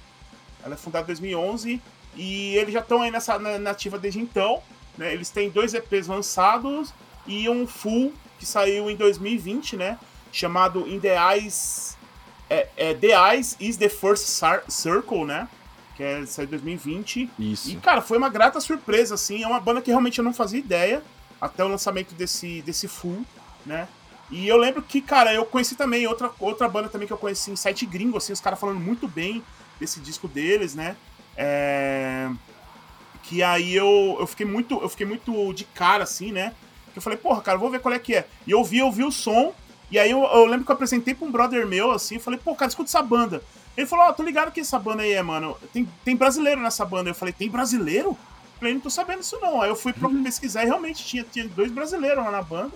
Ela 0.63 0.74
é 0.74 0.78
fundada 0.78 1.04
em 1.06 1.08
2011 1.08 1.82
e 2.15 2.56
eles 2.58 2.74
já 2.74 2.80
estão 2.80 3.02
aí 3.02 3.12
nessa 3.12 3.38
nativa 3.38 3.98
desde 3.98 4.19
então. 4.19 4.62
Né? 4.98 5.13
Eles 5.13 5.30
têm 5.30 5.50
dois 5.50 5.74
EPs 5.74 6.08
lançados 6.08 6.93
e 7.26 7.48
um 7.48 7.67
full 7.67 8.13
que 8.38 8.45
saiu 8.45 8.89
em 8.89 8.95
2020, 8.95 9.78
né? 9.78 10.00
Chamado 10.32 10.88
In 10.88 11.00
The 11.00 11.15
Eyes. 11.34 11.98
É, 12.50 12.67
é 12.76 12.93
The 12.93 13.34
Eyes 13.34 13.56
is 13.60 13.78
the 13.78 13.89
First 13.89 14.26
Circle, 14.67 15.26
né? 15.26 15.48
Que 15.95 16.04
é, 16.04 16.26
saiu 16.26 16.48
em 16.48 16.50
2020. 16.50 17.30
Isso. 17.38 17.69
E, 17.69 17.76
cara, 17.76 18.02
foi 18.02 18.17
uma 18.17 18.30
grata 18.30 18.60
surpresa, 18.60 19.15
assim. 19.15 19.43
É 19.43 19.48
uma 19.48 19.60
banda 19.60 19.82
que 19.82 19.91
realmente 19.91 20.17
eu 20.17 20.24
não 20.24 20.34
fazia 20.34 20.60
ideia 20.60 21.04
até 21.39 21.63
o 21.63 21.67
lançamento 21.67 22.13
desse, 22.15 22.62
desse 22.63 22.88
full, 22.88 23.24
né? 23.65 23.88
E 24.32 24.48
eu 24.48 24.58
lembro 24.58 24.82
que, 24.82 25.02
cara, 25.02 25.34
eu 25.34 25.46
conheci 25.46 25.76
também 25.76 26.06
outra, 26.06 26.32
outra 26.39 26.68
banda 26.70 26.88
também 26.89 27.08
que 27.08 27.13
eu 27.13 27.18
conheci 27.18 27.52
em 27.52 27.56
site 27.56 27.86
gringo, 27.86 28.18
assim, 28.18 28.32
os 28.32 28.39
caras 28.39 28.60
falando 28.60 28.80
muito 28.80 29.08
bem 29.08 29.44
desse 29.80 30.00
disco 30.00 30.28
deles, 30.28 30.76
né? 30.76 30.96
É... 31.36 32.30
Que 33.24 33.42
aí 33.42 33.76
eu, 33.76 34.18
eu 34.20 34.28
fiquei 34.28 34.46
muito 34.46 34.82
eu 34.82 34.89
fiquei 34.89 35.06
muito 35.06 35.54
de 35.54 35.63
cara, 35.63 36.04
assim, 36.04 36.32
né? 36.32 36.54
Que 36.94 37.00
eu 37.00 37.02
falei, 37.02 37.18
porra, 37.18 37.42
cara, 37.42 37.58
vou 37.58 37.70
ver 37.70 37.80
qual 37.80 37.94
é 37.94 38.00
que 38.00 38.15
é. 38.15 38.28
E 38.46 38.52
eu 38.52 38.63
vi, 38.63 38.80
eu 38.80 38.92
vi 38.92 39.04
o 39.04 39.12
som, 39.12 39.54
e 39.92 39.98
aí 39.98 40.12
eu, 40.12 40.24
eu 40.24 40.46
lembro 40.46 40.65
que 40.65 40.72
eu 40.72 40.76
apresentei 40.76 41.13
pra 41.15 41.28
um 41.28 41.32
brother 41.32 41.65
meu, 41.65 41.92
assim, 41.92 42.15
eu 42.15 42.22
falei, 42.22 42.39
pô, 42.39 42.56
cara, 42.56 42.70
escuta 42.70 42.89
essa 42.89 43.02
banda. 43.02 43.42
Ele 43.76 43.88
falou, 43.88 44.06
ó, 44.06 44.10
oh, 44.10 44.13
tô 44.13 44.24
ligado 44.24 44.52
que 44.52 44.60
essa 44.60 44.78
banda 44.78 45.04
aí 45.04 45.13
é, 45.13 45.24
mano. 45.24 45.56
Tem, 45.72 45.88
tem 46.04 46.15
brasileiro 46.15 46.60
nessa 46.60 46.84
banda. 46.84 47.10
Eu 47.10 47.15
falei, 47.15 47.34
tem 47.34 47.50
brasileiro? 47.50 48.10
Eu 48.10 48.18
falei, 48.60 48.74
não 48.74 48.82
tô 48.82 48.89
sabendo 48.89 49.22
isso 49.22 49.39
não. 49.39 49.62
Aí 49.62 49.70
eu 49.70 49.76
fui 49.76 49.94
pra 49.94 50.10
pesquisar 50.10 50.63
e 50.63 50.65
realmente 50.65 51.06
tinha, 51.06 51.24
tinha 51.24 51.48
dois 51.48 51.72
brasileiros 51.72 52.24
lá 52.24 52.30
na 52.30 52.42
banda. 52.42 52.74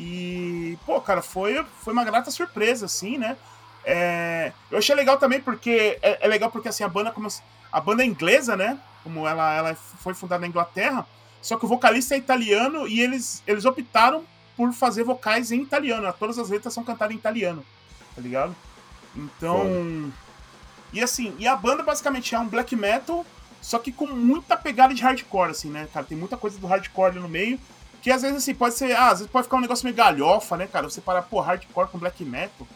E, 0.00 0.78
pô, 0.86 1.00
cara, 1.00 1.20
foi, 1.20 1.64
foi 1.80 1.92
uma 1.92 2.04
grata 2.04 2.30
surpresa, 2.30 2.86
assim, 2.86 3.18
né? 3.18 3.36
É, 3.84 4.52
eu 4.70 4.78
achei 4.78 4.94
legal 4.94 5.18
também 5.18 5.40
porque 5.40 5.98
é, 6.00 6.18
é, 6.20 6.28
legal 6.28 6.50
porque 6.50 6.68
assim 6.68 6.84
a 6.84 6.88
banda 6.88 7.10
como 7.10 7.26
a 7.72 7.80
banda 7.80 8.04
é 8.04 8.06
inglesa, 8.06 8.56
né? 8.56 8.78
Como 9.02 9.26
ela, 9.26 9.54
ela 9.54 9.74
foi 9.74 10.14
fundada 10.14 10.40
na 10.40 10.46
Inglaterra, 10.46 11.04
só 11.42 11.56
que 11.56 11.64
o 11.64 11.68
vocalista 11.68 12.14
é 12.14 12.18
italiano 12.18 12.86
e 12.86 13.00
eles, 13.00 13.42
eles 13.44 13.64
optaram 13.64 14.24
por 14.56 14.72
fazer 14.72 15.02
vocais 15.02 15.50
em 15.50 15.62
italiano. 15.62 16.12
Todas 16.16 16.38
as 16.38 16.48
letras 16.48 16.72
são 16.72 16.84
cantadas 16.84 17.14
em 17.14 17.18
italiano, 17.18 17.64
tá 18.14 18.20
ligado? 18.20 18.54
Então, 19.16 20.12
e 20.92 21.02
assim, 21.02 21.34
e 21.38 21.48
a 21.48 21.56
banda 21.56 21.82
basicamente 21.82 22.34
é 22.36 22.38
um 22.38 22.46
black 22.46 22.76
metal, 22.76 23.26
só 23.60 23.80
que 23.80 23.90
com 23.90 24.06
muita 24.06 24.56
pegada 24.56 24.94
de 24.94 25.02
hardcore, 25.02 25.50
assim, 25.50 25.70
né, 25.70 25.88
cara? 25.92 26.06
Tem 26.06 26.16
muita 26.16 26.36
coisa 26.36 26.56
do 26.58 26.68
hardcore 26.68 27.10
ali 27.10 27.20
no 27.20 27.28
meio. 27.28 27.58
Que 28.02 28.10
às 28.10 28.22
vezes, 28.22 28.38
assim, 28.38 28.54
pode 28.54 28.74
ser. 28.74 28.92
Ah, 28.92 29.08
às 29.08 29.18
vezes 29.18 29.32
pode 29.32 29.44
ficar 29.44 29.56
um 29.56 29.60
negócio 29.60 29.84
meio 29.84 29.96
galhofa, 29.96 30.56
né, 30.56 30.66
cara? 30.66 30.88
Você 30.88 31.00
para, 31.00 31.22
pô, 31.22 31.40
hardcore 31.40 31.88
com 31.88 31.98
black 31.98 32.24
metal. 32.24 32.66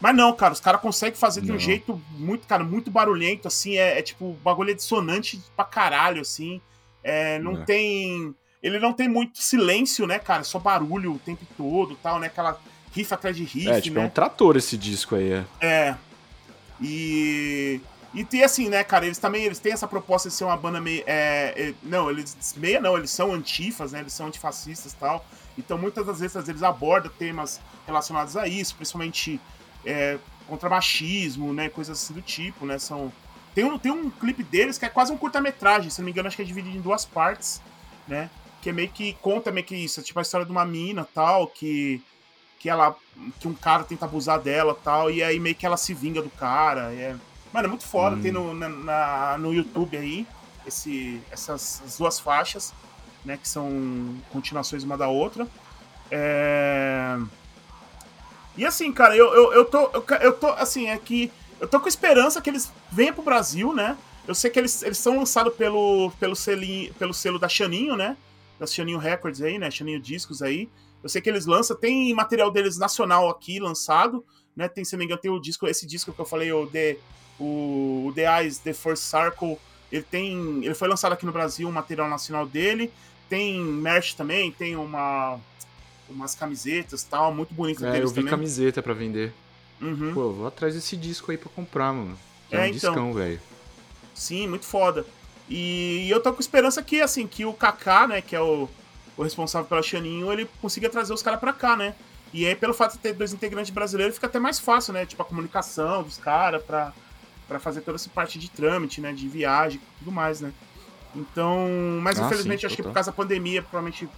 Mas 0.00 0.16
não, 0.16 0.32
cara, 0.32 0.52
os 0.52 0.60
caras 0.60 0.80
conseguem 0.80 1.14
fazer 1.14 1.42
de 1.42 1.52
um 1.52 1.58
jeito 1.58 2.02
muito, 2.10 2.46
cara, 2.46 2.64
muito 2.64 2.90
barulhento, 2.90 3.46
assim. 3.46 3.78
É, 3.78 3.98
é 3.98 4.02
tipo, 4.02 4.36
bagulho 4.42 4.72
é 4.72 4.74
dissonante 4.74 5.40
pra 5.54 5.64
caralho, 5.64 6.20
assim. 6.20 6.60
É, 7.04 7.38
não, 7.38 7.52
não 7.52 7.64
tem. 7.64 8.34
Ele 8.60 8.78
não 8.80 8.92
tem 8.92 9.08
muito 9.08 9.40
silêncio, 9.40 10.06
né, 10.06 10.18
cara? 10.18 10.42
Só 10.42 10.58
barulho 10.58 11.12
o 11.14 11.18
tempo 11.18 11.46
todo 11.56 11.96
tal, 12.02 12.18
né? 12.18 12.26
Aquela 12.26 12.60
riff 12.92 13.14
atrás 13.14 13.36
de 13.36 13.44
riff. 13.44 13.68
É, 13.68 13.80
tipo, 13.80 13.96
né? 13.96 14.02
é 14.02 14.06
um 14.06 14.10
trator 14.10 14.56
esse 14.56 14.76
disco 14.76 15.14
aí, 15.14 15.32
é. 15.32 15.44
É. 15.60 15.96
E. 16.80 17.80
E 18.14 18.24
tem 18.24 18.44
assim, 18.44 18.68
né, 18.68 18.84
cara, 18.84 19.06
eles 19.06 19.16
também 19.16 19.44
eles 19.44 19.58
têm 19.58 19.72
essa 19.72 19.88
proposta 19.88 20.28
de 20.28 20.34
ser 20.34 20.44
uma 20.44 20.56
banda 20.56 20.80
meio. 20.80 21.02
É, 21.06 21.54
é, 21.56 21.74
não, 21.82 22.10
eles. 22.10 22.54
Meia 22.56 22.80
não, 22.80 22.96
eles 22.96 23.10
são 23.10 23.32
antifas, 23.32 23.92
né? 23.92 24.00
Eles 24.00 24.12
são 24.12 24.26
antifascistas 24.26 24.92
e 24.92 24.96
tal. 24.96 25.24
Então 25.56 25.78
muitas 25.78 26.04
das 26.06 26.20
vezes 26.20 26.48
eles 26.48 26.62
abordam 26.62 27.10
temas 27.18 27.60
relacionados 27.86 28.36
a 28.36 28.46
isso, 28.46 28.74
principalmente 28.76 29.40
é, 29.84 30.18
contra 30.46 30.68
machismo, 30.68 31.54
né? 31.54 31.70
Coisas 31.70 32.02
assim 32.02 32.12
do 32.12 32.20
tipo, 32.20 32.66
né? 32.66 32.78
São. 32.78 33.10
Tem 33.54 33.64
um, 33.64 33.78
tem 33.78 33.92
um 33.92 34.10
clipe 34.10 34.42
deles 34.42 34.76
que 34.76 34.84
é 34.84 34.88
quase 34.88 35.12
um 35.12 35.16
curta-metragem, 35.16 35.90
se 35.90 36.00
não 36.00 36.06
me 36.06 36.10
engano, 36.10 36.26
acho 36.26 36.36
que 36.36 36.42
é 36.42 36.46
dividido 36.46 36.76
em 36.76 36.80
duas 36.80 37.04
partes, 37.04 37.62
né? 38.06 38.28
Que 38.60 38.70
é 38.70 38.72
meio 38.72 38.88
que 38.88 39.14
conta 39.20 39.50
meio 39.50 39.66
que 39.66 39.74
isso, 39.74 40.00
é 40.00 40.02
tipo 40.02 40.18
a 40.18 40.22
história 40.22 40.44
de 40.44 40.52
uma 40.52 40.66
mina 40.66 41.06
tal, 41.14 41.46
que. 41.46 42.02
Que 42.58 42.68
ela. 42.68 42.94
Que 43.40 43.48
um 43.48 43.54
cara 43.54 43.84
tenta 43.84 44.04
abusar 44.04 44.38
dela 44.38 44.76
tal, 44.84 45.10
e 45.10 45.22
aí 45.22 45.40
meio 45.40 45.54
que 45.54 45.64
ela 45.64 45.78
se 45.78 45.94
vinga 45.94 46.20
do 46.20 46.30
cara. 46.30 46.92
É, 46.92 47.16
Mano, 47.52 47.66
é 47.66 47.68
muito 47.68 47.84
foda. 47.84 48.16
Hum. 48.16 48.22
Tem 48.22 48.32
no, 48.32 48.54
na, 48.54 49.36
no 49.38 49.52
YouTube 49.52 49.96
aí 49.96 50.26
esse, 50.66 51.20
essas 51.30 51.96
duas 51.98 52.18
faixas, 52.18 52.72
né? 53.24 53.36
Que 53.36 53.48
são 53.48 54.16
continuações 54.30 54.82
uma 54.82 54.96
da 54.96 55.08
outra. 55.08 55.46
É... 56.10 57.18
E 58.56 58.64
assim, 58.64 58.92
cara, 58.92 59.16
eu, 59.16 59.32
eu, 59.32 59.52
eu, 59.52 59.64
tô, 59.64 59.90
eu, 59.92 60.04
eu 60.20 60.32
tô, 60.34 60.48
assim, 60.48 60.88
é 60.88 60.98
que 60.98 61.32
eu 61.60 61.66
tô 61.66 61.80
com 61.80 61.88
esperança 61.88 62.40
que 62.40 62.50
eles 62.50 62.70
venham 62.90 63.14
pro 63.14 63.22
Brasil, 63.22 63.72
né? 63.72 63.96
Eu 64.26 64.34
sei 64.34 64.50
que 64.50 64.58
eles, 64.58 64.82
eles 64.82 64.98
são 64.98 65.18
lançados 65.18 65.54
pelo, 65.54 66.12
pelo, 66.20 66.36
selinho, 66.36 66.92
pelo 66.94 67.14
selo 67.14 67.38
da 67.38 67.48
Xaninho, 67.48 67.96
né? 67.96 68.16
Da 68.58 68.66
Xaninho 68.66 68.98
Records 68.98 69.40
aí, 69.40 69.58
né? 69.58 69.70
Xaninho 69.70 70.00
Discos 70.00 70.42
aí. 70.42 70.68
Eu 71.02 71.08
sei 71.08 71.20
que 71.20 71.28
eles 71.28 71.46
lançam, 71.46 71.76
tem 71.76 72.14
material 72.14 72.50
deles 72.50 72.78
nacional 72.78 73.28
aqui 73.28 73.58
lançado, 73.58 74.24
né? 74.54 74.68
Tem, 74.68 74.84
se 74.84 74.92
não 74.92 74.98
me 74.98 75.06
engano, 75.06 75.20
tem 75.20 75.30
o 75.30 75.40
disco, 75.40 75.66
esse 75.66 75.86
disco 75.86 76.12
que 76.12 76.20
eu 76.20 76.24
falei, 76.24 76.52
o 76.52 76.66
The 76.66 76.96
o, 77.42 78.12
The 78.14 78.42
Eyes, 78.42 78.58
The 78.58 78.72
First 78.72 79.04
Circle, 79.04 79.58
ele 79.90 80.04
tem. 80.04 80.64
Ele 80.64 80.74
foi 80.74 80.88
lançado 80.88 81.12
aqui 81.12 81.26
no 81.26 81.32
Brasil, 81.32 81.68
um 81.68 81.72
material 81.72 82.08
nacional 82.08 82.46
dele. 82.46 82.92
Tem 83.28 83.60
merch 83.60 84.14
também, 84.14 84.50
tem 84.52 84.76
uma 84.76 85.38
umas 86.08 86.34
camisetas 86.34 87.02
tal, 87.04 87.34
muito 87.34 87.54
bonitas 87.54 87.82
é, 87.84 88.02
eu 88.02 88.08
vi 88.08 88.16
também. 88.16 88.30
camiseta 88.30 88.82
para 88.82 88.92
vender. 88.92 89.32
Uhum. 89.80 90.12
Pô, 90.12 90.30
vou 90.32 90.46
atrás 90.46 90.74
desse 90.74 90.94
disco 90.96 91.30
aí 91.30 91.38
pra 91.38 91.48
comprar, 91.48 91.92
mano. 91.92 92.18
É, 92.50 92.56
É, 92.56 92.60
um 92.60 92.64
então. 92.66 92.72
discão, 92.92 93.14
velho. 93.14 93.40
Sim, 94.14 94.46
muito 94.46 94.66
foda. 94.66 95.06
E, 95.48 96.06
eu 96.10 96.20
tô 96.20 96.32
com 96.32 96.40
esperança 96.40 96.82
que, 96.82 97.00
assim, 97.00 97.26
que 97.26 97.44
o 97.46 97.52
Kaká, 97.54 98.06
né, 98.06 98.20
que 98.20 98.36
é 98.36 98.40
o, 98.40 98.68
o 99.16 99.22
responsável 99.22 99.66
pela 99.66 99.82
Xaninho, 99.82 100.30
ele 100.30 100.46
consiga 100.60 100.90
trazer 100.90 101.14
os 101.14 101.22
caras 101.22 101.40
pra 101.40 101.52
cá, 101.52 101.76
né? 101.76 101.94
E 102.32 102.46
aí, 102.46 102.54
pelo 102.54 102.74
fato 102.74 102.92
de 102.92 102.98
ter 102.98 103.14
dois 103.14 103.32
integrantes 103.32 103.70
brasileiros, 103.70 104.14
fica 104.16 104.26
até 104.26 104.38
mais 104.38 104.58
fácil, 104.58 104.92
né? 104.92 105.06
Tipo, 105.06 105.22
a 105.22 105.24
comunicação 105.24 106.02
dos 106.02 106.18
caras 106.18 106.62
pra, 106.62 106.92
pra 107.48 107.58
fazer 107.58 107.80
toda 107.82 107.96
essa 107.96 108.08
parte 108.10 108.38
de 108.38 108.50
trâmite, 108.50 109.00
né? 109.00 109.12
De 109.12 109.28
viagem 109.28 109.80
e 109.80 109.98
tudo 109.98 110.12
mais, 110.12 110.40
né? 110.40 110.52
Então, 111.14 111.68
mas 112.00 112.18
Ah, 112.18 112.26
infelizmente, 112.26 112.60
sim, 112.60 112.66
acho 112.66 112.76
que 112.76 112.82
por 112.82 112.92
causa 112.92 113.10
da 113.10 113.16
pandemia, 113.16 113.60
provavelmente, 113.62 114.08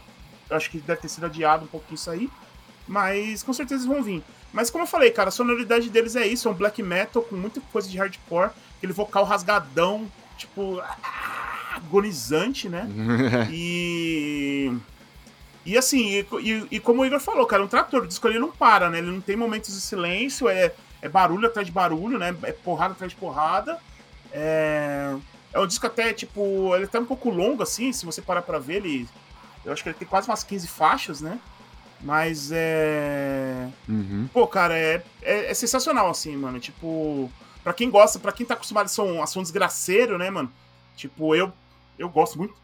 acho 0.51 0.71
que 0.71 0.79
deve 0.79 1.01
ter 1.01 1.09
sido 1.09 1.27
adiado 1.27 1.65
um 1.65 1.69
pouquinho 1.69 1.95
isso 1.97 2.11
aí. 2.11 2.31
Mas 2.87 3.43
com 3.43 3.53
certeza 3.53 3.83
eles 3.85 3.87
vão 3.95 4.03
vir. 4.03 4.23
Mas 4.53 4.71
como 4.71 4.85
eu 4.85 4.89
falei, 4.89 5.11
cara, 5.11 5.29
a 5.31 5.33
sonoridade 5.33 5.91
deles 5.91 6.15
é 6.15 6.27
isso, 6.27 6.47
é 6.47 6.51
um 6.51 6.55
black 6.55 6.81
metal 6.83 7.23
com 7.23 7.35
muita 7.35 7.61
coisa 7.73 7.89
de 7.89 7.97
hardcore, 7.99 8.51
aquele 8.77 8.93
vocal 8.93 9.25
rasgadão, 9.25 10.07
tipo, 10.39 10.81
agonizante, 11.75 12.69
né? 12.69 12.89
E. 13.53 14.73
E 15.67 15.79
assim, 15.79 16.11
e, 16.11 16.27
e- 16.43 16.67
e 16.73 16.81
como 16.81 17.01
o 17.01 17.07
Igor 17.07 17.19
falou, 17.21 17.47
cara, 17.47 17.65
um 17.65 17.67
trator, 17.67 18.03
o 18.03 18.07
disco 18.07 18.29
ele 18.29 18.39
não 18.39 18.51
para, 18.53 18.91
né? 18.91 18.99
Ele 18.99 19.11
não 19.11 19.21
tem 19.21 19.35
momentos 19.35 19.75
de 19.75 19.81
silêncio, 19.81 20.47
é, 20.47 20.75
é 21.05 21.09
barulho 21.09 21.47
atrás 21.47 21.67
de 21.67 21.73
barulho, 21.73 22.19
né? 22.19 22.35
É 22.45 22.53
porrada 22.53 22.95
atrás 22.95 23.13
de 23.13 23.19
porrada. 23.19 23.79
É, 24.33 25.15
é 25.53 25.61
um 25.61 25.67
disco 25.67 25.87
até, 25.87 26.15
tipo, 26.15 26.75
ele 26.75 26.85
é 26.85 26.87
até 26.87 26.99
um 26.99 27.05
pouco 27.05 27.29
longo, 27.29 27.63
assim, 27.63 27.93
se 27.93 28.07
você 28.07 28.23
parar 28.23 28.41
pra 28.41 28.59
ver, 28.59 28.77
ele. 28.77 29.07
Eu 29.63 29.73
acho 29.73 29.83
que 29.83 29.91
ele 29.91 29.99
tem 29.99 30.09
quase 30.09 30.29
umas 30.29 30.43
15 30.43 30.67
faixas, 30.67 31.21
né? 31.21 31.39
Mas 32.01 32.51
é. 32.51 33.69
Uhum. 33.87 34.29
Pô, 34.33 34.47
cara, 34.47 34.79
é, 34.79 35.05
é, 35.21 35.51
é 35.51 35.55
sensacional, 35.55 36.09
assim, 36.09 36.35
mano. 36.39 36.59
Tipo, 36.59 37.31
pra 37.63 37.75
quem 37.75 37.91
gosta, 37.91 38.19
pra 38.19 38.33
quem 38.33 38.47
tá 38.47 38.55
acostumado 38.55 38.91
a 38.99 39.03
um, 39.03 39.23
a 39.23 39.27
um 39.37 39.43
desgraceiro, 39.43 40.17
né, 40.17 40.31
mano? 40.31 40.51
Tipo, 40.97 41.35
eu, 41.35 41.53
eu 41.99 42.09
gosto 42.09 42.39
muito. 42.39 42.55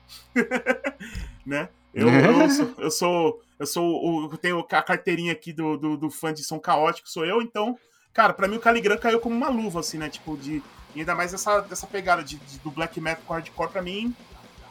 né? 1.45 1.68
Eu, 1.93 2.09
eu, 2.09 2.49
sou, 2.49 2.74
eu 2.78 2.91
sou. 2.91 3.43
Eu 3.59 3.66
sou 3.66 3.84
o. 3.84 4.32
Eu 4.32 4.38
tenho 4.38 4.59
a 4.61 4.82
carteirinha 4.82 5.32
aqui 5.32 5.53
do, 5.53 5.76
do, 5.76 5.97
do 5.99 6.11
fã 6.11 6.32
de 6.32 6.43
som 6.43 6.59
caótico, 6.59 7.07
sou 7.07 7.26
eu, 7.26 7.43
então. 7.43 7.78
Cara, 8.13 8.33
pra 8.33 8.49
mim 8.49 8.57
o 8.57 8.61
Caligram 8.61 8.99
caiu 8.99 9.21
como 9.21 9.35
uma 9.35 9.49
luva, 9.49 9.81
assim, 9.81 9.99
né? 9.99 10.09
Tipo, 10.09 10.37
de. 10.37 10.63
E 10.95 11.01
ainda 11.01 11.15
mais 11.15 11.33
essa, 11.33 11.61
dessa 11.61 11.87
pegada 11.87 12.23
de, 12.25 12.37
de- 12.37 12.59
do 12.59 12.71
black 12.71 13.01
metal 13.01 13.23
com 13.27 13.33
hardcore, 13.35 13.71
pra 13.71 13.81
mim, 13.83 14.15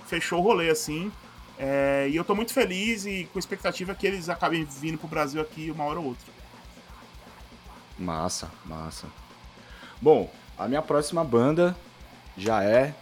fechou 0.06 0.40
o 0.40 0.44
rolê, 0.44 0.70
assim. 0.70 1.12
É, 1.58 2.08
e 2.10 2.16
eu 2.16 2.24
tô 2.24 2.36
muito 2.36 2.54
feliz 2.54 3.06
e 3.06 3.28
com 3.34 3.40
expectativa 3.40 3.94
que 3.96 4.06
eles 4.08 4.28
acabem 4.30 4.64
vindo 4.66 4.98
pro 4.98 5.08
Brasil 5.08 5.42
aqui 5.42 5.72
uma 5.72 5.84
hora 5.86 6.00
ou 6.00 6.06
outra. 6.08 6.26
Massa, 7.98 8.50
massa. 8.66 9.08
Bom, 10.02 10.32
a 10.58 10.68
minha 10.68 10.82
próxima 10.82 11.24
banda 11.24 11.76
já 12.38 12.64
é. 12.64 12.94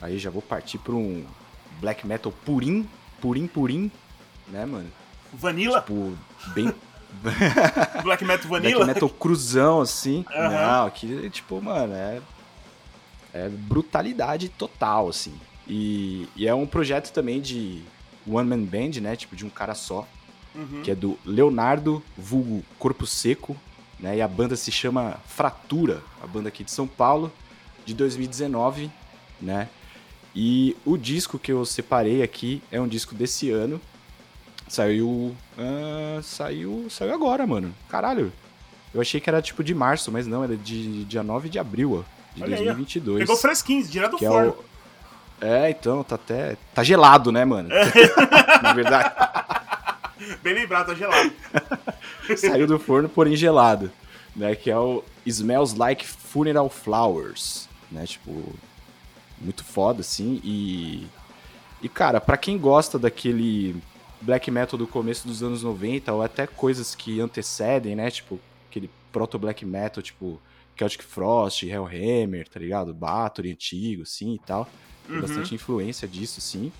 Aí 0.00 0.18
já 0.18 0.30
vou 0.30 0.42
partir 0.42 0.78
pra 0.78 0.94
um 0.94 1.24
black 1.80 2.06
metal 2.06 2.32
purim, 2.44 2.88
purim, 3.20 3.46
purim, 3.46 3.90
né, 4.48 4.64
mano? 4.66 4.90
Vanilla? 5.32 5.80
Tipo, 5.80 6.16
bem. 6.54 6.72
Black 8.02 8.24
Metal 8.24 8.48
black 8.48 8.48
Vanilla? 8.48 8.86
metal 8.86 9.08
cruzão, 9.08 9.80
assim. 9.80 10.24
Aham. 10.34 10.82
Não, 10.84 10.90
que, 10.90 11.30
tipo, 11.30 11.60
mano, 11.60 11.94
é. 11.94 12.20
É 13.34 13.48
brutalidade 13.48 14.48
total, 14.50 15.08
assim. 15.08 15.34
E, 15.66 16.28
e 16.36 16.46
é 16.46 16.54
um 16.54 16.66
projeto 16.66 17.12
também 17.12 17.40
de 17.40 17.82
One 18.26 18.48
Man 18.48 18.64
Band, 18.64 19.00
né? 19.00 19.16
Tipo, 19.16 19.34
de 19.34 19.44
um 19.44 19.50
cara 19.50 19.74
só. 19.74 20.06
Uhum. 20.54 20.82
que 20.82 20.90
é 20.90 20.94
do 20.94 21.18
Leonardo 21.24 22.02
Vulgo 22.14 22.62
Corpo 22.78 23.06
Seco, 23.06 23.56
né? 23.98 24.18
E 24.18 24.20
a 24.20 24.28
banda 24.28 24.54
se 24.54 24.70
chama 24.70 25.16
Fratura, 25.26 26.02
a 26.22 26.26
banda 26.26 26.48
aqui 26.48 26.62
de 26.62 26.70
São 26.70 26.86
Paulo, 26.86 27.32
de 27.86 27.94
2019, 27.94 28.90
né? 29.40 29.68
E 30.34 30.76
o 30.84 30.96
disco 30.96 31.38
que 31.38 31.52
eu 31.52 31.64
separei 31.64 32.22
aqui 32.22 32.62
é 32.70 32.80
um 32.80 32.88
disco 32.88 33.14
desse 33.14 33.50
ano. 33.50 33.80
Saiu. 34.72 35.36
ah, 35.58 36.18
saiu. 36.22 36.86
Saiu 36.88 37.12
agora, 37.12 37.46
mano. 37.46 37.74
Caralho. 37.90 38.32
Eu 38.94 39.02
achei 39.02 39.20
que 39.20 39.28
era 39.28 39.42
tipo 39.42 39.62
de 39.62 39.74
março, 39.74 40.10
mas 40.10 40.26
não, 40.26 40.42
era 40.42 40.56
de 40.56 41.04
dia 41.04 41.22
9 41.22 41.50
de 41.50 41.58
abril, 41.58 41.98
ó. 41.98 42.34
De 42.34 42.42
Olha 42.42 42.56
aí, 42.56 42.62
ó. 42.62 42.72
2022. 42.72 43.18
Pegou 43.18 43.36
fresquinho, 43.36 43.86
direto 43.86 44.16
do 44.16 44.24
é 44.24 44.28
forno. 44.28 44.50
o. 44.50 45.44
É, 45.44 45.68
então, 45.68 46.02
tá 46.02 46.14
até. 46.14 46.56
Tá 46.74 46.82
gelado, 46.82 47.30
né, 47.30 47.44
mano? 47.44 47.68
Na 48.62 48.72
verdade. 48.72 49.14
Bem 50.42 50.54
lembrado, 50.54 50.86
tá 50.86 50.94
gelado. 50.94 51.32
saiu 52.38 52.66
do 52.66 52.78
forno, 52.78 53.10
porém 53.10 53.36
gelado, 53.36 53.92
né? 54.34 54.54
Que 54.54 54.70
é 54.70 54.78
o 54.78 55.04
Smells 55.26 55.76
Like 55.76 56.06
Funeral 56.06 56.70
Flowers, 56.70 57.68
né? 57.90 58.06
Tipo, 58.06 58.54
muito 59.38 59.64
foda, 59.64 60.00
assim. 60.00 60.40
E, 60.42 61.06
e 61.82 61.90
cara, 61.90 62.22
pra 62.22 62.38
quem 62.38 62.56
gosta 62.56 62.98
daquele 62.98 63.76
black 64.22 64.50
metal 64.50 64.78
do 64.78 64.86
começo 64.86 65.26
dos 65.26 65.42
anos 65.42 65.62
90, 65.62 66.12
ou 66.12 66.22
até 66.22 66.46
coisas 66.46 66.94
que 66.94 67.20
antecedem, 67.20 67.96
né? 67.96 68.10
Tipo, 68.10 68.38
aquele 68.70 68.90
proto-black 69.10 69.64
metal, 69.66 70.02
tipo 70.02 70.40
Celtic 70.78 71.02
Frost, 71.02 71.62
Hellhammer, 71.64 72.48
tá 72.48 72.58
ligado? 72.58 72.94
Bathory 72.94 73.52
antigo, 73.52 74.02
assim, 74.02 74.34
e 74.34 74.38
tal. 74.38 74.64
Tem 75.06 75.16
Uhum. 75.16 75.20
bastante 75.20 75.54
influência 75.54 76.08
disso, 76.08 76.40
sim. 76.40 76.72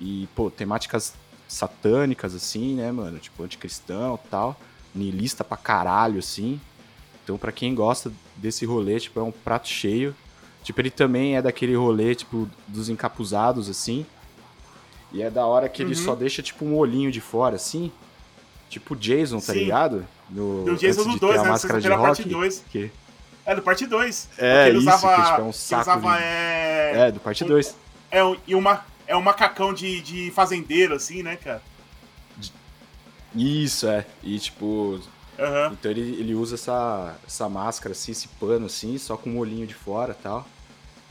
E, 0.00 0.26
pô, 0.34 0.50
temáticas 0.50 1.14
satânicas, 1.46 2.34
assim, 2.34 2.74
né, 2.76 2.90
mano? 2.92 3.18
Tipo, 3.18 3.42
anticristão 3.42 4.20
e 4.24 4.28
tal. 4.30 4.58
Nihilista 4.94 5.44
pra 5.44 5.56
caralho, 5.56 6.18
assim. 6.18 6.60
Então, 7.22 7.36
pra 7.36 7.52
quem 7.52 7.74
gosta 7.74 8.12
desse 8.36 8.64
rolê, 8.64 8.98
tipo, 9.00 9.18
é 9.20 9.22
um 9.22 9.32
prato 9.32 9.68
cheio. 9.68 10.14
Tipo, 10.62 10.80
ele 10.80 10.90
também 10.90 11.36
é 11.36 11.42
daquele 11.42 11.74
rolê, 11.74 12.14
tipo, 12.14 12.48
dos 12.66 12.88
encapuzados, 12.88 13.68
assim. 13.68 14.06
E 15.12 15.22
é 15.22 15.30
da 15.30 15.46
hora 15.46 15.68
que 15.68 15.82
ele 15.82 15.94
Uhum. 15.94 16.04
só 16.04 16.14
deixa, 16.14 16.42
tipo, 16.42 16.64
um 16.64 16.76
olhinho 16.76 17.10
de 17.10 17.20
fora, 17.20 17.56
assim. 17.56 17.90
Tipo 18.68 18.94
Jason, 18.94 19.38
tá 19.38 19.52
Sim. 19.54 19.60
ligado? 19.60 20.06
No, 20.28 20.64
Do 20.64 20.76
Jason 20.76 21.04
do 21.04 21.10
de 21.12 21.18
2, 21.20 21.32
ter 21.34 21.38
a 21.40 21.42
né? 21.44 21.48
máscara 21.48 21.78
de 21.80 21.82
Sexta-feira, 21.88 21.98
parte 22.08 22.22
rock. 22.22 22.34
2. 22.34 22.64
Que... 22.70 22.90
É, 23.46 23.54
do 23.54 23.62
parte 23.62 23.86
2. 23.86 24.28
É, 24.36 24.68
ele 24.68 24.78
isso, 24.78 24.88
usava, 24.88 25.16
que, 25.16 25.22
tipo, 25.30 25.40
é 25.40 25.44
um 25.44 25.52
saco 25.54 25.82
usava, 25.82 26.10
de- 26.18 26.22
é... 26.22 26.92
É, 26.96 27.12
do 27.12 27.20
parte 27.20 27.44
2. 27.44 27.74
É, 28.10 28.22
um, 28.22 28.36
e 28.46 28.54
uma, 28.54 28.84
é 29.06 29.16
um 29.16 29.22
macacão 29.22 29.72
de, 29.72 30.02
de 30.02 30.30
fazendeiro, 30.32 30.94
assim, 30.94 31.22
né, 31.22 31.36
cara? 31.36 31.62
Isso, 33.34 33.86
é. 33.86 34.04
E, 34.22 34.38
tipo, 34.38 35.00
Aham. 35.38 35.70
Então 35.72 35.90
ele, 35.90 36.00
ele 36.20 36.34
usa 36.34 36.56
essa, 36.56 37.16
essa 37.26 37.48
máscara, 37.48 37.92
assim, 37.92 38.12
esse 38.12 38.26
pano, 38.28 38.66
assim, 38.66 38.98
só 38.98 39.16
com 39.16 39.30
o 39.30 39.38
olhinho 39.38 39.66
de 39.66 39.74
fora 39.74 40.16
e 40.18 40.22
tal. 40.22 40.46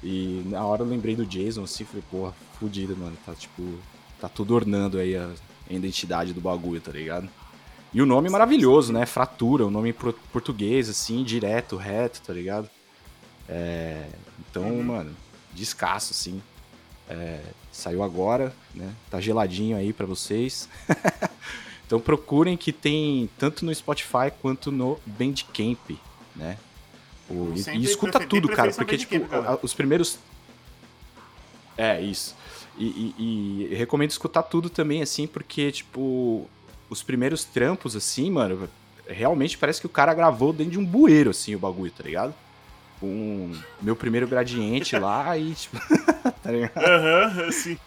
E 0.04 0.44
na 0.48 0.64
hora 0.66 0.82
eu 0.84 0.88
lembrei 0.88 1.16
do 1.16 1.26
Jason, 1.26 1.64
assim, 1.64 1.86
falei, 1.86 2.04
porra, 2.12 2.34
fudido, 2.60 2.96
mano. 2.98 3.18
Tá, 3.26 3.34
tipo, 3.34 3.78
tá 4.20 4.28
tudo 4.30 4.54
ornando 4.56 4.98
aí 4.98 5.16
a, 5.16 5.30
a 5.70 5.74
identidade 5.74 6.34
do 6.34 6.42
bagulho, 6.42 6.82
tá 6.82 6.92
ligado? 6.92 7.30
E 7.94 8.02
o 8.02 8.06
nome 8.06 8.30
maravilhoso, 8.30 8.92
né? 8.92 9.06
Fratura, 9.06 9.66
o 9.66 9.72
nome 9.72 9.90
em 9.90 9.94
pro- 9.94 10.14
português, 10.32 10.90
assim, 10.90 11.24
direto, 11.24 11.78
reto, 11.78 12.22
tá 12.22 12.34
ligado? 12.34 12.70
É, 13.48 14.08
então, 14.50 14.64
Uhum. 14.64 14.84
mano, 14.84 15.16
descasso, 15.54 16.12
assim. 16.12 16.42
É, 17.10 17.42
saiu 17.72 18.04
agora, 18.04 18.54
né? 18.76 18.92
Tá 19.10 19.22
geladinho 19.22 19.78
aí 19.78 19.94
pra 19.94 20.06
vocês. 20.06 20.68
então 21.88 22.00
procurem 22.02 22.58
que 22.58 22.74
tem 22.74 23.30
tanto 23.38 23.64
no 23.66 23.74
Spotify 23.74 24.30
quanto 24.42 24.70
no 24.72 25.00
Bandcamp, 25.06 25.92
né? 26.36 26.58
O- 27.30 27.54
e, 27.56 27.78
e 27.78 27.84
escuta 27.86 28.20
tudo, 28.26 28.50
cara, 28.50 28.72
porque, 28.74 28.98
tipo, 28.98 29.14
Bandcamp, 29.14 29.32
galera. 29.32 29.54
a- 29.54 29.60
os 29.64 29.74
primeiros... 29.74 30.20
É, 31.78 32.02
isso. 32.02 32.36
E, 32.78 33.14
e- 33.18 33.68
e 33.72 33.76
recomendo 33.76 34.12
escutar 34.12 34.44
tudo 34.44 34.70
também, 34.70 35.02
assim, 35.02 35.26
porque, 35.28 35.72
tipo, 35.72 36.48
os 36.90 37.02
primeiros 37.04 37.44
trampos, 37.44 37.96
assim, 37.96 38.30
mano, 38.32 38.70
realmente 39.08 39.58
parece 39.58 39.80
que 39.82 39.88
o 39.88 39.90
cara 39.90 40.14
gravou 40.14 40.54
dentro 40.54 40.74
de 40.74 40.80
um 40.80 40.86
bueiro, 40.86 41.32
assim, 41.32 41.56
o 41.56 41.60
bagulho, 41.60 41.92
tá 41.92 42.04
ligado? 42.04 42.34
Com 43.00 43.52
meu 43.82 43.96
primeiro 43.96 44.28
gradiente 44.28 44.98
lá 44.98 45.38
e, 45.38 45.54
tipo, 45.54 45.78
tá 46.44 46.52
ligado? 46.52 46.78
Aham, 46.78 47.48
assim. 47.48 47.78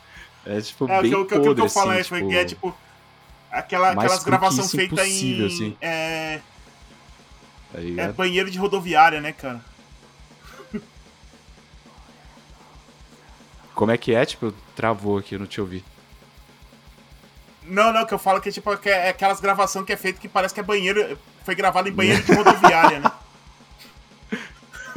É, 0.44 0.60
tipo, 0.60 0.88
É, 0.90 0.98
o 0.98 1.02
bem 1.02 1.14
o 1.14 1.26
que, 1.26 1.34
eu- 1.34 1.38
o 1.38 1.42
podre, 1.44 1.54
que 1.54 1.60
eu 1.60 1.68
falo 1.68 1.90
assim, 1.90 2.00
é, 2.00 2.02
tipo... 2.04 2.28
que 2.28 2.34
é 2.34 2.44
tipo. 2.44 2.76
Aquela, 3.50 3.90
aquelas 3.90 4.22
gravações 4.22 4.66
isso 4.66 4.76
feitas 4.76 5.06
em 5.08 5.44
assim. 5.46 5.76
é, 5.80 6.40
tá 7.72 7.80
é 7.80 8.12
banheiro 8.12 8.48
de 8.50 8.58
rodoviária, 8.58 9.20
né, 9.20 9.32
cara? 9.32 9.60
Como 13.80 13.90
é 13.92 13.96
que 13.96 14.14
é? 14.14 14.26
Tipo, 14.26 14.52
travou 14.76 15.16
aqui, 15.16 15.36
eu 15.36 15.38
não 15.38 15.46
te 15.46 15.58
ouvi. 15.58 15.82
Não, 17.64 17.90
não, 17.94 18.04
que 18.04 18.12
eu 18.12 18.18
falo 18.18 18.38
que 18.38 18.50
é 18.50 18.52
tipo 18.52 18.76
que 18.76 18.90
é 18.90 19.08
aquelas 19.08 19.40
gravações 19.40 19.86
que 19.86 19.92
é 19.94 19.96
feito 19.96 20.20
que 20.20 20.28
parece 20.28 20.52
que 20.52 20.60
é 20.60 20.62
banheiro. 20.62 21.16
Foi 21.46 21.54
gravado 21.54 21.88
em 21.88 21.92
banheiro 21.92 22.22
de 22.22 22.30
rodoviária, 22.34 22.98
né? 23.00 23.10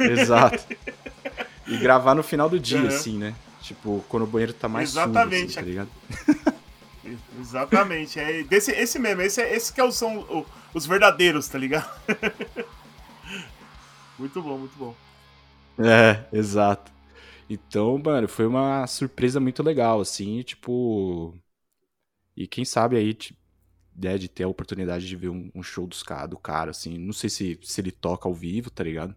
Exato. 0.00 0.62
E 1.66 1.78
gravar 1.78 2.14
no 2.14 2.22
final 2.22 2.46
do 2.50 2.60
dia, 2.60 2.78
Uhum. 2.82 2.86
assim, 2.88 3.16
né? 3.16 3.34
Tipo, 3.62 4.04
quando 4.06 4.24
o 4.24 4.26
banheiro 4.26 4.52
tá 4.52 4.68
mais 4.68 4.90
Exatamente. 4.90 5.30
sujo, 5.30 5.44
assim, 5.46 5.54
tá 5.54 5.62
ligado? 5.62 5.88
Exatamente. 7.40 8.20
É 8.20 8.42
desse, 8.42 8.70
esse 8.72 8.98
mesmo, 8.98 9.22
esse, 9.22 9.40
esse 9.40 9.72
que 9.72 9.80
é 9.80 9.84
o- 9.84 9.90
são 9.90 10.18
o- 10.18 10.44
os 10.74 10.84
verdadeiros, 10.84 11.48
tá 11.48 11.56
ligado? 11.56 11.88
Muito 14.18 14.42
bom, 14.42 14.58
muito 14.58 14.76
bom. 14.76 14.94
É, 15.78 16.24
exato. 16.36 16.92
Então, 17.48 17.98
mano, 17.98 18.26
foi 18.28 18.46
uma 18.46 18.86
surpresa 18.86 19.38
muito 19.38 19.62
legal, 19.62 20.00
assim, 20.00 20.42
tipo. 20.42 21.34
E 22.36 22.46
quem 22.46 22.64
sabe 22.64 22.96
aí, 22.96 23.16
né, 23.94 24.18
de 24.18 24.28
ter 24.28 24.44
a 24.44 24.48
oportunidade 24.48 25.06
de 25.06 25.16
ver 25.16 25.28
um, 25.28 25.50
um 25.54 25.62
show 25.62 25.86
dos, 25.86 26.02
do 26.28 26.38
cara, 26.38 26.70
assim. 26.70 26.98
Não 26.98 27.12
sei 27.12 27.30
se, 27.30 27.58
se 27.62 27.80
ele 27.80 27.92
toca 27.92 28.28
ao 28.28 28.34
vivo, 28.34 28.70
tá 28.70 28.82
ligado? 28.82 29.14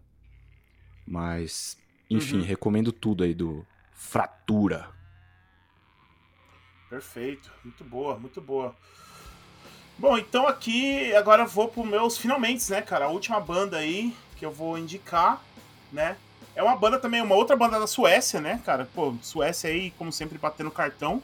Mas, 1.06 1.78
enfim, 2.10 2.38
uhum. 2.38 2.44
recomendo 2.44 2.92
tudo 2.92 3.24
aí 3.24 3.34
do 3.34 3.66
Fratura. 3.92 4.90
Perfeito, 6.90 7.50
muito 7.64 7.84
boa, 7.84 8.18
muito 8.18 8.40
boa. 8.40 8.74
Bom, 9.98 10.16
então 10.16 10.46
aqui 10.46 11.12
agora 11.14 11.42
eu 11.42 11.48
vou 11.48 11.68
pro 11.68 11.84
meus 11.84 12.16
finalmente, 12.16 12.70
né, 12.70 12.80
cara? 12.80 13.06
A 13.06 13.08
última 13.08 13.40
banda 13.40 13.78
aí 13.78 14.14
que 14.36 14.46
eu 14.46 14.52
vou 14.52 14.78
indicar, 14.78 15.42
né? 15.92 16.16
É 16.58 16.62
uma 16.62 16.74
banda 16.74 16.98
também, 16.98 17.22
uma 17.22 17.36
outra 17.36 17.54
banda 17.54 17.78
da 17.78 17.86
Suécia, 17.86 18.40
né, 18.40 18.60
cara? 18.66 18.88
Pô, 18.92 19.14
Suécia 19.22 19.70
aí, 19.70 19.92
como 19.92 20.10
sempre, 20.10 20.36
batendo 20.38 20.72
cartão, 20.72 21.22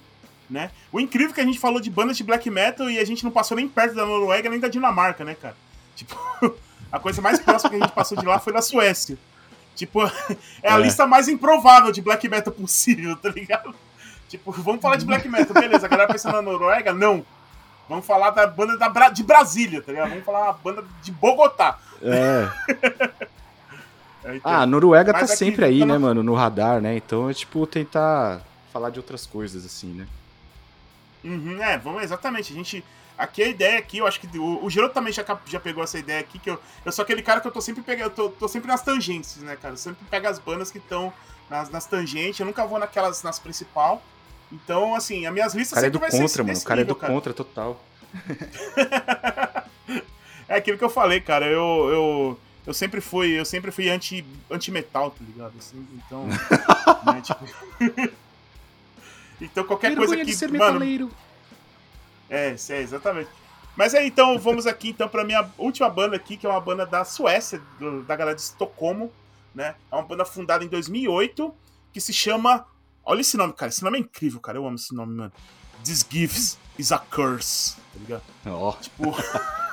né? 0.48 0.70
O 0.92 1.00
incrível 1.00 1.32
é 1.32 1.34
que 1.34 1.40
a 1.40 1.44
gente 1.44 1.58
falou 1.58 1.80
de 1.80 1.90
bandas 1.90 2.16
de 2.16 2.22
black 2.22 2.48
metal 2.48 2.88
e 2.88 3.00
a 3.00 3.04
gente 3.04 3.24
não 3.24 3.32
passou 3.32 3.56
nem 3.56 3.66
perto 3.66 3.96
da 3.96 4.06
Noruega 4.06 4.48
nem 4.48 4.60
da 4.60 4.68
Dinamarca, 4.68 5.24
né, 5.24 5.34
cara? 5.34 5.56
Tipo, 5.96 6.16
a 6.92 7.00
coisa 7.00 7.20
mais 7.20 7.40
próxima 7.40 7.68
que 7.68 7.76
a 7.76 7.80
gente 7.80 7.92
passou 7.92 8.16
de 8.16 8.24
lá 8.24 8.38
foi 8.38 8.52
da 8.52 8.62
Suécia. 8.62 9.18
Tipo, 9.74 10.04
é 10.62 10.70
a 10.70 10.78
é. 10.78 10.80
lista 10.80 11.04
mais 11.04 11.26
improvável 11.26 11.90
de 11.90 12.00
black 12.00 12.28
metal 12.28 12.52
possível, 12.52 13.16
tá 13.16 13.30
ligado? 13.30 13.74
Tipo, 14.28 14.52
vamos 14.52 14.80
falar 14.80 14.94
de 14.94 15.04
black 15.04 15.28
metal, 15.28 15.52
beleza. 15.52 15.86
A 15.86 15.88
galera 15.88 16.12
pensa 16.12 16.30
na 16.30 16.42
Noruega? 16.42 16.94
Não. 16.94 17.26
Vamos 17.88 18.06
falar 18.06 18.30
da 18.30 18.46
banda 18.46 18.78
da 18.78 18.88
Bra 18.88 19.08
de 19.08 19.24
Brasília, 19.24 19.82
tá 19.82 19.90
ligado? 19.90 20.10
Vamos 20.10 20.24
falar 20.24 20.46
da 20.46 20.52
banda 20.52 20.84
de 21.02 21.10
Bogotá. 21.10 21.76
É. 22.00 23.24
é 24.24 24.36
então. 24.36 24.52
Ah, 24.52 24.62
a 24.62 24.66
Noruega 24.66 25.12
tá 25.12 25.26
sempre 25.26 25.64
aí, 25.64 25.84
né, 25.84 25.98
mano, 25.98 26.22
no 26.22 26.34
radar, 26.34 26.80
né? 26.80 26.96
Então 26.96 27.28
é 27.28 27.34
tipo 27.34 27.66
tentar 27.66 28.42
falar 28.72 28.90
de 28.90 28.98
outras 28.98 29.26
coisas, 29.26 29.64
assim, 29.64 29.92
né? 29.92 30.06
Uhum, 31.22 31.62
é, 31.62 31.78
vamos, 31.78 32.02
exatamente. 32.02 32.52
A 32.52 32.56
gente. 32.56 32.84
Aqui 33.16 33.44
a 33.44 33.46
ideia 33.46 33.78
aqui, 33.78 33.98
eu 33.98 34.08
acho 34.08 34.18
que 34.18 34.26
o, 34.36 34.64
o 34.64 34.68
Giroto 34.68 34.92
também 34.92 35.12
já, 35.12 35.24
já 35.46 35.60
pegou 35.60 35.84
essa 35.84 35.96
ideia 35.96 36.18
aqui, 36.18 36.36
que 36.36 36.50
eu, 36.50 36.58
eu 36.84 36.90
sou 36.90 37.04
aquele 37.04 37.22
cara 37.22 37.40
que 37.40 37.46
eu 37.46 37.52
tô 37.52 37.60
sempre 37.60 37.80
pegando, 37.80 38.06
eu 38.06 38.10
tô, 38.10 38.28
tô 38.28 38.48
sempre 38.48 38.66
nas 38.66 38.82
tangentes, 38.82 39.36
né, 39.36 39.54
cara? 39.54 39.74
Eu 39.74 39.78
sempre 39.78 40.04
pego 40.10 40.26
as 40.26 40.40
bandas 40.40 40.72
que 40.72 40.78
estão 40.78 41.12
nas, 41.48 41.70
nas 41.70 41.86
tangentes, 41.86 42.40
eu 42.40 42.46
nunca 42.46 42.66
vou 42.66 42.76
naquelas, 42.76 43.22
nas 43.22 43.38
principal. 43.38 44.02
Então, 44.50 44.96
assim, 44.96 45.26
as 45.26 45.32
minhas 45.32 45.54
listas 45.54 45.74
cara 45.74 45.86
é 45.86 45.90
do 45.90 46.00
contra, 46.00 46.44
mano. 46.44 46.58
O 46.58 46.64
cara 46.64 46.80
é 46.80 46.84
do 46.84 46.94
cara. 46.94 47.12
contra 47.12 47.32
total. 47.32 47.80
é 50.48 50.56
aquilo 50.56 50.78
que 50.78 50.84
eu 50.84 50.90
falei, 50.90 51.20
cara. 51.20 51.46
Eu, 51.46 51.88
eu, 51.90 52.38
eu 52.66 52.74
sempre 52.74 53.00
fui, 53.00 53.38
eu 53.38 53.44
sempre 53.44 53.70
fui 53.70 53.88
anti, 53.88 54.24
anti 54.50 54.70
metal, 54.70 55.10
tá 55.10 55.24
ligado? 55.24 55.52
Assim, 55.58 55.86
então, 55.94 56.26
né, 57.06 57.20
tipo... 57.22 57.44
então 59.40 59.64
qualquer 59.64 59.94
coisa 59.96 60.16
que, 60.16 60.32
ser 60.32 60.50
mano, 60.50 60.64
metaleiro. 60.64 61.10
É, 62.28 62.48
é, 62.48 62.80
exatamente. 62.80 63.30
Mas 63.76 63.94
aí, 63.94 64.06
então, 64.06 64.38
vamos 64.38 64.66
aqui 64.66 64.90
então 64.90 65.08
para 65.08 65.24
minha 65.24 65.48
última 65.58 65.90
banda 65.90 66.16
aqui, 66.16 66.36
que 66.36 66.46
é 66.46 66.48
uma 66.48 66.60
banda 66.60 66.86
da 66.86 67.04
Suécia, 67.04 67.60
do, 67.78 68.02
da 68.02 68.14
galera 68.14 68.36
de 68.36 68.42
Estocolmo, 68.42 69.12
né? 69.54 69.74
É 69.90 69.94
uma 69.94 70.04
banda 70.04 70.24
fundada 70.24 70.64
em 70.64 70.68
2008, 70.68 71.52
que 71.92 72.00
se 72.00 72.12
chama 72.12 72.66
Olha 73.06 73.20
esse 73.20 73.36
nome, 73.36 73.52
cara. 73.52 73.68
Esse 73.68 73.84
nome 73.84 73.98
é 73.98 74.00
incrível, 74.00 74.40
cara. 74.40 74.56
Eu 74.56 74.66
amo 74.66 74.76
esse 74.76 74.94
nome, 74.94 75.14
mano. 75.14 75.32
This 75.84 76.04
gift 76.08 76.58
is 76.78 76.90
a 76.90 76.98
curse. 76.98 77.76
Tá 77.76 78.00
ligado? 78.00 78.22
Ó. 78.46 78.70
Oh. 78.70 78.72
Tipo. 78.80 79.14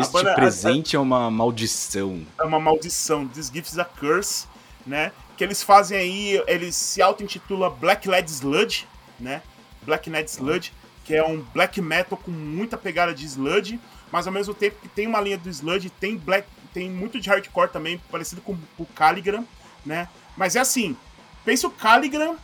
este 0.00 0.12
banda, 0.12 0.34
presente 0.34 0.96
a, 0.96 0.98
a, 0.98 1.00
é 1.00 1.02
uma 1.02 1.30
maldição. 1.30 2.26
É 2.38 2.44
uma 2.44 2.60
maldição. 2.60 3.26
This 3.28 3.50
gift 3.52 3.72
is 3.72 3.78
a 3.78 3.84
curse, 3.84 4.46
né? 4.86 5.12
Que 5.36 5.44
eles 5.44 5.62
fazem 5.62 5.98
aí. 5.98 6.42
Eles 6.46 6.76
se 6.76 7.02
auto-intitulam 7.02 7.70
Black 7.70 8.08
Led 8.08 8.30
Sludge, 8.30 8.86
né? 9.18 9.42
Black 9.82 10.08
Led 10.08 10.30
Sludge, 10.30 10.72
que 11.04 11.14
é 11.14 11.24
um 11.24 11.40
black 11.52 11.80
metal 11.80 12.16
com 12.16 12.30
muita 12.30 12.76
pegada 12.76 13.12
de 13.12 13.24
sludge, 13.26 13.78
mas 14.10 14.26
ao 14.26 14.32
mesmo 14.32 14.54
tempo 14.54 14.80
que 14.80 14.88
tem 14.88 15.06
uma 15.06 15.20
linha 15.20 15.36
do 15.36 15.50
sludge, 15.50 15.90
tem 15.90 16.16
black, 16.16 16.48
tem 16.72 16.90
muito 16.90 17.20
de 17.20 17.28
hardcore 17.28 17.68
também, 17.68 18.00
parecido 18.10 18.40
com 18.40 18.56
o 18.78 18.86
Caligram, 18.86 19.46
né? 19.84 20.08
Mas 20.36 20.56
é 20.56 20.60
assim, 20.60 20.96
Pensa 21.44 21.66
o 21.66 21.70
Caligram, 21.70 22.36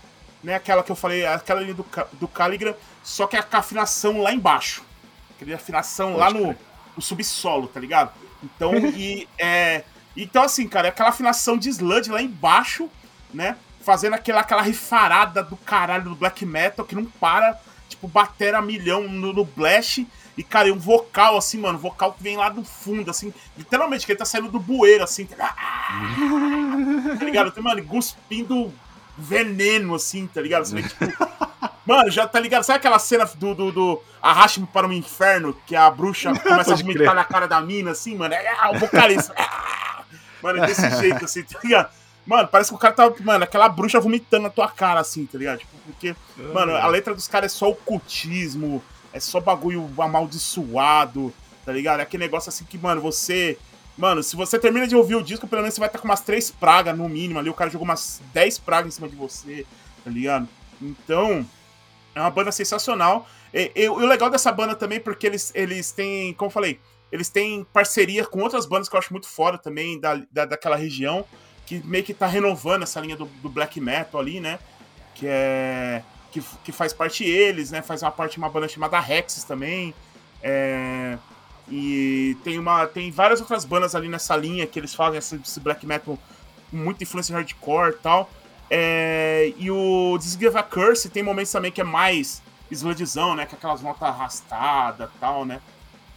né? 0.45 0.55
Aquela 0.55 0.83
que 0.83 0.93
eu 0.93 0.97
falei, 0.97 1.25
aquela 1.25 1.61
linha 1.61 1.75
do, 1.75 1.87
do 2.13 2.29
Caligram, 2.29 2.75
só 3.03 3.27
que 3.27 3.37
a 3.37 3.47
afinação 3.51 4.21
lá 4.21 4.33
embaixo. 4.33 4.85
Aquela 5.35 5.57
afinação 5.57 6.15
Pode 6.15 6.21
lá 6.21 6.31
no, 6.31 6.57
no, 7.01 7.03
subsolo, 7.03 7.67
tá 7.67 7.81
ligado? 7.81 8.13
Então, 8.43 8.75
e 8.95 9.27
é. 9.39 9.85
Então, 10.17 10.43
assim, 10.43 10.69
cara, 10.69 10.89
é 10.89 10.91
aquela 10.91 11.09
afinação 11.09 11.57
de 11.57 11.69
sludge 11.69 12.11
lá 12.11 12.21
embaixo, 12.21 12.89
né? 13.33 13.57
Fazendo 13.81 14.15
aquela, 14.15 14.41
aquela 14.41 14.63
rifarada 14.63 15.43
do 15.43 15.57
caralho 15.57 16.05
do 16.05 16.15
black 16.15 16.45
metal 16.45 16.85
que 16.85 16.95
não 16.95 17.05
para, 17.05 17.59
tipo, 17.89 18.07
bater 18.07 18.55
a 18.55 18.61
milhão 18.61 19.09
no, 19.09 19.33
no 19.33 19.45
blast. 19.45 20.07
E, 20.37 20.43
cara, 20.43 20.69
e 20.69 20.73
um 20.73 20.79
vocal, 20.79 21.37
assim, 21.37 21.59
mano, 21.59 21.79
vocal 21.79 22.13
que 22.13 22.23
vem 22.23 22.37
lá 22.37 22.49
do 22.49 22.65
fundo, 22.65 23.11
assim, 23.11 23.33
literalmente, 23.57 24.07
que 24.07 24.13
ele 24.13 24.19
tá 24.19 24.25
saindo 24.25 24.49
do 24.49 24.59
bueiro, 24.59 25.05
assim, 25.05 25.27
tá, 25.27 25.37
tá 25.37 27.25
ligado? 27.25 27.51
Tem, 27.51 27.63
mano, 27.63 27.85
cuspindo 27.85 28.73
veneno, 29.17 29.95
assim, 29.95 30.27
tá 30.27 30.41
ligado? 30.41 30.65
Você 30.65 30.75
vê, 30.75 30.83
tipo. 30.83 31.05
Mano, 31.91 32.11
já 32.11 32.27
tá 32.27 32.39
ligado? 32.39 32.63
Sabe 32.63 32.79
aquela 32.79 33.01
cena 33.01 33.25
do, 33.35 33.53
do, 33.53 33.73
do 33.73 34.03
Arraste-me 34.23 34.67
para 34.67 34.87
o 34.87 34.93
Inferno, 34.93 35.57
que 35.67 35.75
a 35.75 35.91
bruxa 35.91 36.33
começa 36.39 36.73
a 36.73 36.77
vomitar 36.77 37.15
na 37.15 37.25
cara 37.25 37.49
da 37.49 37.61
mina, 37.61 37.91
assim, 37.91 38.15
mano? 38.15 38.33
É, 38.33 38.45
é 38.45 38.69
o 38.69 38.79
vocalista. 38.79 39.35
Ah! 39.41 40.05
Mano, 40.43 40.65
é 40.65 40.67
desse 40.67 40.89
jeito, 40.99 41.25
assim, 41.25 41.43
tá 41.43 41.59
ligado? 41.63 41.91
Mano, 42.25 42.49
parece 42.49 42.71
que 42.71 42.77
o 42.77 42.79
cara 42.79 42.95
tá. 42.95 43.13
Mano, 43.21 43.45
aquela 43.45 43.69
bruxa 43.69 44.01
vomitando 44.01 44.45
na 44.45 44.51
tua 44.51 44.69
cara, 44.69 44.99
assim, 45.01 45.27
tá 45.27 45.37
ligado? 45.37 45.59
Tipo, 45.59 45.77
porque, 45.85 46.17
mano, 46.55 46.75
a 46.75 46.87
letra 46.87 47.15
dos 47.15 47.29
caras 47.29 47.53
é 47.53 47.55
só 47.55 47.69
ocultismo, 47.69 48.83
é 49.13 49.21
só 49.21 49.39
bagulho 49.39 49.91
amaldiçoado, 49.99 51.35
tá 51.67 51.73
ligado? 51.73 52.01
É 52.01 52.05
aquele 52.05 52.25
negócio 52.25 52.49
assim 52.49 52.65
que, 52.65 52.79
mano, 52.79 53.03
você 53.03 53.59
Mano, 53.99 54.23
se 54.23 54.35
você 54.35 54.59
termina 54.59 54.87
de 54.87 54.97
ouvir 54.97 55.17
o 55.17 55.23
disco, 55.23 55.47
pelo 55.47 55.61
menos 55.61 55.75
você 55.75 55.81
vai 55.81 55.89
estar 55.89 55.99
tá 55.99 56.03
com 56.03 56.09
umas 56.09 56.23
três 56.23 56.51
pragas 56.51 56.97
no 56.97 57.07
mínimo 57.07 57.39
ali. 57.39 57.51
O 57.51 57.55
cara 57.55 57.69
jogou 57.69 57.85
umas 57.85 58.23
10 58.33 58.59
pragas 58.61 58.95
em 58.95 58.97
cima 58.97 59.09
de 59.09 59.15
você, 59.15 59.67
tá 60.03 60.11
ligado? 60.11 60.49
Então, 60.81 61.47
é 62.15 62.21
uma 62.21 62.31
banda 62.31 62.53
sensacional. 62.53 63.29
E, 63.53 63.73
e, 63.75 63.83
e, 63.85 63.89
o 63.89 64.07
legal 64.07 64.31
dessa 64.31 64.53
banda 64.53 64.75
também, 64.75 65.01
porque 65.01 65.27
eles, 65.27 65.53
eles 65.55 65.91
têm, 65.93 66.33
como 66.35 66.49
eu 66.49 66.53
falei, 66.53 66.81
eles 67.11 67.29
têm 67.29 67.65
parceria 67.73 68.25
com 68.25 68.41
outras 68.41 68.67
bandas 68.67 68.89
que 68.89 68.95
eu 68.95 68.99
acho 68.99 69.13
muito 69.13 69.29
foda 69.29 69.59
também, 69.59 69.99
da, 69.99 70.21
da, 70.31 70.45
daquela 70.45 70.77
região, 70.77 71.25
que 71.67 71.81
meio 71.85 72.05
que 72.05 72.15
tá 72.15 72.27
renovando 72.27 72.83
essa 72.83 73.01
linha 73.01 73.17
do, 73.17 73.27
do 73.27 73.49
black 73.49 73.81
metal 73.81 74.21
ali, 74.21 74.41
né? 74.41 74.59
Que 75.15 75.27
é. 75.27 76.03
Que, 76.33 76.41
que 76.63 76.71
faz 76.71 76.93
parte 76.93 77.25
eles, 77.25 77.73
né? 77.73 77.83
Faz 77.83 78.03
uma 78.03 78.11
parte 78.13 78.39
uma 78.39 78.49
banda 78.49 78.69
chamada 78.69 79.01
Rexes 79.01 79.43
também. 79.43 79.93
É, 80.41 81.19
e 81.69 82.37
tem 82.45 82.59
uma 82.59 82.87
tem 82.87 83.11
várias 83.11 83.41
outras 83.41 83.65
bandas 83.65 83.95
ali 83.95 84.09
nessa 84.09 84.37
linha 84.37 84.67
que 84.67 84.79
eles 84.79 84.95
fazem 84.95 85.19
esse 85.19 85.61
black 85.61 85.85
metal 85.85 86.17
com 86.71 86.77
muita 86.77 87.03
influência 87.03 87.35
hardcore 87.35 87.91
e 87.91 87.99
tal. 87.99 88.31
É, 88.71 89.53
e 89.57 89.71
o 89.71 90.17
This 90.19 90.35
Give 90.35 90.57
a 90.57 90.63
Curse 90.63 91.11
tem 91.11 91.23
momentos 91.23 91.51
também 91.51 91.73
que 91.73 91.81
é 91.81 91.85
mais 91.85 92.41
sludezão, 92.71 93.35
né? 93.35 93.47
Com 93.47 93.57
aquelas 93.57 93.83
notas 93.83 94.03
arrastadas 94.03 95.11
e 95.11 95.19
tal, 95.19 95.45
né? 95.45 95.61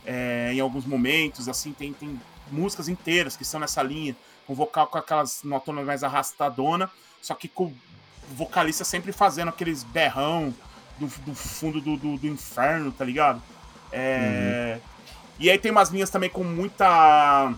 É, 0.05 0.51
em 0.53 0.59
alguns 0.59 0.85
momentos, 0.85 1.49
assim, 1.49 1.73
tem, 1.73 1.93
tem 1.93 2.19
músicas 2.51 2.87
inteiras 2.87 3.35
que 3.35 3.43
são 3.43 3.59
nessa 3.59 3.81
linha, 3.81 4.15
com 4.45 4.53
vocal 4.53 4.87
com 4.87 4.97
aquelas 4.97 5.43
notas 5.43 5.73
mais 5.73 6.03
arrastadona, 6.03 6.89
só 7.21 7.33
que 7.33 7.47
com 7.47 7.65
o 7.65 7.75
vocalista 8.35 8.83
sempre 8.83 9.11
fazendo 9.11 9.49
aqueles 9.49 9.83
berrão 9.83 10.53
do, 10.99 11.07
do 11.25 11.33
fundo 11.33 11.81
do, 11.81 11.97
do, 11.97 12.17
do, 12.17 12.27
inferno, 12.27 12.91
tá 12.91 13.03
ligado? 13.05 13.41
É, 13.91 14.77
uhum. 14.77 14.89
E 15.39 15.49
aí 15.49 15.57
tem 15.57 15.71
umas 15.71 15.89
linhas 15.89 16.09
também 16.09 16.29
com 16.29 16.43
muita. 16.43 17.53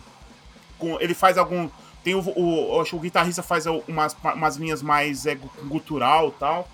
Com, 0.77 0.99
ele 0.99 1.13
faz 1.13 1.37
algum. 1.37 1.69
Tem 2.05 2.13
o, 2.13 2.19
o, 2.19 2.79
acho 2.79 2.91
que 2.91 2.95
o 2.97 2.99
guitarrista 2.99 3.41
faz 3.41 3.65
umas, 3.65 4.15
umas 4.35 4.57
linhas 4.57 4.83
mais 4.83 5.25
é, 5.25 5.33
gutural 5.63 6.29
e 6.29 6.39
tal. 6.39 6.69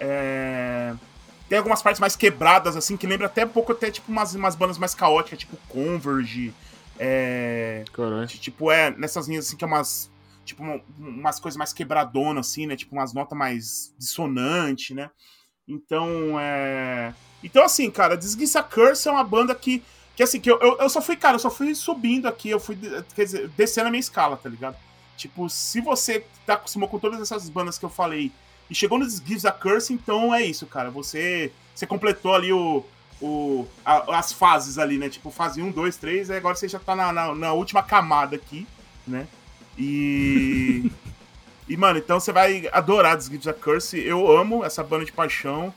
É, 0.00 0.92
tem 1.48 1.56
algumas 1.56 1.80
partes 1.80 2.00
mais 2.00 2.16
quebradas, 2.16 2.76
assim, 2.76 2.96
que 2.96 3.06
lembra 3.06 3.26
até 3.26 3.44
um 3.44 3.48
pouco 3.48 3.70
até 3.70 3.92
tipo 3.92 4.10
umas, 4.10 4.34
umas 4.34 4.56
bandas 4.56 4.78
mais 4.78 4.92
caóticas, 4.92 5.38
tipo 5.38 5.56
Converge. 5.68 6.52
É, 6.98 7.84
tipo, 8.40 8.72
é, 8.72 8.90
nessas 8.90 9.28
linhas 9.28 9.46
assim 9.46 9.56
que 9.56 9.62
é 9.62 9.68
umas. 9.68 10.10
Tipo, 10.44 10.64
umas 10.98 11.38
coisas 11.38 11.56
mais 11.56 11.72
quebradonas, 11.72 12.48
assim, 12.48 12.66
né? 12.66 12.74
Tipo, 12.74 12.96
umas 12.96 13.14
notas 13.14 13.38
mais 13.38 13.94
dissonantes, 13.96 14.96
né? 14.96 15.10
Então, 15.68 16.40
é. 16.40 17.14
Então, 17.44 17.62
assim, 17.62 17.88
cara, 17.88 18.16
Desguiça 18.16 18.60
Curse 18.64 19.06
é 19.06 19.12
uma 19.12 19.22
banda 19.22 19.54
que 19.54 19.80
que 20.16 20.22
assim, 20.22 20.40
que 20.40 20.50
eu, 20.50 20.58
eu, 20.60 20.78
eu, 20.78 20.88
só 20.88 21.00
fui, 21.00 21.16
cara, 21.16 21.36
eu 21.36 21.40
só 21.40 21.50
fui 21.50 21.74
subindo 21.74 22.26
aqui, 22.26 22.50
eu 22.50 22.60
fui, 22.60 22.78
quer 23.14 23.24
dizer, 23.24 23.48
descendo 23.56 23.88
a 23.88 23.90
minha 23.90 24.00
escala, 24.00 24.36
tá 24.36 24.48
ligado? 24.48 24.76
Tipo, 25.16 25.48
se 25.48 25.80
você 25.80 26.24
tá 26.44 26.54
acostumado 26.54 26.90
com 26.90 26.98
todas 26.98 27.20
essas 27.20 27.48
bandas 27.48 27.78
que 27.78 27.84
eu 27.84 27.90
falei 27.90 28.32
e 28.68 28.74
chegou 28.74 28.98
no 28.98 29.08
Gives 29.08 29.44
a 29.44 29.52
Curse, 29.52 29.92
então 29.92 30.34
é 30.34 30.42
isso, 30.42 30.66
cara. 30.66 30.90
Você, 30.90 31.52
você 31.74 31.86
completou 31.86 32.34
ali 32.34 32.52
o, 32.52 32.84
o, 33.20 33.66
a, 33.84 34.18
as 34.18 34.32
fases 34.32 34.78
ali, 34.78 34.98
né? 34.98 35.08
Tipo, 35.08 35.30
fase 35.30 35.62
1, 35.62 35.70
2, 35.70 35.96
3, 35.96 36.28
e 36.28 36.34
agora 36.34 36.54
você 36.54 36.68
já 36.68 36.78
tá 36.78 36.96
na, 36.96 37.12
na, 37.12 37.34
na, 37.34 37.52
última 37.52 37.82
camada 37.82 38.36
aqui, 38.36 38.66
né? 39.06 39.26
E. 39.78 40.90
e, 41.68 41.76
mano, 41.76 41.98
então 41.98 42.18
você 42.18 42.32
vai 42.32 42.68
adorar 42.72 43.16
The 43.16 43.24
Gives 43.24 43.46
a 43.46 43.54
Curse. 43.54 43.98
Eu 43.98 44.30
amo 44.36 44.64
essa 44.64 44.82
banda 44.82 45.04
de 45.04 45.12
paixão. 45.12 45.72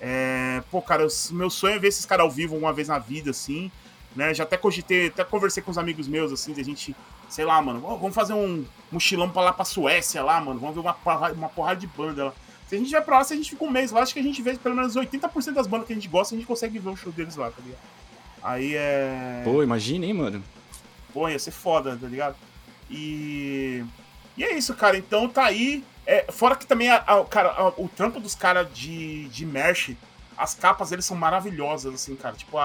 É, 0.00 0.62
pô, 0.70 0.80
cara, 0.80 1.06
meu 1.30 1.50
sonho 1.50 1.74
é 1.74 1.78
ver 1.78 1.88
esses 1.88 2.06
caras 2.06 2.24
ao 2.24 2.30
vivo 2.30 2.56
uma 2.56 2.72
vez 2.72 2.88
na 2.88 2.98
vida, 2.98 3.30
assim. 3.30 3.70
Né? 4.14 4.32
Já 4.34 4.44
até 4.44 4.56
cogitei, 4.56 5.08
até 5.08 5.24
conversei 5.24 5.62
com 5.62 5.70
os 5.70 5.78
amigos 5.78 6.08
meus, 6.08 6.32
assim, 6.32 6.52
de 6.52 6.60
a 6.60 6.64
gente, 6.64 6.94
sei 7.28 7.44
lá, 7.44 7.60
mano, 7.60 7.80
vamos 7.80 8.14
fazer 8.14 8.32
um 8.32 8.64
mochilão 8.90 9.30
pra 9.30 9.42
lá 9.42 9.52
pra 9.52 9.64
Suécia 9.64 10.22
lá, 10.22 10.40
mano. 10.40 10.58
Vamos 10.58 10.74
ver 10.74 10.80
uma 10.80 10.94
porrada, 10.94 11.34
uma 11.34 11.48
porrada 11.48 11.80
de 11.80 11.86
banda 11.86 12.26
lá. 12.26 12.32
Se 12.68 12.74
a 12.74 12.78
gente 12.78 12.90
vai 12.90 13.00
pra 13.00 13.18
lá, 13.18 13.24
se 13.24 13.32
a 13.32 13.36
gente 13.36 13.50
fica 13.50 13.64
um 13.64 13.70
mês 13.70 13.90
lá, 13.90 14.02
acho 14.02 14.12
que 14.12 14.20
a 14.20 14.22
gente 14.22 14.42
vê 14.42 14.54
pelo 14.54 14.74
menos 14.74 14.94
80% 14.94 15.52
das 15.52 15.66
bandas 15.66 15.86
que 15.86 15.92
a 15.92 15.96
gente 15.96 16.08
gosta, 16.08 16.34
a 16.34 16.38
gente 16.38 16.46
consegue 16.46 16.78
ver 16.78 16.90
o 16.90 16.96
show 16.96 17.10
deles 17.10 17.34
lá, 17.34 17.50
tá 17.50 17.62
ligado? 17.62 17.80
Aí 18.42 18.74
é. 18.74 19.42
Pô, 19.44 19.62
imagina, 19.62 20.04
hein, 20.04 20.12
mano. 20.12 20.42
Pô, 21.12 21.28
ia 21.28 21.38
ser 21.38 21.50
foda, 21.50 21.96
tá 21.96 22.06
ligado? 22.06 22.36
E. 22.90 23.84
E 24.36 24.44
é 24.44 24.56
isso, 24.56 24.74
cara. 24.74 24.96
Então 24.96 25.28
tá 25.28 25.44
aí. 25.44 25.82
É, 26.08 26.24
fora 26.32 26.56
que 26.56 26.66
também, 26.66 26.88
a, 26.88 26.96
a, 26.96 27.22
cara, 27.26 27.50
a, 27.50 27.68
o 27.76 27.86
trampo 27.86 28.18
dos 28.18 28.34
caras 28.34 28.66
de, 28.72 29.28
de 29.28 29.44
merch, 29.44 29.94
as 30.38 30.54
capas 30.54 30.90
eles 30.90 31.04
são 31.04 31.14
maravilhosas, 31.14 31.94
assim, 31.94 32.16
cara. 32.16 32.34
Tipo, 32.34 32.56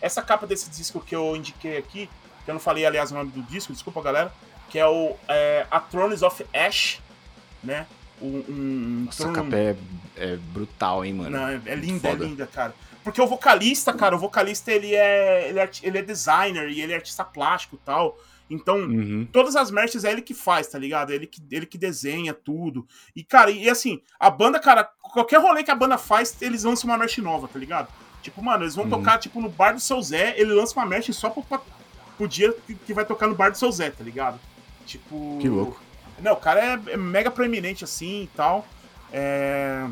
essa 0.00 0.22
capa 0.22 0.46
desse 0.46 0.70
disco 0.70 1.00
que 1.00 1.16
eu 1.16 1.34
indiquei 1.34 1.78
aqui, 1.78 2.08
que 2.44 2.50
eu 2.50 2.54
não 2.54 2.60
falei, 2.60 2.86
aliás, 2.86 3.10
o 3.10 3.14
nome 3.14 3.32
do 3.32 3.42
disco, 3.42 3.72
desculpa, 3.72 4.00
galera, 4.00 4.32
que 4.70 4.78
é 4.78 4.86
o 4.86 5.16
é, 5.26 5.66
A 5.68 5.80
Thrones 5.80 6.22
of 6.22 6.46
Ash, 6.54 7.00
né? 7.60 7.88
Um, 8.22 8.44
um, 8.48 9.02
Nossa, 9.06 9.24
trono... 9.24 9.34
capa 9.34 9.56
é, 9.56 9.76
é, 10.14 10.36
brutal, 10.36 11.04
hein, 11.04 11.14
mano. 11.14 11.30
Não, 11.30 11.48
é, 11.48 11.60
é 11.66 11.74
linda, 11.74 12.10
é 12.10 12.14
linda, 12.14 12.46
cara. 12.46 12.72
Porque 13.02 13.20
o 13.20 13.26
vocalista, 13.26 13.92
cara, 13.92 14.14
o 14.14 14.18
vocalista 14.20 14.70
ele 14.70 14.94
é, 14.94 15.48
ele 15.48 15.58
é, 15.58 15.70
ele 15.82 15.98
é 15.98 16.02
designer 16.02 16.68
e 16.68 16.80
ele 16.80 16.92
é 16.92 16.96
artista 16.96 17.24
plástico 17.24 17.74
e 17.74 17.84
tal. 17.84 18.16
Então, 18.48 18.76
uhum. 18.76 19.26
todas 19.32 19.56
as 19.56 19.70
merches 19.70 20.04
é 20.04 20.12
ele 20.12 20.22
que 20.22 20.34
faz, 20.34 20.68
tá 20.68 20.78
ligado? 20.78 21.10
É 21.10 21.16
ele 21.16 21.26
que, 21.26 21.42
ele 21.50 21.66
que 21.66 21.76
desenha 21.76 22.32
tudo. 22.32 22.86
E, 23.14 23.24
cara, 23.24 23.50
e 23.50 23.68
assim, 23.68 24.00
a 24.20 24.30
banda, 24.30 24.60
cara, 24.60 24.84
qualquer 25.02 25.40
rolê 25.40 25.64
que 25.64 25.70
a 25.70 25.74
banda 25.74 25.98
faz, 25.98 26.36
eles 26.40 26.64
lançam 26.64 26.88
uma 26.88 26.96
merch 26.96 27.18
nova, 27.18 27.48
tá 27.48 27.58
ligado? 27.58 27.88
Tipo, 28.22 28.42
mano, 28.42 28.64
eles 28.64 28.74
vão 28.74 28.84
uhum. 28.84 28.90
tocar, 28.90 29.18
tipo, 29.18 29.40
no 29.40 29.48
bar 29.48 29.72
do 29.72 29.80
seu 29.80 30.00
Zé, 30.00 30.34
ele 30.38 30.52
lança 30.52 30.78
uma 30.78 30.86
merch 30.86 31.12
só 31.12 31.30
pro, 31.30 31.44
pro 32.16 32.28
dia 32.28 32.54
que, 32.84 32.94
vai 32.94 33.04
tocar 33.04 33.26
no 33.26 33.34
bar 33.34 33.50
do 33.50 33.58
seu 33.58 33.70
Zé, 33.70 33.90
tá 33.90 34.04
ligado? 34.04 34.38
Tipo. 34.84 35.38
Que 35.40 35.48
louco. 35.48 35.80
Não, 36.20 36.32
o 36.32 36.36
cara 36.36 36.60
é, 36.60 36.92
é 36.92 36.96
mega 36.96 37.30
proeminente 37.30 37.84
assim 37.84 38.22
e 38.22 38.26
tal. 38.28 38.66
É... 39.12 39.86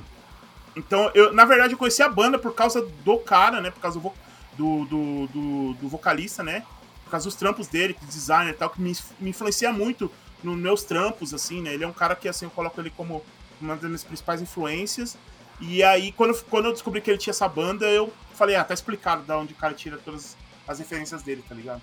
Então, 0.76 1.10
eu, 1.14 1.32
na 1.32 1.44
verdade, 1.44 1.74
eu 1.74 1.78
conheci 1.78 2.02
a 2.02 2.08
banda 2.08 2.38
por 2.38 2.54
causa 2.54 2.84
do 3.04 3.18
cara, 3.18 3.60
né? 3.60 3.70
Por 3.70 3.80
causa 3.80 4.00
do, 4.00 4.84
do, 4.84 5.26
do, 5.28 5.74
do 5.74 5.88
vocalista, 5.88 6.42
né? 6.42 6.64
Por 7.04 7.10
causa 7.10 7.28
dos 7.28 7.36
trampos 7.36 7.68
dele, 7.68 7.96
de 8.00 8.06
designer 8.06 8.54
e 8.54 8.56
tal, 8.56 8.70
que 8.70 8.80
me, 8.80 8.96
me 9.20 9.30
influencia 9.30 9.72
muito 9.72 10.10
nos 10.42 10.56
meus 10.56 10.82
trampos, 10.82 11.32
assim, 11.32 11.60
né? 11.60 11.74
Ele 11.74 11.84
é 11.84 11.88
um 11.88 11.92
cara 11.92 12.16
que, 12.16 12.28
assim, 12.28 12.46
eu 12.46 12.50
coloco 12.50 12.80
ele 12.80 12.90
como 12.90 13.24
uma 13.60 13.76
das 13.76 13.84
minhas 13.84 14.04
principais 14.04 14.42
influências. 14.42 15.16
E 15.60 15.82
aí, 15.82 16.12
quando, 16.12 16.42
quando 16.44 16.66
eu 16.66 16.72
descobri 16.72 17.00
que 17.00 17.10
ele 17.10 17.18
tinha 17.18 17.32
essa 17.32 17.48
banda, 17.48 17.86
eu 17.86 18.12
falei, 18.34 18.56
ah, 18.56 18.64
tá 18.64 18.74
explicado 18.74 19.22
da 19.22 19.38
onde 19.38 19.52
o 19.52 19.56
cara 19.56 19.72
tira 19.74 19.96
todas 19.98 20.36
as 20.66 20.78
referências 20.78 21.22
dele, 21.22 21.44
tá 21.48 21.54
ligado? 21.54 21.82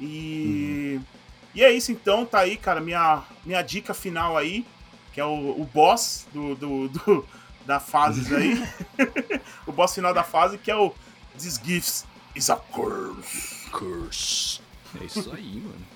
E. 0.00 0.94
Uhum. 0.96 1.18
E 1.54 1.64
é 1.64 1.72
isso 1.72 1.90
então, 1.90 2.24
tá 2.24 2.40
aí, 2.40 2.56
cara, 2.56 2.80
minha, 2.80 3.22
minha 3.44 3.62
dica 3.62 3.92
final 3.94 4.36
aí, 4.36 4.64
que 5.12 5.20
é 5.20 5.24
o, 5.24 5.60
o 5.60 5.68
boss 5.72 6.26
do, 6.32 6.54
do, 6.54 6.88
do 6.88 7.26
da 7.66 7.80
fase 7.80 8.32
aí. 8.36 8.62
o 9.66 9.72
boss 9.72 9.94
final 9.94 10.14
da 10.14 10.22
fase, 10.22 10.56
que 10.56 10.70
é 10.70 10.76
o 10.76 10.94
This 11.36 11.60
Gifts 11.62 12.06
is 12.36 12.48
a 12.50 12.56
Curse. 12.56 13.57
Curse. 13.70 14.60
É 15.00 15.04
isso 15.04 15.32
aí, 15.32 15.56
mano. 15.64 15.86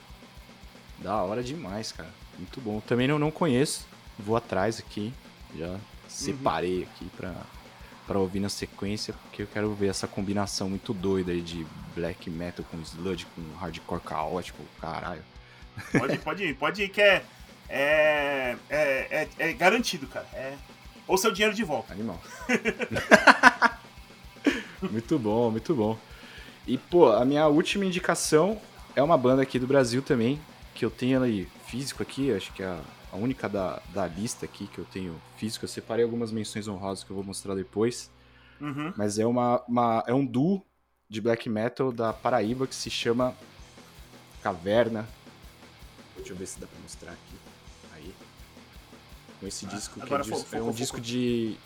Da 0.99 1.23
hora 1.23 1.43
demais, 1.43 1.93
cara. 1.93 2.11
Muito 2.39 2.61
bom. 2.61 2.81
Também 2.81 3.09
não, 3.09 3.18
não 3.18 3.31
conheço. 3.31 3.87
Vou 4.18 4.37
atrás 4.37 4.79
aqui. 4.79 5.12
Já 5.57 5.79
separei 6.09 6.79
uhum. 6.79 6.83
aqui 6.83 7.11
pra, 7.16 7.35
pra 8.07 8.18
ouvir 8.18 8.41
na 8.41 8.49
sequência, 8.49 9.14
porque 9.14 9.43
eu 9.43 9.47
quero 9.47 9.73
ver 9.75 9.89
essa 9.89 10.07
combinação 10.07 10.68
muito 10.68 10.93
doida 10.93 11.33
aí 11.33 11.41
de 11.41 11.66
black 11.95 12.31
metal 12.31 12.64
com 12.70 12.81
sludge, 12.81 13.27
com 13.35 13.43
hardcore 13.57 14.01
caótico, 14.01 14.62
caralho. 14.81 15.23
Pode 15.91 16.14
ir, 16.14 16.18
pode 16.20 16.45
ir, 16.45 16.55
pode 16.55 16.83
ir, 16.83 16.89
que 16.89 17.01
é, 17.01 17.25
é, 17.68 18.57
é, 18.68 18.79
é, 19.11 19.29
é 19.39 19.53
garantido, 19.53 20.07
cara. 20.07 20.27
É, 20.33 20.57
ou 21.07 21.16
seu 21.16 21.33
dinheiro 21.33 21.55
de 21.55 21.64
volta. 21.64 21.93
Animal. 21.93 22.20
muito 24.91 25.18
bom, 25.18 25.51
muito 25.51 25.75
bom. 25.75 25.99
E, 26.66 26.78
pô, 26.78 27.10
a 27.12 27.24
minha 27.24 27.46
última 27.48 27.84
indicação 27.84 28.60
é 28.94 29.02
uma 29.02 29.18
banda 29.18 29.42
aqui 29.42 29.58
do 29.58 29.66
Brasil 29.66 30.02
também, 30.02 30.40
que 30.74 30.84
eu 30.84 30.90
tenho 30.90 31.22
aí 31.22 31.48
físico 31.66 32.02
aqui, 32.02 32.32
acho 32.32 32.52
que 32.52 32.62
é 32.62 32.66
a, 32.66 32.80
a 33.12 33.16
única 33.16 33.48
da, 33.48 33.80
da 33.92 34.06
lista 34.06 34.44
aqui 34.44 34.66
que 34.66 34.78
eu 34.78 34.84
tenho 34.84 35.20
físico. 35.36 35.64
Eu 35.64 35.68
separei 35.68 36.04
algumas 36.04 36.30
menções 36.30 36.68
honrosas 36.68 37.02
que 37.02 37.10
eu 37.10 37.16
vou 37.16 37.24
mostrar 37.24 37.54
depois. 37.54 38.10
Uhum. 38.60 38.92
Mas 38.96 39.18
é, 39.18 39.26
uma, 39.26 39.60
uma, 39.66 40.04
é 40.06 40.14
um 40.14 40.24
duo 40.24 40.64
de 41.08 41.20
black 41.20 41.48
metal 41.48 41.90
da 41.90 42.12
Paraíba 42.12 42.66
que 42.66 42.74
se 42.74 42.88
chama 42.88 43.34
Caverna. 44.42 45.06
Deixa 46.16 46.32
eu 46.32 46.36
ver 46.36 46.46
se 46.46 46.60
dá 46.60 46.66
pra 46.66 46.78
mostrar 46.80 47.12
aqui. 47.12 47.36
Aí. 47.94 48.14
Com 49.40 49.46
esse 49.46 49.66
ah, 49.66 49.68
disco 49.68 50.00
que 50.00 50.14
é, 50.14 50.18
disco, 50.18 50.36
focou, 50.36 50.58
é 50.58 50.62
um 50.62 50.64
focou. 50.66 50.72
disco 50.72 51.00
de. 51.00 51.56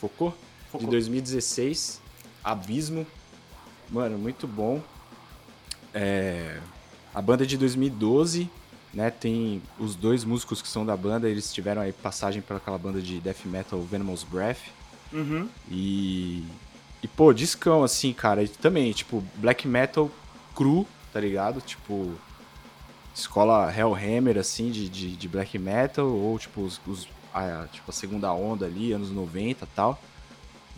Focou? 0.00 0.34
De 0.80 0.86
2016. 0.86 2.00
Abismo. 2.42 3.06
Mano, 3.90 4.18
muito 4.18 4.46
bom. 4.46 4.82
É... 5.94 6.60
A 7.14 7.22
banda 7.22 7.44
é 7.44 7.46
de 7.46 7.56
2012, 7.56 8.50
né? 8.92 9.10
Tem 9.10 9.62
os 9.78 9.94
dois 9.94 10.24
músicos 10.24 10.62
que 10.62 10.68
são 10.68 10.84
da 10.84 10.96
banda, 10.96 11.28
eles 11.28 11.52
tiveram 11.52 11.82
aí 11.82 11.92
passagem 11.92 12.42
pelaquela 12.42 12.78
banda 12.78 13.00
de 13.00 13.20
death 13.20 13.44
metal 13.44 13.80
Venomous 13.82 14.24
Breath. 14.24 14.60
Uhum. 15.12 15.48
E. 15.70 16.44
E, 17.02 17.06
pô, 17.06 17.32
discão, 17.32 17.84
assim, 17.84 18.12
cara. 18.12 18.42
E 18.42 18.48
também, 18.48 18.90
tipo, 18.92 19.22
black 19.36 19.68
metal 19.68 20.10
cru, 20.54 20.86
tá 21.12 21.20
ligado? 21.20 21.60
Tipo, 21.60 22.12
escola 23.14 23.72
Hellhammer, 23.72 24.36
assim, 24.36 24.70
de, 24.70 24.88
de, 24.88 25.16
de 25.16 25.28
black 25.28 25.58
metal, 25.58 26.06
ou 26.08 26.38
tipo, 26.38 26.60
os, 26.62 26.80
os 26.86 27.06
a, 27.32 27.66
tipo, 27.72 27.90
a 27.90 27.92
segunda 27.92 28.32
onda 28.32 28.66
ali, 28.66 28.92
anos 28.92 29.10
90 29.10 29.64
e 29.64 29.68
tal. 29.74 30.00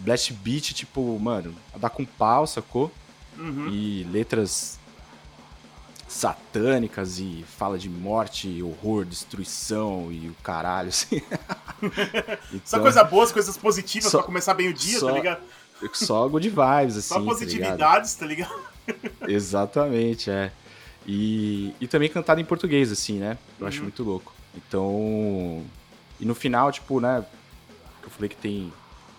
Blast 0.01 0.33
Beat, 0.33 0.73
tipo, 0.73 1.19
mano, 1.19 1.55
dá 1.77 1.89
com 1.89 2.05
pau, 2.05 2.47
sacou? 2.47 2.91
Uhum. 3.39 3.69
E 3.69 4.05
letras 4.05 4.79
satânicas 6.09 7.19
e 7.21 7.45
fala 7.57 7.79
de 7.79 7.89
morte, 7.89 8.63
horror, 8.63 9.05
destruição 9.05 10.11
e 10.11 10.29
o 10.29 10.35
caralho, 10.43 10.89
assim. 10.89 11.23
então, 12.53 12.61
só 12.65 12.81
coisa 12.81 13.05
boas, 13.05 13.31
coisas 13.31 13.57
positivas 13.57 14.11
só, 14.11 14.19
pra 14.19 14.27
começar 14.27 14.55
bem 14.55 14.69
o 14.69 14.75
dia, 14.75 14.95
tá 14.95 15.01
só, 15.01 15.07
tá 15.07 15.13
ligado? 15.13 15.43
Só 15.93 16.29
good 16.29 16.49
vibes, 16.49 16.97
assim. 16.97 17.09
Só 17.09 17.21
tá 17.21 17.25
positividades, 17.25 18.15
tá 18.15 18.27
ligado? 18.27 18.51
Tá 18.51 18.93
ligado? 18.93 19.31
Exatamente, 19.31 20.31
é. 20.31 20.51
E, 21.07 21.75
e 21.81 21.87
também 21.87 22.09
cantado 22.09 22.41
em 22.41 22.45
português, 22.45 22.91
assim, 22.91 23.19
né? 23.19 23.39
Eu 23.59 23.63
uhum. 23.63 23.69
acho 23.69 23.83
muito 23.83 24.03
louco. 24.03 24.35
Então. 24.55 25.65
E 26.19 26.25
no 26.25 26.35
final, 26.35 26.71
tipo, 26.73 27.01
né? 27.01 27.25
Que 28.03 28.07
eu 28.07 28.11
falei 28.11 28.29
que 28.29 28.37
tem 28.37 28.73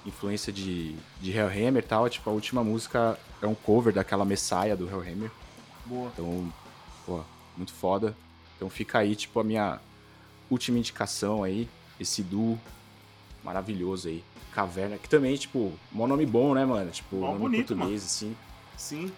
influência 0.05 0.51
de, 0.51 0.95
de 1.19 1.31
Hellhammer 1.31 1.83
e 1.83 1.87
tal. 1.87 2.09
Tipo, 2.09 2.29
a 2.29 2.33
última 2.33 2.63
música 2.63 3.17
é 3.41 3.47
um 3.47 3.55
cover 3.55 3.93
daquela 3.93 4.25
Messiah 4.25 4.75
do 4.75 4.87
Hellhammer. 4.87 5.31
Boa. 5.85 6.09
Então, 6.13 6.51
pô, 7.05 7.21
muito 7.57 7.73
foda. 7.73 8.15
Então 8.55 8.69
fica 8.69 8.99
aí, 8.99 9.15
tipo, 9.15 9.39
a 9.39 9.43
minha 9.43 9.79
última 10.49 10.77
indicação 10.77 11.43
aí. 11.43 11.67
Esse 11.99 12.23
duo 12.23 12.59
maravilhoso 13.43 14.07
aí. 14.07 14.23
Caverna, 14.53 14.97
que 14.97 15.07
também, 15.07 15.35
tipo, 15.35 15.71
um 15.93 16.07
nome 16.07 16.25
bom, 16.25 16.53
né, 16.53 16.65
mano? 16.65 16.91
Tipo, 16.91 17.17
bom, 17.17 17.27
nome 17.27 17.39
bonito, 17.39 17.75
português, 17.75 18.01
mano. 18.01 18.05
assim. 18.05 18.35
Sim. 18.77 19.11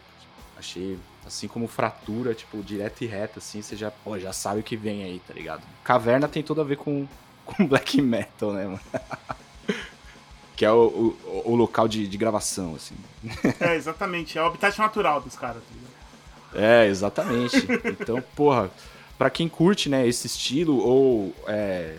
Achei 0.57 0.99
Assim 1.25 1.47
como 1.47 1.67
fratura, 1.67 2.33
tipo, 2.33 2.61
direto 2.61 3.01
e 3.01 3.07
reto, 3.07 3.39
assim, 3.39 3.61
você 3.61 3.75
já, 3.75 3.89
pô, 3.89 4.19
já 4.19 4.33
sabe 4.33 4.59
o 4.59 4.63
que 4.63 4.75
vem 4.75 5.03
aí, 5.03 5.21
tá 5.25 5.33
ligado? 5.33 5.63
Caverna 5.83 6.27
tem 6.27 6.43
tudo 6.43 6.61
a 6.61 6.63
ver 6.63 6.75
com, 6.77 7.07
com 7.45 7.65
black 7.65 8.01
metal, 8.01 8.51
né, 8.51 8.65
mano? 8.65 8.81
Que 10.63 10.65
é 10.65 10.71
o, 10.71 11.13
o, 11.25 11.51
o 11.51 11.55
local 11.55 11.89
de, 11.89 12.07
de, 12.07 12.17
gravação, 12.17 12.73
assim. 12.75 12.95
É, 13.59 13.75
exatamente. 13.75 14.37
É 14.37 14.41
o 14.41 14.45
habitat 14.45 14.79
natural 14.79 15.19
dos 15.19 15.35
caras, 15.35 15.61
tá? 15.61 16.57
É, 16.57 16.87
exatamente. 16.87 17.57
Então, 17.99 18.23
porra, 18.33 18.71
pra 19.17 19.29
quem 19.29 19.49
curte, 19.49 19.89
né, 19.89 20.07
esse 20.07 20.25
estilo, 20.25 20.77
ou, 20.77 21.35
é, 21.47 21.97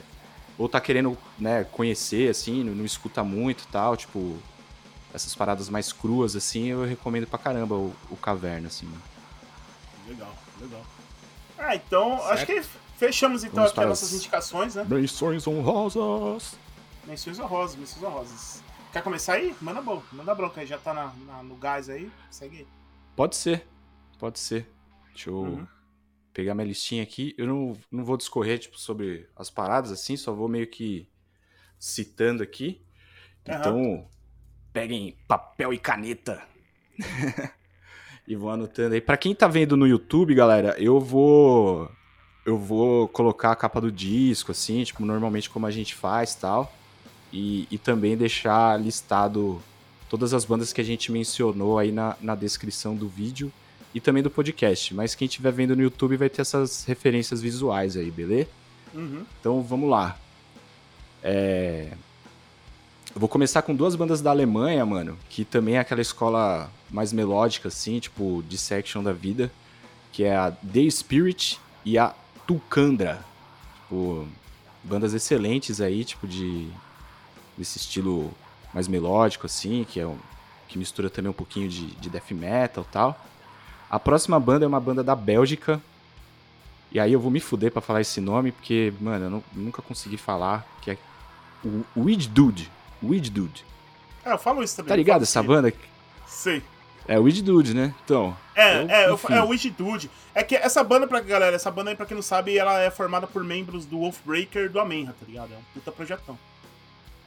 ou 0.56 0.66
tá 0.66 0.80
querendo, 0.80 1.14
né, 1.38 1.64
conhecer, 1.72 2.30
assim, 2.30 2.64
não, 2.64 2.74
não 2.74 2.86
escuta 2.86 3.22
muito 3.22 3.64
e 3.64 3.66
tal, 3.66 3.98
tipo, 3.98 4.38
essas 5.12 5.34
paradas 5.34 5.68
mais 5.68 5.92
cruas, 5.92 6.34
assim, 6.34 6.68
eu 6.68 6.86
recomendo 6.86 7.26
pra 7.26 7.38
caramba 7.38 7.74
o, 7.74 7.92
o 8.10 8.16
Caverna, 8.16 8.68
assim. 8.68 8.88
Legal, 10.08 10.34
legal. 10.58 10.82
Ah, 11.58 11.76
então, 11.76 12.16
certo. 12.16 12.32
acho 12.32 12.46
que 12.46 12.62
fechamos 12.96 13.44
então 13.44 13.56
Vamos 13.56 13.72
aqui 13.72 13.80
as 13.80 13.88
nossas 13.88 14.12
indicações, 14.14 14.74
né? 14.74 14.86
Menções 14.88 15.46
honrosas. 15.46 16.63
Menções 17.06 17.38
honrosas, 17.38 17.76
menções 17.76 18.02
honrosas. 18.02 18.62
Quer 18.92 19.02
começar 19.02 19.34
aí? 19.34 19.54
Manda 19.60 19.82
bom, 19.82 20.02
manda 20.12 20.34
bronca 20.34 20.60
aí, 20.60 20.66
já 20.66 20.78
tá 20.78 20.94
na, 20.94 21.12
na, 21.26 21.42
no 21.42 21.56
gás 21.56 21.90
aí, 21.90 22.10
segue 22.30 22.58
aí. 22.58 22.66
Pode 23.14 23.36
ser, 23.36 23.66
pode 24.18 24.38
ser. 24.38 24.68
Deixa 25.12 25.30
eu, 25.30 25.36
uhum. 25.36 25.66
pegar 26.32 26.54
minha 26.54 26.66
listinha 26.66 27.02
aqui. 27.02 27.34
Eu 27.36 27.46
não, 27.46 27.76
não 27.90 28.04
vou 28.04 28.16
discorrer 28.16 28.58
tipo, 28.58 28.78
sobre 28.78 29.28
as 29.36 29.50
paradas 29.50 29.90
assim, 29.90 30.16
só 30.16 30.32
vou 30.32 30.48
meio 30.48 30.66
que 30.66 31.08
citando 31.78 32.42
aqui. 32.42 32.82
Aham. 33.48 33.58
Então, 33.58 34.08
peguem 34.72 35.16
papel 35.28 35.72
e 35.74 35.78
caneta. 35.78 36.42
e 38.26 38.34
vou 38.34 38.50
anotando 38.50 38.94
aí. 38.94 39.00
Pra 39.00 39.16
quem 39.16 39.34
tá 39.34 39.46
vendo 39.46 39.76
no 39.76 39.86
YouTube, 39.86 40.34
galera, 40.34 40.74
eu 40.78 40.98
vou 40.98 41.90
eu 42.46 42.58
vou 42.58 43.08
colocar 43.08 43.52
a 43.52 43.56
capa 43.56 43.80
do 43.80 43.90
disco 43.90 44.52
assim, 44.52 44.84
tipo, 44.84 45.04
normalmente 45.04 45.48
como 45.50 45.66
a 45.66 45.70
gente 45.70 45.94
faz, 45.94 46.34
tal. 46.34 46.72
E, 47.34 47.66
e 47.68 47.76
também 47.78 48.16
deixar 48.16 48.80
listado 48.80 49.60
todas 50.08 50.32
as 50.32 50.44
bandas 50.44 50.72
que 50.72 50.80
a 50.80 50.84
gente 50.84 51.10
mencionou 51.10 51.80
aí 51.80 51.90
na, 51.90 52.16
na 52.20 52.36
descrição 52.36 52.94
do 52.94 53.08
vídeo 53.08 53.52
e 53.92 54.00
também 54.00 54.22
do 54.22 54.30
podcast. 54.30 54.94
Mas 54.94 55.16
quem 55.16 55.26
estiver 55.26 55.50
vendo 55.50 55.74
no 55.74 55.82
YouTube 55.82 56.16
vai 56.16 56.30
ter 56.30 56.42
essas 56.42 56.84
referências 56.84 57.42
visuais 57.42 57.96
aí, 57.96 58.08
beleza? 58.08 58.48
Uhum. 58.94 59.24
Então 59.40 59.60
vamos 59.62 59.90
lá. 59.90 60.16
É... 61.24 61.88
Eu 63.12 63.20
vou 63.20 63.28
começar 63.28 63.62
com 63.62 63.74
duas 63.74 63.96
bandas 63.96 64.20
da 64.20 64.30
Alemanha, 64.30 64.86
mano, 64.86 65.18
que 65.28 65.44
também 65.44 65.74
é 65.74 65.80
aquela 65.80 66.00
escola 66.00 66.70
mais 66.88 67.12
melódica, 67.12 67.66
assim, 67.66 67.98
tipo, 67.98 68.44
de 68.48 68.56
section 68.56 69.02
da 69.02 69.12
vida, 69.12 69.50
que 70.12 70.22
é 70.22 70.36
a 70.36 70.52
The 70.52 70.88
Spirit 70.88 71.60
e 71.84 71.98
a 71.98 72.14
Tulcandra. 72.46 73.24
Tipo, 73.82 74.28
bandas 74.84 75.14
excelentes 75.14 75.80
aí, 75.80 76.04
tipo, 76.04 76.28
de 76.28 76.68
desse 77.56 77.78
estilo 77.78 78.32
mais 78.72 78.88
melódico, 78.88 79.46
assim, 79.46 79.84
que 79.88 80.00
é 80.00 80.06
um, 80.06 80.16
que 80.68 80.78
mistura 80.78 81.08
também 81.08 81.30
um 81.30 81.34
pouquinho 81.34 81.68
de, 81.68 81.86
de 81.86 82.10
death 82.10 82.30
metal 82.32 82.84
e 82.88 82.92
tal. 82.92 83.26
A 83.88 83.98
próxima 84.00 84.38
banda 84.40 84.64
é 84.64 84.68
uma 84.68 84.80
banda 84.80 85.02
da 85.04 85.14
Bélgica, 85.14 85.80
e 86.90 86.98
aí 87.00 87.12
eu 87.12 87.20
vou 87.20 87.30
me 87.30 87.40
fuder 87.40 87.70
pra 87.72 87.80
falar 87.82 88.00
esse 88.00 88.20
nome, 88.20 88.52
porque, 88.52 88.92
mano, 89.00 89.26
eu 89.26 89.30
não- 89.30 89.44
nunca 89.52 89.82
consegui 89.82 90.16
falar, 90.16 90.66
que 90.80 90.92
é 90.92 90.98
o 91.64 91.84
Weed 92.04 92.28
Dude. 92.28 92.70
Weed 93.02 93.30
Dude. 93.30 93.64
É, 94.24 94.32
eu 94.32 94.38
falo 94.38 94.62
isso 94.62 94.76
também. 94.76 94.88
Tá 94.88 94.96
ligado 94.96 95.22
essa 95.22 95.42
banda? 95.42 95.72
Sei. 96.26 96.62
É 97.06 97.18
o 97.18 97.24
Weed 97.24 97.42
Dude, 97.42 97.74
né? 97.74 97.94
Então. 98.04 98.34
É, 98.54 98.76
Eu- 98.82 98.88
é, 98.88 99.12
enfim. 99.12 99.32
é 99.34 99.42
o 99.42 99.48
Witchdude. 99.48 100.10
É 100.34 100.42
que 100.42 100.56
essa 100.56 100.82
banda, 100.82 101.06
pra 101.06 101.20
galera, 101.20 101.54
essa 101.54 101.70
banda 101.70 101.90
aí, 101.90 101.96
pra 101.96 102.06
quem 102.06 102.14
não 102.14 102.22
sabe, 102.22 102.56
ela 102.56 102.80
é 102.80 102.90
formada 102.90 103.26
por 103.26 103.44
membros 103.44 103.84
do 103.84 103.98
Wolfbreaker 103.98 104.70
do 104.70 104.80
Amenra, 104.80 105.14
tá 105.18 105.26
ligado? 105.26 105.52
É 105.52 105.56
um 105.56 105.62
puta 105.74 105.92
projetão. 105.92 106.38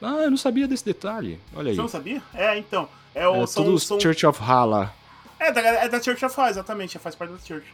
Ah, 0.01 0.23
eu 0.23 0.29
não 0.29 0.37
sabia 0.37 0.67
desse 0.67 0.85
detalhe. 0.85 1.39
Olha 1.55 1.69
aí. 1.71 1.75
Você 1.75 1.81
não 1.81 1.87
sabia? 1.89 2.21
É, 2.33 2.57
então. 2.57 2.87
É, 3.15 3.27
o, 3.27 3.43
É, 3.43 3.47
são, 3.47 3.63
todos 3.63 3.83
são- 3.85 3.99
Church 3.99 4.25
of 4.25 4.39
Hala. 4.43 4.93
É, 5.39 5.51
da, 5.51 5.61
é 5.61 5.89
da 5.89 6.01
Church 6.01 6.23
of 6.25 6.33
Fire, 6.35 6.49
exatamente. 6.49 6.97
Faz 6.99 7.15
parte 7.15 7.31
da 7.31 7.39
Church. 7.39 7.65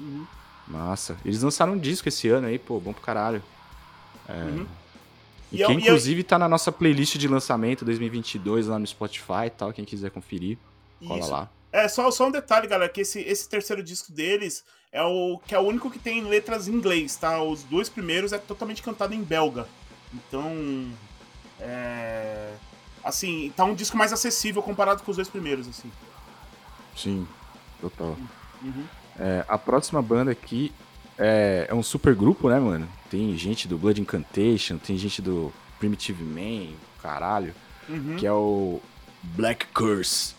Uhum. 0.00 0.26
Massa. 0.66 1.16
Eles 1.24 1.42
lançaram 1.42 1.72
um 1.74 1.78
disco 1.78 2.08
esse 2.08 2.28
ano 2.28 2.46
aí, 2.46 2.58
pô, 2.58 2.78
bom 2.80 2.92
pro 2.92 3.02
caralho. 3.02 3.42
Uhum. 4.28 4.66
E, 5.50 5.56
E 5.58 5.60
eu- 5.60 5.68
que 5.68 5.72
e 5.74 5.76
eu- 5.76 5.80
inclusive 5.80 6.22
tá 6.22 6.38
na 6.38 6.48
nossa 6.48 6.72
playlist 6.72 7.16
de 7.18 7.28
lançamento 7.28 7.84
2022 7.84 8.66
lá 8.68 8.78
no 8.78 8.86
Spotify 8.86 9.46
e 9.46 9.50
tal, 9.50 9.72
quem 9.72 9.84
quiser 9.84 10.10
conferir, 10.10 10.56
cola 11.06 11.20
Isso. 11.20 11.30
lá. 11.30 11.48
É, 11.72 11.88
só, 11.88 12.10
só 12.10 12.28
um 12.28 12.30
detalhe, 12.30 12.66
galera, 12.66 12.88
que 12.90 13.00
esse, 13.00 13.20
esse 13.20 13.48
terceiro 13.48 13.82
disco 13.82 14.12
deles 14.12 14.64
é 14.90 15.02
o 15.02 15.40
que 15.46 15.54
é 15.54 15.58
o 15.58 15.62
único 15.62 15.90
que 15.90 15.98
tem 15.98 16.22
letras 16.22 16.68
em 16.68 16.72
inglês, 16.72 17.16
tá? 17.16 17.42
Os 17.42 17.62
dois 17.64 17.88
primeiros 17.88 18.32
é 18.32 18.38
totalmente 18.38 18.82
cantado 18.82 19.14
em 19.14 19.22
belga. 19.22 19.66
Então, 20.12 20.90
é... 21.62 22.52
Assim, 23.04 23.52
tá 23.56 23.64
um 23.64 23.74
disco 23.74 23.96
mais 23.96 24.12
acessível 24.12 24.62
comparado 24.62 25.02
com 25.02 25.10
os 25.10 25.16
dois 25.16 25.28
primeiros, 25.28 25.66
assim. 25.68 25.90
Sim, 26.96 27.26
total. 27.80 28.16
Uhum. 28.62 28.84
É, 29.18 29.44
a 29.48 29.58
próxima 29.58 30.00
banda 30.00 30.30
aqui 30.30 30.72
é, 31.18 31.66
é 31.68 31.74
um 31.74 31.82
super 31.82 32.14
grupo, 32.14 32.48
né, 32.48 32.60
mano? 32.60 32.88
Tem 33.10 33.36
gente 33.36 33.66
do 33.66 33.76
Blood 33.76 34.00
Incantation, 34.00 34.78
tem 34.78 34.96
gente 34.96 35.20
do 35.20 35.52
Primitive 35.78 36.22
Man, 36.22 36.74
caralho, 37.02 37.54
Uhum. 37.88 38.16
que 38.16 38.24
é 38.26 38.32
o 38.32 38.80
Black 39.22 39.66
Curse, 39.66 40.34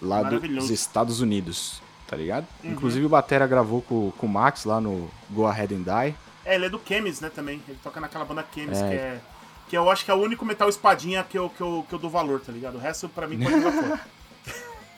lá 0.00 0.22
dos 0.22 0.70
Estados 0.70 1.20
Unidos, 1.20 1.82
tá 2.06 2.16
ligado? 2.16 2.46
Uhum. 2.64 2.72
Inclusive 2.72 3.04
o 3.04 3.08
Batera 3.10 3.46
gravou 3.46 3.82
com, 3.82 4.10
com 4.12 4.26
o 4.26 4.30
Max 4.30 4.64
lá 4.64 4.80
no 4.80 5.10
Go 5.30 5.46
Ahead 5.46 5.74
and 5.74 5.82
Die. 5.82 6.14
É, 6.46 6.54
ele 6.54 6.66
é 6.66 6.68
do 6.70 6.80
Chemis, 6.86 7.20
né, 7.20 7.28
também. 7.28 7.62
Ele 7.68 7.78
toca 7.82 8.00
naquela 8.00 8.24
banda 8.24 8.44
Chemis, 8.54 8.78
É. 8.78 8.88
que 8.88 8.94
é... 8.94 9.20
Que 9.68 9.76
eu 9.76 9.90
acho 9.90 10.04
que 10.04 10.10
é 10.10 10.14
o 10.14 10.18
único 10.18 10.44
metal 10.44 10.68
espadinha 10.68 11.24
que 11.24 11.36
eu, 11.36 11.50
que 11.50 11.60
eu, 11.60 11.84
que 11.88 11.94
eu 11.94 11.98
dou 11.98 12.10
valor, 12.10 12.40
tá 12.40 12.52
ligado? 12.52 12.76
O 12.76 12.80
resto, 12.80 13.08
pra 13.08 13.26
mim, 13.26 13.38
pode 13.38 13.60
jogar. 13.60 14.08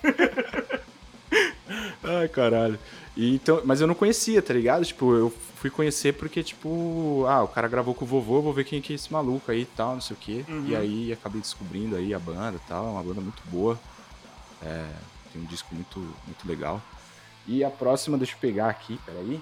Ai, 2.02 2.28
caralho. 2.28 2.78
E 3.16 3.34
então, 3.34 3.62
mas 3.64 3.80
eu 3.80 3.86
não 3.86 3.94
conhecia, 3.94 4.40
tá 4.40 4.54
ligado? 4.54 4.84
Tipo, 4.84 5.14
eu 5.14 5.32
fui 5.56 5.70
conhecer 5.70 6.14
porque, 6.14 6.42
tipo, 6.42 7.24
ah, 7.28 7.42
o 7.42 7.48
cara 7.48 7.66
gravou 7.66 7.94
com 7.94 8.04
o 8.04 8.08
vovô, 8.08 8.40
vou 8.40 8.52
ver 8.52 8.64
quem 8.64 8.80
que 8.80 8.92
é 8.92 8.96
esse 8.96 9.12
maluco 9.12 9.50
aí 9.50 9.62
e 9.62 9.66
tal, 9.66 9.94
não 9.94 10.00
sei 10.00 10.16
o 10.16 10.20
quê. 10.20 10.44
Uhum. 10.48 10.66
E 10.66 10.76
aí 10.76 11.12
acabei 11.12 11.40
descobrindo 11.40 11.96
aí 11.96 12.14
a 12.14 12.18
banda 12.18 12.56
e 12.56 12.68
tal, 12.68 12.86
é 12.86 12.90
uma 12.90 13.02
banda 13.02 13.20
muito 13.20 13.42
boa. 13.46 13.78
É, 14.62 14.86
tem 15.32 15.42
um 15.42 15.46
disco 15.46 15.74
muito, 15.74 15.98
muito 15.98 16.46
legal. 16.46 16.80
E 17.46 17.64
a 17.64 17.70
próxima, 17.70 18.16
deixa 18.16 18.34
eu 18.34 18.38
pegar 18.38 18.68
aqui, 18.68 18.98
peraí. 19.04 19.40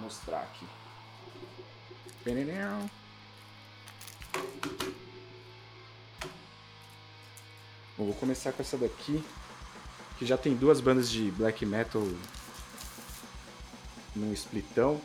Mostrar 0.00 0.40
aqui. 0.40 0.66
Bom, 7.96 8.06
vou 8.06 8.14
começar 8.14 8.52
com 8.52 8.62
essa 8.62 8.76
daqui, 8.78 9.22
que 10.18 10.24
já 10.24 10.36
tem 10.36 10.54
duas 10.54 10.80
bandas 10.80 11.10
de 11.10 11.30
black 11.32 11.64
metal 11.66 12.02
num 14.14 14.32
splitão. 14.32 15.00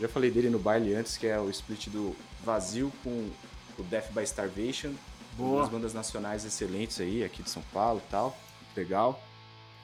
Já 0.00 0.08
falei 0.08 0.30
dele 0.30 0.50
no 0.50 0.58
baile 0.58 0.94
antes, 0.94 1.16
que 1.16 1.26
é 1.26 1.38
o 1.38 1.48
split 1.50 1.88
do 1.88 2.16
Vazio 2.44 2.92
com 3.02 3.30
o 3.78 3.82
Death 3.84 4.12
by 4.12 4.22
Starvation. 4.22 4.94
Boa. 5.36 5.60
Duas 5.60 5.68
bandas 5.70 5.94
nacionais 5.94 6.44
excelentes 6.44 7.00
aí, 7.00 7.24
aqui 7.24 7.42
de 7.42 7.50
São 7.50 7.62
Paulo 7.72 8.02
e 8.06 8.10
tal. 8.10 8.36
Legal. 8.76 9.22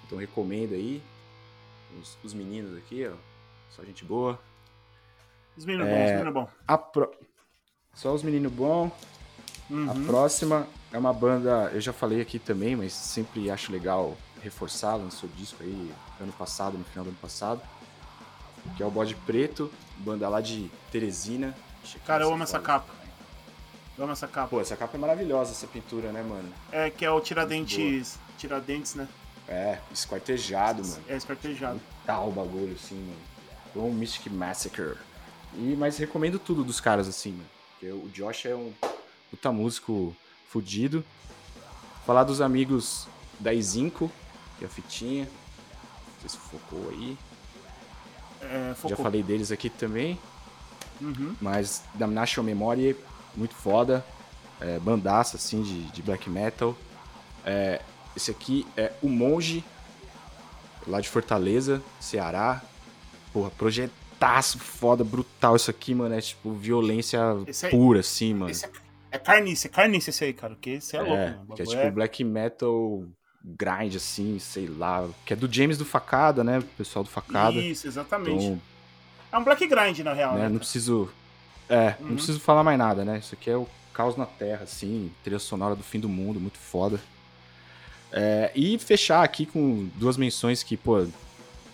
Então 0.04 0.18
recomendo 0.18 0.74
aí. 0.74 1.02
Os, 2.00 2.16
os 2.22 2.34
meninos 2.34 2.76
aqui, 2.76 3.06
ó. 3.06 3.29
Só 3.70 3.84
gente 3.84 4.04
boa. 4.04 4.38
Os 5.56 5.64
meninos 5.64 5.88
É. 5.88 5.90
bons, 5.90 6.04
os 6.04 6.10
meninos 6.12 6.34
bons. 6.34 6.48
A 6.66 6.78
pro... 6.78 7.10
Só 7.94 8.12
os 8.14 8.22
meninos 8.22 8.52
bons. 8.52 8.92
A 9.70 9.72
Uhum. 9.72 10.04
próxima 10.06 10.66
é 10.92 10.98
uma 10.98 11.12
banda, 11.12 11.70
eu 11.72 11.80
já 11.80 11.92
falei 11.92 12.20
aqui 12.20 12.38
também, 12.40 12.74
mas 12.74 12.92
sempre 12.92 13.48
acho 13.50 13.70
legal 13.70 14.16
reforçar, 14.42 14.96
lançou 14.96 15.28
disco 15.36 15.62
aí 15.62 15.92
ano 16.20 16.32
passado, 16.32 16.76
no 16.76 16.84
final 16.84 17.04
do 17.04 17.08
ano 17.10 17.18
passado, 17.20 17.60
que 18.76 18.82
é 18.82 18.86
o 18.86 18.90
Bode 18.90 19.14
Preto, 19.14 19.70
banda 19.98 20.28
lá 20.28 20.40
de 20.40 20.68
Teresina. 20.90 21.54
Cara, 22.04 22.24
eu 22.24 22.32
amo 22.32 22.42
essa 22.42 22.58
capa. 22.58 22.92
Eu 23.96 24.04
amo 24.04 24.12
essa 24.12 24.26
capa. 24.26 24.48
Pô, 24.48 24.60
essa 24.60 24.76
capa 24.76 24.96
é 24.96 25.00
maravilhosa, 25.00 25.52
essa 25.52 25.66
pintura, 25.68 26.10
né, 26.10 26.22
mano? 26.22 26.52
É, 26.72 26.90
que 26.90 27.04
é 27.04 27.10
o 27.10 27.20
Tiradentes. 27.20 28.18
Tiradentes, 28.38 28.94
né? 28.96 29.06
É, 29.46 29.78
esquartejado, 29.92 30.82
mano. 30.84 31.02
É 31.08 31.16
esquartejado. 31.16 31.80
Tal 32.04 32.28
o 32.28 32.32
bagulho, 32.32 32.72
assim, 32.74 32.96
mano. 32.96 33.18
Um 33.74 33.92
Mystic 33.92 34.32
Massacre. 34.32 34.94
E, 35.54 35.74
mas 35.78 35.98
recomendo 35.98 36.38
tudo 36.38 36.64
dos 36.64 36.80
caras, 36.80 37.08
assim, 37.08 37.32
mano. 37.32 37.48
Porque 37.72 37.92
o 37.92 38.08
Josh 38.08 38.46
é 38.46 38.54
um 38.54 38.72
puta 39.30 39.50
músico 39.50 40.14
fudido. 40.48 41.04
Falar 42.04 42.24
dos 42.24 42.40
amigos 42.40 43.06
da 43.38 43.54
Izinco, 43.54 44.10
que 44.58 44.64
é 44.64 44.66
a 44.66 44.70
fitinha. 44.70 45.24
Não 45.24 46.20
sei 46.20 46.30
se 46.30 46.36
focou 46.36 46.90
aí. 46.90 47.16
É, 48.42 48.74
Já 48.88 48.96
falei 48.96 49.22
deles 49.22 49.50
aqui 49.52 49.70
também. 49.70 50.18
Uhum. 51.00 51.34
Mas 51.40 51.82
Damnation 51.94 52.42
Memory, 52.42 52.96
muito 53.34 53.54
foda. 53.54 54.04
É, 54.60 54.78
bandaça, 54.78 55.36
assim, 55.36 55.62
de, 55.62 55.84
de 55.90 56.02
black 56.02 56.28
metal. 56.28 56.76
É, 57.44 57.80
esse 58.14 58.30
aqui 58.30 58.66
é 58.76 58.92
o 59.00 59.08
Monge, 59.08 59.64
lá 60.86 61.00
de 61.00 61.08
Fortaleza, 61.08 61.82
Ceará. 61.98 62.62
Porra, 63.32 63.50
projetaço 63.50 64.58
foda, 64.58 65.04
brutal 65.04 65.56
isso 65.56 65.70
aqui, 65.70 65.94
mano. 65.94 66.14
É 66.14 66.20
tipo 66.20 66.52
violência 66.52 67.20
aí- 67.62 67.70
pura, 67.70 68.00
assim, 68.00 68.34
mano. 68.34 68.50
Esse 68.50 68.66
é, 68.66 68.70
é 69.12 69.18
carniça, 69.18 69.68
é 69.68 69.70
carniça 69.70 70.10
esse 70.10 70.24
aí, 70.24 70.32
cara. 70.32 70.54
Porque 70.54 70.70
esse 70.70 70.96
é, 70.96 71.00
louco, 71.02 71.14
É, 71.16 71.30
mano. 71.30 71.44
O 71.48 71.54
que 71.54 71.62
é 71.62 71.64
tipo 71.64 71.90
black 71.92 72.24
metal 72.24 73.04
grind, 73.44 73.94
assim, 73.96 74.38
sei 74.38 74.66
lá. 74.66 75.08
Que 75.24 75.32
é 75.32 75.36
do 75.36 75.52
James 75.52 75.78
do 75.78 75.84
Facada, 75.84 76.42
né? 76.44 76.58
O 76.58 76.62
pessoal 76.62 77.04
do 77.04 77.10
Facada. 77.10 77.56
Isso, 77.58 77.86
exatamente. 77.86 78.44
Então, 78.44 78.60
É 79.32 79.38
um 79.38 79.44
black 79.44 79.64
grind, 79.66 79.98
na 80.00 80.12
real, 80.12 80.34
né, 80.34 80.42
né? 80.42 80.48
não 80.48 80.58
preciso. 80.58 81.08
É, 81.68 81.94
Uhum. 82.00 82.08
não 82.08 82.14
preciso 82.16 82.40
falar 82.40 82.64
mais 82.64 82.76
nada, 82.76 83.04
né? 83.04 83.18
Isso 83.18 83.34
aqui 83.34 83.48
é 83.48 83.56
o 83.56 83.66
caos 83.94 84.16
na 84.16 84.26
Terra, 84.26 84.64
assim, 84.64 85.12
trilha 85.22 85.38
sonora 85.38 85.76
do 85.76 85.84
fim 85.84 86.00
do 86.00 86.08
mundo, 86.08 86.40
muito 86.40 86.58
foda. 86.58 86.98
É, 88.12 88.50
e 88.56 88.76
fechar 88.78 89.22
aqui 89.22 89.46
com 89.46 89.88
duas 89.94 90.16
menções 90.16 90.62
que, 90.64 90.76
pô, 90.76 91.06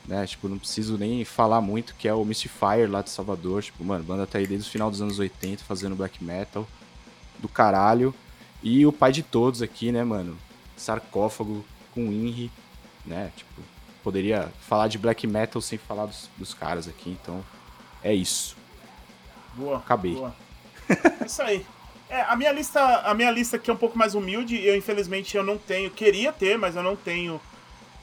né, 0.06 0.26
tipo, 0.26 0.48
não 0.48 0.58
preciso 0.58 0.96
nem 0.96 1.24
falar 1.24 1.60
muito, 1.60 1.94
que 1.96 2.06
é 2.06 2.14
o 2.14 2.24
Mystifier 2.24 2.90
lá 2.90 3.02
de 3.02 3.10
Salvador, 3.10 3.62
tipo, 3.62 3.84
mano, 3.84 4.04
banda 4.04 4.26
tá 4.26 4.38
aí 4.38 4.46
desde 4.46 4.68
o 4.68 4.70
final 4.70 4.90
dos 4.90 5.02
anos 5.02 5.18
80 5.18 5.64
fazendo 5.64 5.96
black 5.96 6.22
metal 6.22 6.66
do 7.38 7.48
caralho. 7.48 8.14
E 8.62 8.86
o 8.86 8.92
pai 8.92 9.12
de 9.12 9.22
todos 9.22 9.62
aqui, 9.62 9.92
né, 9.92 10.02
mano? 10.04 10.36
Sarcófago 10.76 11.64
com 11.92 12.12
Inri, 12.12 12.50
né? 13.04 13.32
Tipo, 13.36 13.62
poderia 14.02 14.52
falar 14.60 14.88
de 14.88 14.98
black 14.98 15.26
metal 15.26 15.60
sem 15.60 15.78
falar 15.78 16.06
dos, 16.06 16.30
dos 16.36 16.54
caras 16.54 16.88
aqui, 16.88 17.10
então 17.10 17.44
é 18.02 18.14
isso. 18.14 18.56
Boa. 19.54 19.78
Acabei. 19.78 20.14
Boa. 20.14 20.34
É 21.20 21.26
isso 21.26 21.42
aí. 21.42 21.66
É, 22.08 22.20
a 22.22 22.36
minha 22.36 22.52
lista, 22.52 22.80
a 22.80 23.14
minha 23.14 23.30
lista 23.30 23.56
aqui 23.56 23.68
é 23.68 23.74
um 23.74 23.78
pouco 23.78 23.98
mais 23.98 24.14
humilde. 24.14 24.64
Eu 24.64 24.76
infelizmente 24.76 25.36
eu 25.36 25.42
não 25.42 25.58
tenho, 25.58 25.90
queria 25.90 26.32
ter, 26.32 26.56
mas 26.56 26.76
eu 26.76 26.82
não 26.82 26.94
tenho 26.94 27.40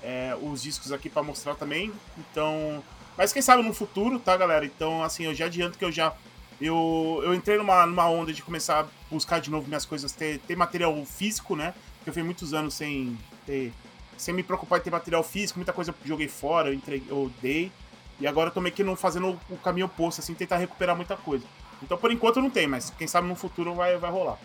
é, 0.03 0.37
os 0.41 0.61
discos 0.61 0.91
aqui 0.91 1.09
para 1.09 1.23
mostrar 1.23 1.55
também. 1.55 1.91
Então, 2.17 2.83
mas 3.17 3.31
quem 3.31 3.41
sabe 3.41 3.63
no 3.63 3.73
futuro, 3.73 4.19
tá, 4.19 4.35
galera? 4.35 4.65
Então, 4.65 5.03
assim, 5.03 5.23
eu 5.23 5.33
já 5.33 5.45
adianto 5.45 5.77
que 5.77 5.85
eu 5.85 5.91
já 5.91 6.13
eu, 6.61 7.21
eu 7.23 7.33
entrei 7.33 7.57
numa, 7.57 7.85
numa 7.85 8.07
onda 8.07 8.31
de 8.31 8.41
começar 8.41 8.81
a 8.81 8.85
buscar 9.09 9.39
de 9.39 9.49
novo 9.49 9.67
minhas 9.67 9.85
coisas, 9.85 10.11
ter, 10.11 10.39
ter 10.39 10.55
material 10.55 10.93
físico, 11.05 11.55
né? 11.55 11.73
Porque 11.97 12.09
eu 12.09 12.13
fui 12.13 12.23
muitos 12.23 12.53
anos 12.53 12.73
sem 12.73 13.17
ter 13.45 13.73
sem 14.15 14.33
me 14.33 14.43
preocupar 14.43 14.79
em 14.79 14.81
ter 14.83 14.91
material 14.91 15.23
físico, 15.23 15.59
muita 15.59 15.73
coisa 15.73 15.91
eu 15.91 16.07
joguei 16.07 16.27
fora, 16.27 16.69
eu, 16.69 16.73
entreguei, 16.73 17.07
eu 17.09 17.31
dei. 17.41 17.71
E 18.19 18.27
agora 18.27 18.49
eu 18.49 18.53
tô 18.53 18.61
meio 18.61 18.73
que 18.73 18.83
não 18.83 18.95
fazendo 18.95 19.39
o 19.49 19.57
caminho 19.57 19.87
oposto, 19.87 20.21
assim, 20.21 20.33
tentar 20.33 20.57
recuperar 20.57 20.95
muita 20.95 21.17
coisa. 21.17 21.43
Então, 21.81 21.97
por 21.97 22.11
enquanto, 22.11 22.39
não 22.39 22.49
tem, 22.49 22.67
mas 22.67 22.91
quem 22.91 23.07
sabe 23.07 23.27
no 23.27 23.35
futuro 23.35 23.73
vai, 23.73 23.97
vai 23.97 24.11
rolar, 24.11 24.37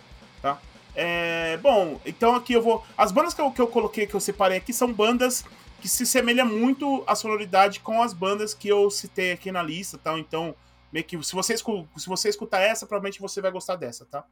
tá? 0.42 0.58
É, 1.00 1.56
bom, 1.58 2.00
então 2.04 2.34
aqui 2.34 2.54
eu 2.54 2.60
vou... 2.60 2.84
As 2.96 3.12
bandas 3.12 3.32
que 3.32 3.40
eu, 3.40 3.52
que 3.52 3.60
eu 3.60 3.68
coloquei, 3.68 4.04
que 4.04 4.14
eu 4.14 4.18
separei 4.18 4.58
aqui, 4.58 4.72
são 4.72 4.92
bandas 4.92 5.44
que 5.80 5.88
se 5.88 6.04
semelham 6.04 6.44
muito 6.44 7.04
a 7.06 7.14
sonoridade 7.14 7.78
com 7.78 8.02
as 8.02 8.12
bandas 8.12 8.52
que 8.52 8.66
eu 8.66 8.90
citei 8.90 9.30
aqui 9.30 9.52
na 9.52 9.62
lista, 9.62 9.96
tá? 9.96 10.18
Então, 10.18 10.56
meio 10.92 11.04
que, 11.04 11.22
se 11.22 11.32
você, 11.36 11.56
se 11.56 12.08
você 12.08 12.28
escutar 12.28 12.58
essa, 12.58 12.84
provavelmente 12.84 13.20
você 13.20 13.40
vai 13.40 13.52
gostar 13.52 13.76
dessa, 13.76 14.04
tá? 14.06 14.24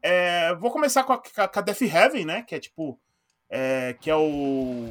É, 0.00 0.54
vou 0.54 0.70
começar 0.70 1.02
com 1.02 1.14
a, 1.14 1.18
com 1.18 1.58
a 1.58 1.62
Death 1.62 1.82
Heaven, 1.82 2.24
né? 2.24 2.42
Que 2.42 2.54
é 2.54 2.60
tipo... 2.60 2.96
É, 3.50 3.96
que 4.00 4.08
é 4.08 4.14
o... 4.14 4.88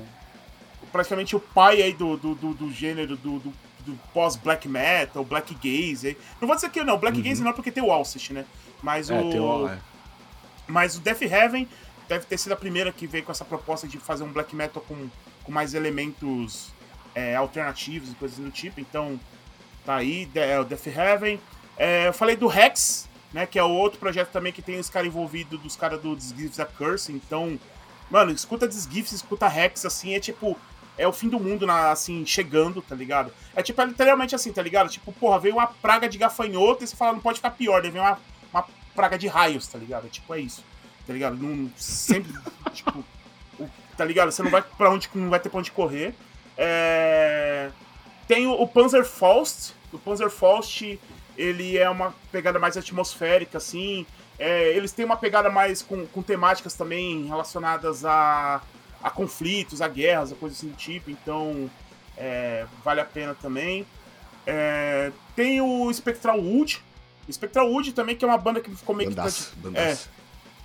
Praticamente 0.91 1.37
o 1.37 1.39
pai 1.39 1.81
aí 1.81 1.93
do, 1.93 2.17
do, 2.17 2.35
do, 2.35 2.53
do 2.53 2.69
gênero 2.69 3.15
do, 3.15 3.39
do 3.39 3.53
do 3.85 3.99
pós-black 4.13 4.67
metal, 4.67 5.25
black 5.25 5.53
gaze. 5.55 6.17
Não 6.39 6.47
vou 6.47 6.55
dizer 6.55 6.69
que 6.69 6.81
não, 6.85 6.97
black 6.97 7.17
uhum. 7.17 7.23
gaze 7.23 7.43
não 7.43 7.51
porque 7.51 7.69
tem 7.69 7.83
o 7.83 7.91
Alcest, 7.91 8.31
né? 8.31 8.45
Mas 8.81 9.09
é, 9.09 9.19
o. 9.19 9.67
É. 9.67 9.77
Mas 10.67 10.95
o 10.95 10.99
Death 10.99 11.21
Heaven 11.21 11.67
deve 12.07 12.25
ter 12.25 12.37
sido 12.37 12.53
a 12.53 12.55
primeira 12.55 12.91
que 12.91 13.07
veio 13.07 13.23
com 13.23 13.31
essa 13.31 13.45
proposta 13.45 13.87
de 13.87 13.97
fazer 13.97 14.23
um 14.23 14.31
black 14.31 14.55
metal 14.55 14.83
com, 14.87 15.09
com 15.43 15.51
mais 15.51 15.73
elementos 15.73 16.73
é, 17.15 17.35
alternativos 17.35 18.11
e 18.11 18.15
coisas 18.15 18.37
do 18.37 18.51
tipo. 18.51 18.79
Então, 18.79 19.19
tá 19.85 19.95
aí, 19.95 20.29
é 20.35 20.59
o 20.59 20.63
Death 20.63 20.87
Heaven. 20.87 21.39
É, 21.77 22.07
eu 22.07 22.13
falei 22.13 22.35
do 22.35 22.47
Rex, 22.47 23.09
né? 23.31 23.45
Que 23.45 23.57
é 23.57 23.63
o 23.63 23.69
outro 23.69 23.99
projeto 23.99 24.29
também 24.29 24.53
que 24.53 24.61
tem 24.61 24.79
os 24.79 24.89
caras 24.89 25.07
envolvidos, 25.07 25.59
dos 25.59 25.75
caras 25.75 26.01
do 26.01 26.15
Disgifts 26.15 26.59
a 26.59 26.65
Curse. 26.65 27.11
Então, 27.11 27.59
mano, 28.09 28.31
escuta 28.31 28.67
Disgifts, 28.67 29.13
escuta 29.13 29.47
Rex, 29.47 29.85
assim, 29.85 30.13
é 30.13 30.19
tipo 30.19 30.57
é 30.97 31.07
o 31.07 31.11
fim 31.11 31.27
do 31.27 31.39
mundo, 31.39 31.65
na, 31.65 31.91
assim, 31.91 32.25
chegando, 32.25 32.81
tá 32.81 32.95
ligado? 32.95 33.33
É 33.55 33.63
tipo, 33.63 33.81
é 33.81 33.85
literalmente 33.85 34.35
assim, 34.35 34.51
tá 34.51 34.61
ligado? 34.61 34.89
Tipo, 34.89 35.11
porra, 35.11 35.39
veio 35.39 35.55
uma 35.55 35.67
praga 35.67 36.07
de 36.07 36.17
gafanhoto 36.17 36.83
e 36.83 36.87
você 36.87 36.95
fala, 36.95 37.13
não 37.13 37.19
pode 37.19 37.39
ficar 37.39 37.51
pior, 37.51 37.81
daí 37.81 37.91
vem 37.91 38.01
uma 38.01 38.19
praga 38.95 39.17
de 39.17 39.27
raios, 39.27 39.67
tá 39.67 39.77
ligado? 39.77 40.09
Tipo, 40.09 40.33
é 40.33 40.39
isso, 40.39 40.63
tá 41.05 41.13
ligado? 41.13 41.35
Não, 41.35 41.69
sempre, 41.75 42.33
tipo, 42.73 43.03
tá 43.97 44.05
ligado? 44.05 44.31
Você 44.31 44.43
não 44.43 44.51
vai 44.51 44.61
pra 44.61 44.89
onde, 44.89 45.09
não 45.13 45.29
vai 45.29 45.39
ter 45.39 45.49
pra 45.49 45.59
onde 45.59 45.71
correr. 45.71 46.13
É... 46.57 47.69
Tem 48.27 48.47
o, 48.47 48.53
o 48.53 48.67
Panzer 48.67 49.05
Faust, 49.05 49.73
o 49.91 49.99
Panzer 49.99 50.29
Faust, 50.29 50.99
ele 51.37 51.77
é 51.77 51.89
uma 51.89 52.13
pegada 52.31 52.57
mais 52.57 52.77
atmosférica, 52.77 53.57
assim, 53.57 54.05
é, 54.39 54.69
eles 54.69 54.91
têm 54.91 55.05
uma 55.05 55.17
pegada 55.17 55.49
mais 55.49 55.81
com, 55.81 56.07
com 56.07 56.21
temáticas 56.21 56.73
também 56.73 57.25
relacionadas 57.25 58.05
a 58.05 58.61
a 59.03 59.09
conflitos, 59.09 59.81
a 59.81 59.87
guerras, 59.87 60.31
a 60.31 60.35
coisa 60.35 60.55
assim 60.55 60.69
do 60.69 60.77
tipo, 60.77 61.11
então 61.11 61.69
é, 62.17 62.65
vale 62.83 63.01
a 63.01 63.05
pena 63.05 63.35
também. 63.35 63.85
É, 64.47 65.11
tem 65.35 65.59
o 65.59 65.93
Spectral 65.93 66.39
Wood. 66.39 66.81
Spectral 67.31 67.69
Wood 67.69 67.93
também, 67.93 68.15
que 68.15 68.25
é 68.25 68.27
uma 68.27 68.37
banda 68.37 68.59
que 68.59 68.69
ficou 68.75 68.95
meio 68.95 69.09
bandaço, 69.09 69.53
que. 69.61 69.77
É, 69.77 69.97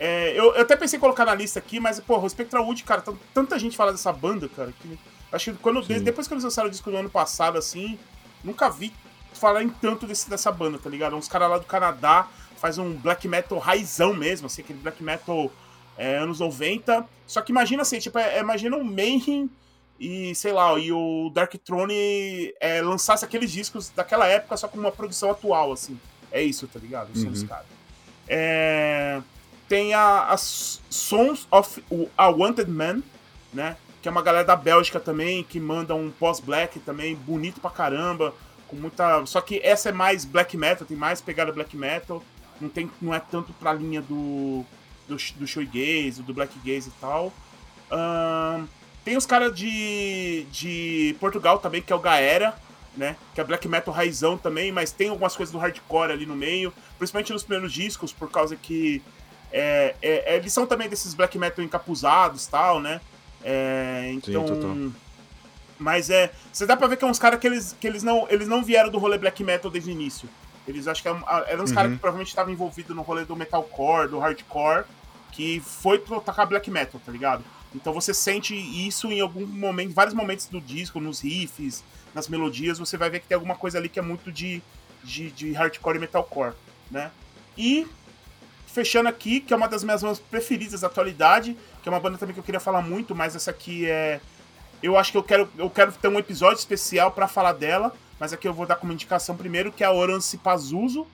é, 0.00 0.30
eu, 0.30 0.54
eu, 0.54 0.62
até 0.62 0.76
pensei 0.76 0.96
em 0.96 1.00
colocar 1.00 1.24
na 1.24 1.34
lista 1.34 1.58
aqui, 1.58 1.80
mas, 1.80 2.00
porra, 2.00 2.24
o 2.24 2.30
Spectral 2.30 2.64
Wood, 2.64 2.84
cara, 2.84 3.02
tanta 3.34 3.58
gente 3.58 3.76
fala 3.76 3.92
dessa 3.92 4.12
banda, 4.12 4.48
cara, 4.48 4.72
que. 4.80 4.98
Acho 5.30 5.52
que 5.52 5.58
quando, 5.58 5.82
depois 6.00 6.26
que 6.26 6.32
eles 6.32 6.44
lançaram 6.44 6.68
o 6.68 6.70
disco 6.70 6.90
no 6.90 6.96
ano 6.96 7.10
passado, 7.10 7.58
assim, 7.58 7.98
nunca 8.42 8.70
vi 8.70 8.92
falar 9.34 9.62
em 9.62 9.68
tanto 9.68 10.06
desse, 10.06 10.28
dessa 10.28 10.50
banda, 10.50 10.78
tá 10.78 10.88
ligado? 10.88 11.16
Uns 11.16 11.28
caras 11.28 11.50
lá 11.50 11.58
do 11.58 11.66
Canadá 11.66 12.28
faz 12.56 12.78
um 12.78 12.94
black 12.94 13.28
metal 13.28 13.58
raizão 13.58 14.14
mesmo, 14.14 14.46
assim, 14.46 14.62
aquele 14.62 14.78
black 14.78 15.02
metal 15.02 15.50
é, 15.96 16.16
anos 16.16 16.40
90. 16.40 17.06
Só 17.26 17.42
que 17.42 17.52
imagina 17.52 17.82
assim, 17.82 17.98
tipo, 17.98 18.18
é, 18.18 18.40
imagina 18.40 18.76
o 18.76 18.84
Mayhem 18.84 19.50
e, 19.98 20.34
sei 20.34 20.52
lá, 20.52 20.78
e 20.78 20.92
o 20.92 21.30
Dark 21.34 21.52
Throne 21.64 22.54
é, 22.60 22.80
lançasse 22.80 23.24
aqueles 23.24 23.50
discos 23.50 23.90
daquela 23.90 24.26
época, 24.26 24.56
só 24.56 24.68
com 24.68 24.78
uma 24.78 24.92
produção 24.92 25.30
atual, 25.30 25.72
assim. 25.72 25.98
É 26.30 26.42
isso, 26.42 26.66
tá 26.66 26.78
ligado? 26.78 27.08
São 27.16 27.30
os 27.30 27.42
uhum. 27.42 27.48
caras. 27.48 27.66
É, 28.28 29.20
tem 29.68 29.94
a, 29.94 30.28
a 30.30 30.36
Sons 30.36 31.46
of 31.50 31.82
a 32.16 32.28
Wanted 32.28 32.70
Man, 32.70 33.02
né? 33.52 33.76
Que 34.02 34.08
é 34.08 34.10
uma 34.10 34.22
galera 34.22 34.44
da 34.44 34.56
Bélgica 34.56 35.00
também, 35.00 35.42
que 35.42 35.58
manda 35.58 35.94
um 35.94 36.10
pós-black 36.10 36.78
também, 36.80 37.16
bonito 37.16 37.60
pra 37.60 37.70
caramba, 37.70 38.34
com 38.68 38.76
muita... 38.76 39.24
Só 39.26 39.40
que 39.40 39.60
essa 39.62 39.88
é 39.88 39.92
mais 39.92 40.24
black 40.24 40.56
metal, 40.56 40.86
tem 40.86 40.96
mais 40.96 41.20
pegada 41.20 41.50
black 41.50 41.76
metal, 41.76 42.22
não, 42.60 42.68
tem, 42.68 42.90
não 43.02 43.12
é 43.14 43.18
tanto 43.18 43.52
pra 43.54 43.72
linha 43.72 44.00
do 44.00 44.64
do, 45.08 45.16
do 45.36 45.46
shoegaze, 45.46 46.22
do 46.22 46.34
black 46.34 46.56
gaze 46.60 46.90
e 46.90 47.00
tal. 47.00 47.32
Um, 47.90 48.66
tem 49.04 49.16
os 49.16 49.24
caras 49.24 49.54
de, 49.54 50.46
de 50.52 51.16
Portugal 51.18 51.58
também, 51.58 51.80
que 51.80 51.92
é 51.92 51.96
o 51.96 52.00
Gaera, 52.00 52.54
né? 52.98 53.16
Que 53.34 53.40
é 53.40 53.44
black 53.44 53.66
metal 53.68 53.94
raizão 53.94 54.36
também, 54.36 54.72
mas 54.72 54.90
tem 54.90 55.08
algumas 55.08 55.36
coisas 55.36 55.52
do 55.52 55.58
hardcore 55.58 56.12
ali 56.12 56.26
no 56.26 56.34
meio, 56.34 56.72
principalmente 56.98 57.32
nos 57.32 57.42
primeiros 57.42 57.72
discos, 57.72 58.12
por 58.12 58.30
causa 58.30 58.56
que 58.56 59.00
é, 59.52 59.94
é, 60.02 60.34
é 60.34 60.36
eles 60.36 60.52
são 60.52 60.66
também 60.66 60.88
desses 60.88 61.14
black 61.14 61.38
metal 61.38 61.64
encapuzados 61.64 62.46
tal, 62.46 62.80
né? 62.80 63.00
É, 63.42 64.10
então. 64.12 64.46
Sim, 64.46 64.94
mas 65.78 66.10
é. 66.10 66.32
Você 66.52 66.66
dá 66.66 66.76
pra 66.76 66.88
ver 66.88 66.96
que 66.96 67.04
é 67.04 67.08
uns 67.08 67.20
caras 67.20 67.38
que, 67.38 67.46
eles, 67.46 67.76
que 67.80 67.86
eles, 67.86 68.02
não, 68.02 68.26
eles 68.28 68.48
não 68.48 68.64
vieram 68.64 68.90
do 68.90 68.98
rolê 68.98 69.16
black 69.16 69.42
metal 69.44 69.70
desde 69.70 69.90
o 69.90 69.92
início. 69.92 70.28
Eles 70.66 70.88
acho 70.88 71.00
que 71.00 71.08
eram, 71.08 71.22
eram 71.46 71.64
uns 71.64 71.70
uhum. 71.70 71.76
caras 71.76 71.92
que 71.92 71.98
provavelmente 71.98 72.28
estavam 72.28 72.52
envolvidos 72.52 72.94
no 72.94 73.02
rolê 73.02 73.24
do 73.24 73.36
metalcore, 73.36 74.08
do 74.08 74.18
hardcore 74.18 74.84
que 75.30 75.60
foi 75.60 75.98
tocar 75.98 76.46
black 76.46 76.70
metal, 76.70 77.00
tá 77.04 77.12
ligado? 77.12 77.44
Então 77.74 77.92
você 77.92 78.12
sente 78.12 78.54
isso 78.54 79.08
em 79.08 79.20
algum 79.20 79.46
momento, 79.46 79.94
vários 79.94 80.14
momentos 80.14 80.46
do 80.46 80.60
disco, 80.60 81.00
nos 81.00 81.20
riffs, 81.20 81.84
nas 82.18 82.28
melodias, 82.28 82.78
você 82.78 82.96
vai 82.96 83.08
ver 83.08 83.20
que 83.20 83.28
tem 83.28 83.36
alguma 83.36 83.54
coisa 83.54 83.78
ali 83.78 83.88
que 83.88 83.98
é 83.98 84.02
muito 84.02 84.32
de, 84.32 84.60
de, 85.04 85.30
de 85.30 85.52
hardcore 85.52 85.96
e 85.96 86.00
metalcore, 86.00 86.52
né? 86.90 87.12
E 87.56 87.86
fechando 88.66 89.08
aqui, 89.08 89.40
que 89.40 89.54
é 89.54 89.56
uma 89.56 89.68
das 89.68 89.84
minhas 89.84 90.02
bandas 90.02 90.18
preferidas 90.18 90.80
da 90.80 90.88
atualidade, 90.88 91.56
que 91.80 91.88
é 91.88 91.92
uma 91.92 92.00
banda 92.00 92.18
também 92.18 92.34
que 92.34 92.40
eu 92.40 92.44
queria 92.44 92.60
falar 92.60 92.82
muito, 92.82 93.14
mas 93.14 93.36
essa 93.36 93.50
aqui 93.50 93.86
é. 93.86 94.20
Eu 94.82 94.96
acho 94.96 95.10
que 95.10 95.18
eu 95.18 95.22
quero, 95.22 95.48
eu 95.56 95.70
quero 95.70 95.92
ter 95.92 96.08
um 96.08 96.18
episódio 96.18 96.58
especial 96.58 97.10
para 97.12 97.26
falar 97.26 97.52
dela, 97.52 97.92
mas 98.18 98.32
aqui 98.32 98.46
eu 98.46 98.54
vou 98.54 98.66
dar 98.66 98.76
como 98.76 98.92
indicação 98.92 99.36
primeiro, 99.36 99.72
que 99.72 99.82
é 99.82 99.86
a 99.86 99.92
Orange 99.92 100.36
Pazuzu, 100.36 101.06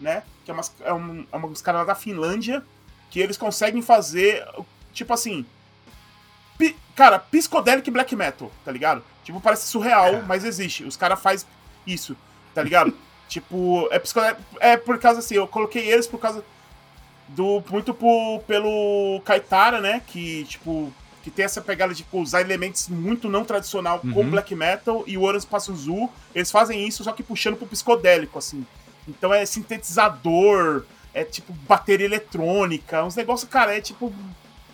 né? 0.00 0.22
Que 0.44 0.50
é, 0.50 0.54
uma, 0.54 0.62
é, 0.80 0.92
um, 0.92 1.26
é 1.30 1.36
uma 1.36 1.52
caras 1.54 1.86
da 1.86 1.94
Finlândia, 1.94 2.62
que 3.10 3.20
eles 3.20 3.36
conseguem 3.36 3.82
fazer, 3.82 4.44
tipo 4.92 5.12
assim. 5.12 5.44
Pi, 6.62 6.76
cara, 6.94 7.18
Piscodelic 7.18 7.90
Black 7.90 8.14
Metal, 8.14 8.48
tá 8.64 8.70
ligado? 8.70 9.02
Tipo, 9.24 9.40
parece 9.40 9.66
surreal, 9.66 10.22
mas 10.28 10.44
existe. 10.44 10.84
Os 10.84 10.96
caras 10.96 11.20
fazem 11.20 11.48
isso, 11.84 12.16
tá 12.54 12.62
ligado? 12.62 12.94
tipo, 13.28 13.88
é 13.90 13.98
psicodélico. 13.98 14.42
É 14.60 14.76
por 14.76 14.96
causa 15.00 15.18
assim, 15.18 15.34
eu 15.34 15.48
coloquei 15.48 15.90
eles 15.90 16.06
por 16.06 16.20
causa 16.20 16.44
do. 17.26 17.64
Muito 17.68 17.92
por, 17.92 18.40
pelo 18.46 19.20
Kaitara, 19.24 19.80
né? 19.80 20.02
Que, 20.06 20.44
tipo, 20.44 20.92
que 21.24 21.32
tem 21.32 21.44
essa 21.44 21.60
pegada 21.60 21.92
de 21.92 22.06
usar 22.12 22.42
elementos 22.42 22.88
muito 22.88 23.28
não 23.28 23.44
tradicional 23.44 24.00
uhum. 24.04 24.12
com 24.12 24.30
black 24.30 24.54
metal 24.54 25.02
e 25.04 25.18
o 25.18 25.22
Orange 25.22 25.46
Passuzu, 25.46 26.08
eles 26.32 26.52
fazem 26.52 26.86
isso 26.86 27.02
só 27.02 27.10
que 27.10 27.24
puxando 27.24 27.56
pro 27.56 27.66
psicodélico, 27.66 28.38
assim. 28.38 28.64
Então 29.08 29.34
é 29.34 29.44
sintetizador, 29.44 30.84
é 31.12 31.24
tipo 31.24 31.52
bateria 31.52 32.06
eletrônica, 32.06 33.02
uns 33.02 33.16
negócios, 33.16 33.50
cara, 33.50 33.76
é 33.76 33.80
tipo. 33.80 34.12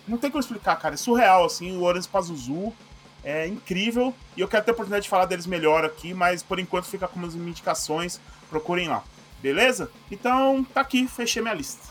Não 0.09 0.17
tem 0.17 0.31
como 0.31 0.41
explicar, 0.41 0.75
cara. 0.77 0.95
É 0.95 0.97
surreal, 0.97 1.45
assim, 1.45 1.77
o 1.77 1.83
Orange 1.83 2.07
Pazuzu 2.07 2.73
é 3.23 3.47
incrível. 3.47 4.13
E 4.35 4.41
eu 4.41 4.47
quero 4.47 4.63
ter 4.63 4.71
a 4.71 4.73
oportunidade 4.73 5.03
de 5.03 5.09
falar 5.09 5.25
deles 5.25 5.45
melhor 5.45 5.85
aqui, 5.85 6.13
mas 6.13 6.41
por 6.41 6.59
enquanto 6.59 6.85
fica 6.85 7.07
com 7.07 7.19
umas 7.19 7.35
indicações. 7.35 8.19
Procurem 8.49 8.87
lá. 8.87 9.03
Beleza? 9.41 9.91
Então, 10.11 10.63
tá 10.63 10.81
aqui, 10.81 11.07
fechei 11.07 11.41
minha 11.41 11.53
lista. 11.53 11.87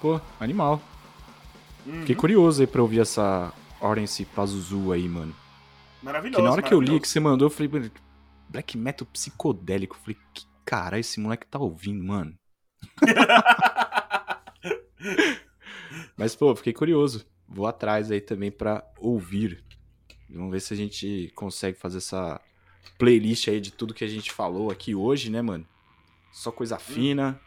Pô, 0.00 0.20
animal. 0.38 0.80
Uhum. 1.84 2.00
Fiquei 2.00 2.14
curioso 2.14 2.60
aí 2.60 2.66
pra 2.66 2.82
ouvir 2.82 3.00
essa 3.00 3.52
Orange 3.80 4.24
Pazuzu 4.26 4.92
aí, 4.92 5.08
mano. 5.08 5.34
Maravilhoso. 6.02 6.36
Que 6.36 6.46
na 6.46 6.52
hora 6.52 6.62
que 6.62 6.74
eu 6.74 6.80
li 6.80 7.00
que 7.00 7.08
você 7.08 7.18
mandou, 7.18 7.46
eu 7.46 7.50
falei, 7.50 7.90
black 8.48 8.76
metal 8.76 9.06
psicodélico. 9.12 9.96
Eu 9.96 10.00
falei, 10.00 10.16
que 10.34 10.44
cara 10.64 10.98
esse 10.98 11.18
moleque 11.18 11.46
tá 11.46 11.58
ouvindo, 11.58 12.04
mano? 12.04 12.34
Mas, 16.16 16.34
pô, 16.34 16.54
fiquei 16.56 16.72
curioso. 16.72 17.24
Vou 17.48 17.66
atrás 17.66 18.10
aí 18.10 18.20
também 18.20 18.50
para 18.50 18.84
ouvir. 18.98 19.62
Vamos 20.28 20.50
ver 20.50 20.60
se 20.60 20.74
a 20.74 20.76
gente 20.76 21.30
consegue 21.34 21.78
fazer 21.78 21.98
essa 21.98 22.40
playlist 22.98 23.48
aí 23.48 23.60
de 23.60 23.70
tudo 23.72 23.94
que 23.94 24.04
a 24.04 24.08
gente 24.08 24.32
falou 24.32 24.70
aqui 24.70 24.94
hoje, 24.94 25.30
né, 25.30 25.40
mano? 25.42 25.64
Só 26.32 26.50
coisa 26.50 26.78
fina. 26.78 27.40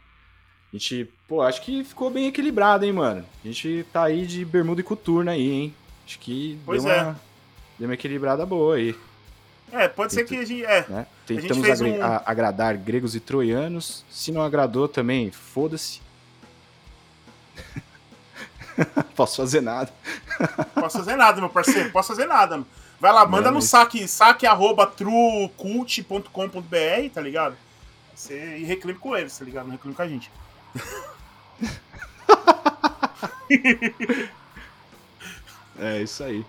A 0.72 0.76
gente, 0.76 1.08
pô, 1.28 1.42
acho 1.42 1.60
que 1.62 1.84
ficou 1.84 2.10
bem 2.10 2.26
equilibrado, 2.28 2.84
hein, 2.84 2.92
mano? 2.92 3.24
A 3.44 3.46
gente 3.46 3.84
tá 3.92 4.04
aí 4.04 4.24
de 4.24 4.44
bermuda 4.44 4.80
e 4.80 4.84
coturno 4.84 5.30
aí, 5.30 5.50
hein? 5.50 5.74
Acho 6.06 6.18
que 6.18 6.58
Pois 6.64 6.82
deu, 6.84 6.92
é. 6.92 7.02
uma, 7.02 7.20
deu 7.78 7.88
uma 7.88 7.94
equilibrada 7.94 8.46
boa 8.46 8.76
aí. 8.76 8.96
É, 9.72 9.86
pode 9.88 10.12
ser 10.12 10.24
que 10.24 10.36
a 10.36 10.44
gente. 10.44 10.64
É, 10.64 10.86
né? 10.88 11.06
gente 11.28 11.42
Tentamos 11.42 11.64
fez 11.66 11.80
agre- 11.80 11.98
um- 11.98 12.02
a- 12.02 12.22
agradar 12.26 12.76
gregos 12.76 13.14
e 13.14 13.20
troianos. 13.20 14.04
Se 14.10 14.32
não 14.32 14.42
agradou 14.42 14.88
também, 14.88 15.30
foda-se. 15.30 16.00
Posso 19.16 19.36
fazer 19.36 19.60
nada. 19.60 19.92
posso 20.74 20.98
fazer 20.98 21.16
nada, 21.16 21.40
meu 21.40 21.50
parceiro. 21.50 21.90
Posso 21.90 22.08
fazer 22.08 22.26
nada. 22.26 22.62
Vai 22.98 23.12
lá, 23.12 23.26
manda 23.26 23.50
no 23.50 23.60
saque, 23.62 24.06
saque 24.08 24.46
arroba 24.46 24.86
truecult.com.br, 24.86 27.10
tá 27.14 27.20
ligado? 27.20 27.56
Você, 28.14 28.58
e 28.58 28.64
reclame 28.64 28.98
com 28.98 29.16
eles, 29.16 29.36
tá 29.38 29.44
ligado? 29.44 29.66
Não 29.66 29.72
reclame 29.72 29.94
com 29.96 30.02
a 30.02 30.08
gente. 30.08 30.30
É 35.78 36.02
isso 36.02 36.22
aí. 36.22 36.44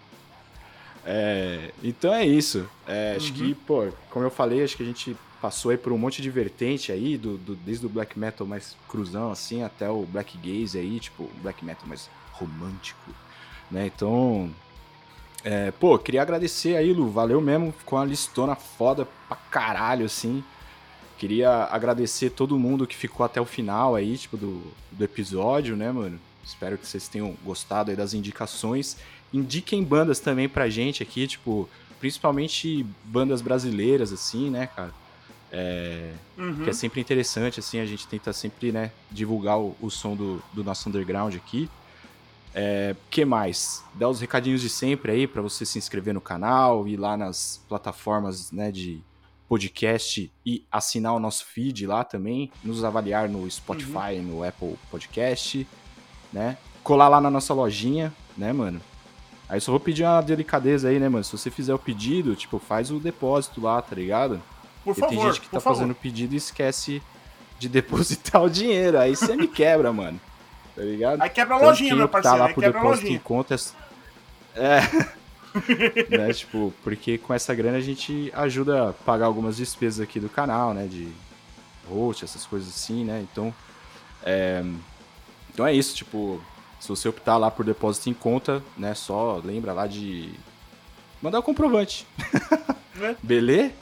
É, 1.06 1.72
então 1.84 2.14
é 2.14 2.26
isso. 2.26 2.68
É, 2.88 3.16
Acho 3.16 3.28
Uhum. 3.30 3.34
que, 3.34 3.56
pô, 3.56 3.88
como 4.10 4.26
eu 4.26 4.32
falei, 4.32 4.64
acho 4.64 4.78
que 4.78 4.84
a 4.84 4.86
gente 4.86 5.16
passou 5.42 5.72
aí 5.72 5.78
por 5.78 5.92
um 5.92 5.98
monte 5.98 6.22
de 6.22 6.30
vertente 6.30 6.92
aí, 6.92 7.18
do, 7.18 7.38
do- 7.38 7.56
desde 7.56 7.86
o 7.86 7.90
black 7.90 8.18
metal 8.20 8.46
mais 8.46 8.76
cruzão, 8.88 9.32
assim, 9.32 9.64
até 9.64 9.90
o 9.90 10.06
black 10.06 10.38
gaze 10.38 10.78
aí, 10.78 11.00
tipo, 11.00 11.30
black 11.42 11.66
metal 11.66 11.88
mais 11.88 12.10
romântico, 12.42 13.12
né? 13.70 13.88
Então, 13.94 14.50
é, 15.44 15.72
pô, 15.72 15.98
queria 15.98 16.22
agradecer 16.22 16.76
aí, 16.76 16.92
Lu, 16.94 17.10
valeu 17.10 17.40
mesmo, 17.42 17.72
ficou 17.78 17.98
uma 18.00 18.06
listona 18.06 18.56
foda 18.56 19.08
pra 19.28 19.38
caralho, 19.50 20.06
assim. 20.06 20.44
Queria 21.18 21.66
agradecer 21.72 22.32
todo 22.32 22.58
mundo 22.58 22.88
que 22.88 22.96
ficou 22.96 23.24
até 23.26 23.40
o 23.40 23.46
final 23.46 23.94
aí, 23.96 24.18
tipo, 24.18 24.36
do, 24.38 24.62
do 24.92 25.04
episódio, 25.04 25.76
né, 25.76 25.92
mano? 25.92 26.20
Espero 26.44 26.78
que 26.78 26.88
vocês 26.88 27.08
tenham 27.08 27.36
gostado 27.46 27.92
aí 27.92 27.96
das 27.98 28.14
indicações. 28.16 28.98
Indiquem 29.32 29.84
bandas 29.84 30.20
também 30.20 30.50
pra 30.50 30.68
gente 30.68 31.04
aqui, 31.04 31.28
tipo, 31.28 31.70
principalmente 32.00 32.84
bandas 33.04 33.42
brasileiras, 33.42 34.12
assim, 34.12 34.50
né, 34.50 34.68
cara? 34.76 34.92
É, 35.52 36.12
Uhum. 36.38 36.64
que 36.64 36.70
é 36.70 36.74
sempre 36.74 37.00
interessante, 37.00 37.60
assim, 37.60 37.80
a 37.80 37.86
gente 37.86 38.08
tenta 38.08 38.34
sempre, 38.34 38.72
né, 38.72 38.92
divulgar 39.12 39.60
o, 39.60 39.76
o 39.80 39.90
som 39.92 40.16
do, 40.16 40.42
do 40.52 40.64
nosso 40.64 40.90
underground 40.90 41.36
aqui. 41.36 41.70
É, 42.54 42.96
que 43.10 43.24
mais? 43.24 43.84
Dá 43.94 44.10
os 44.10 44.20
recadinhos 44.20 44.62
de 44.62 44.70
sempre 44.70 45.12
aí 45.12 45.28
pra 45.28 45.42
você 45.42 45.66
se 45.66 45.78
inscrever 45.78 46.14
no 46.14 46.22
canal, 46.22 46.88
ir 46.88 46.98
lá 46.98 47.16
nas 47.16 47.62
plataformas, 47.68 48.52
né, 48.52 48.72
de 48.72 49.02
podcast 49.48 50.32
e 50.46 50.66
assinar 50.72 51.14
o 51.14 51.20
nosso 51.20 51.46
feed 51.46 51.86
lá 51.86 52.04
também, 52.04 52.52
nos 52.64 52.84
avaliar 52.84 53.28
no 53.28 53.50
Spotify, 53.52 54.20
no 54.22 54.44
Apple 54.46 54.78
Podcast, 54.90 55.68
né? 56.32 56.58
Colar 56.84 57.10
lá 57.10 57.20
na 57.20 57.30
nossa 57.30 57.54
lojinha, 57.54 58.14
né, 58.38 58.54
mano? 58.54 58.82
Aí 59.50 59.60
só 59.60 59.72
vou 59.72 59.80
pedir 59.80 60.04
uma 60.04 60.22
delicadeza 60.22 60.88
aí, 60.88 61.00
né, 61.00 61.10
mano? 61.10 61.26
Se 61.26 61.38
você 61.38 61.52
fizer 61.52 61.74
o 61.74 61.80
pedido, 61.80 62.34
tipo, 62.36 62.60
faz 62.60 62.92
o 62.92 63.00
depósito 63.00 63.60
lá, 63.60 63.82
tá 63.82 63.94
ligado? 63.94 64.42
Por 64.84 64.96
Porque 64.96 65.02
favor, 65.02 65.16
tem 65.16 65.22
gente 65.34 65.42
que 65.42 65.50
tá 65.50 65.60
favor. 65.60 65.78
fazendo 65.78 65.94
pedido 65.96 66.34
e 66.34 66.38
esquece 66.38 67.04
de 67.60 67.68
depositar 67.70 68.42
o 68.42 68.50
dinheiro. 68.50 68.98
Aí 68.98 69.14
você 69.14 69.36
me 69.36 69.50
quebra, 69.50 69.92
mano. 69.92 70.20
Tá 70.76 70.82
ligado? 70.82 71.22
Aí 71.22 71.30
quebra 71.30 71.56
a 71.56 71.60
lojinha, 71.60 71.96
meu 71.96 72.08
parceiro. 72.08 72.38
lá 72.38 72.48
aí 72.48 72.54
por 72.54 72.62
depósito 72.62 73.08
em 73.08 73.20
contas. 73.20 73.76
É. 74.56 74.80
né, 76.18 76.34
tipo, 76.34 76.74
porque 76.84 77.18
com 77.18 77.34
essa 77.34 77.54
grana 77.54 77.78
a 77.78 77.82
gente 77.82 78.32
ajuda 78.34 78.90
a 78.90 78.94
pagar 78.94 79.26
algumas 79.26 79.58
despesas 79.58 80.00
aqui 80.00 80.20
do 80.20 80.30
canal, 80.30 80.74
né? 80.74 80.88
De 80.88 81.12
host, 81.90 82.24
essas 82.24 82.46
coisas 82.46 82.70
assim, 82.70 83.04
né? 83.04 83.26
Então. 83.32 83.54
É... 84.24 84.64
Então 85.54 85.68
é 85.68 85.74
isso, 85.74 85.94
tipo, 85.94 86.42
se 86.80 86.88
você 86.88 87.10
optar 87.10 87.36
lá 87.38 87.52
por 87.52 87.66
depósito 87.66 88.10
em 88.10 88.14
conta, 88.14 88.64
né? 88.78 88.94
Só 88.94 89.42
lembra 89.44 89.74
lá 89.74 89.88
de 89.88 90.32
mandar 91.22 91.40
o 91.40 91.44
comprovante. 91.44 92.08
É. 93.02 93.16
Beleza? 93.24 93.74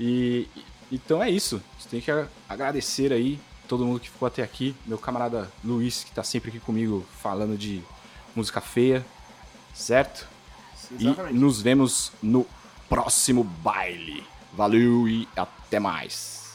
E 0.00 0.48
então 0.90 1.22
é 1.22 1.30
isso. 1.30 1.62
Você 1.78 1.88
tem 1.88 2.00
que 2.00 2.10
agradecer 2.48 3.12
aí 3.12 3.38
todo 3.68 3.84
mundo 3.84 4.00
que 4.00 4.10
ficou 4.10 4.26
até 4.26 4.42
aqui. 4.42 4.74
Meu 4.86 4.98
camarada 4.98 5.50
Luiz, 5.62 6.04
que 6.04 6.12
tá 6.12 6.22
sempre 6.22 6.50
aqui 6.50 6.60
comigo 6.60 7.06
falando 7.20 7.56
de 7.56 7.82
música 8.34 8.60
feia, 8.60 9.04
certo? 9.72 10.26
E 10.98 11.04
Exatamente. 11.06 11.34
nos 11.34 11.62
vemos 11.62 12.12
no 12.22 12.46
próximo 12.88 13.42
baile. 13.44 14.26
Valeu 14.52 15.08
e 15.08 15.28
até 15.36 15.80
mais. 15.80 16.54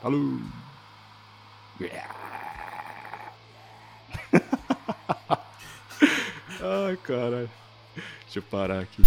Falou! 0.00 0.40
Ai, 6.60 6.96
caralho. 7.02 7.50
Deixa 8.24 8.38
eu 8.38 8.42
parar 8.42 8.80
aqui. 8.80 9.02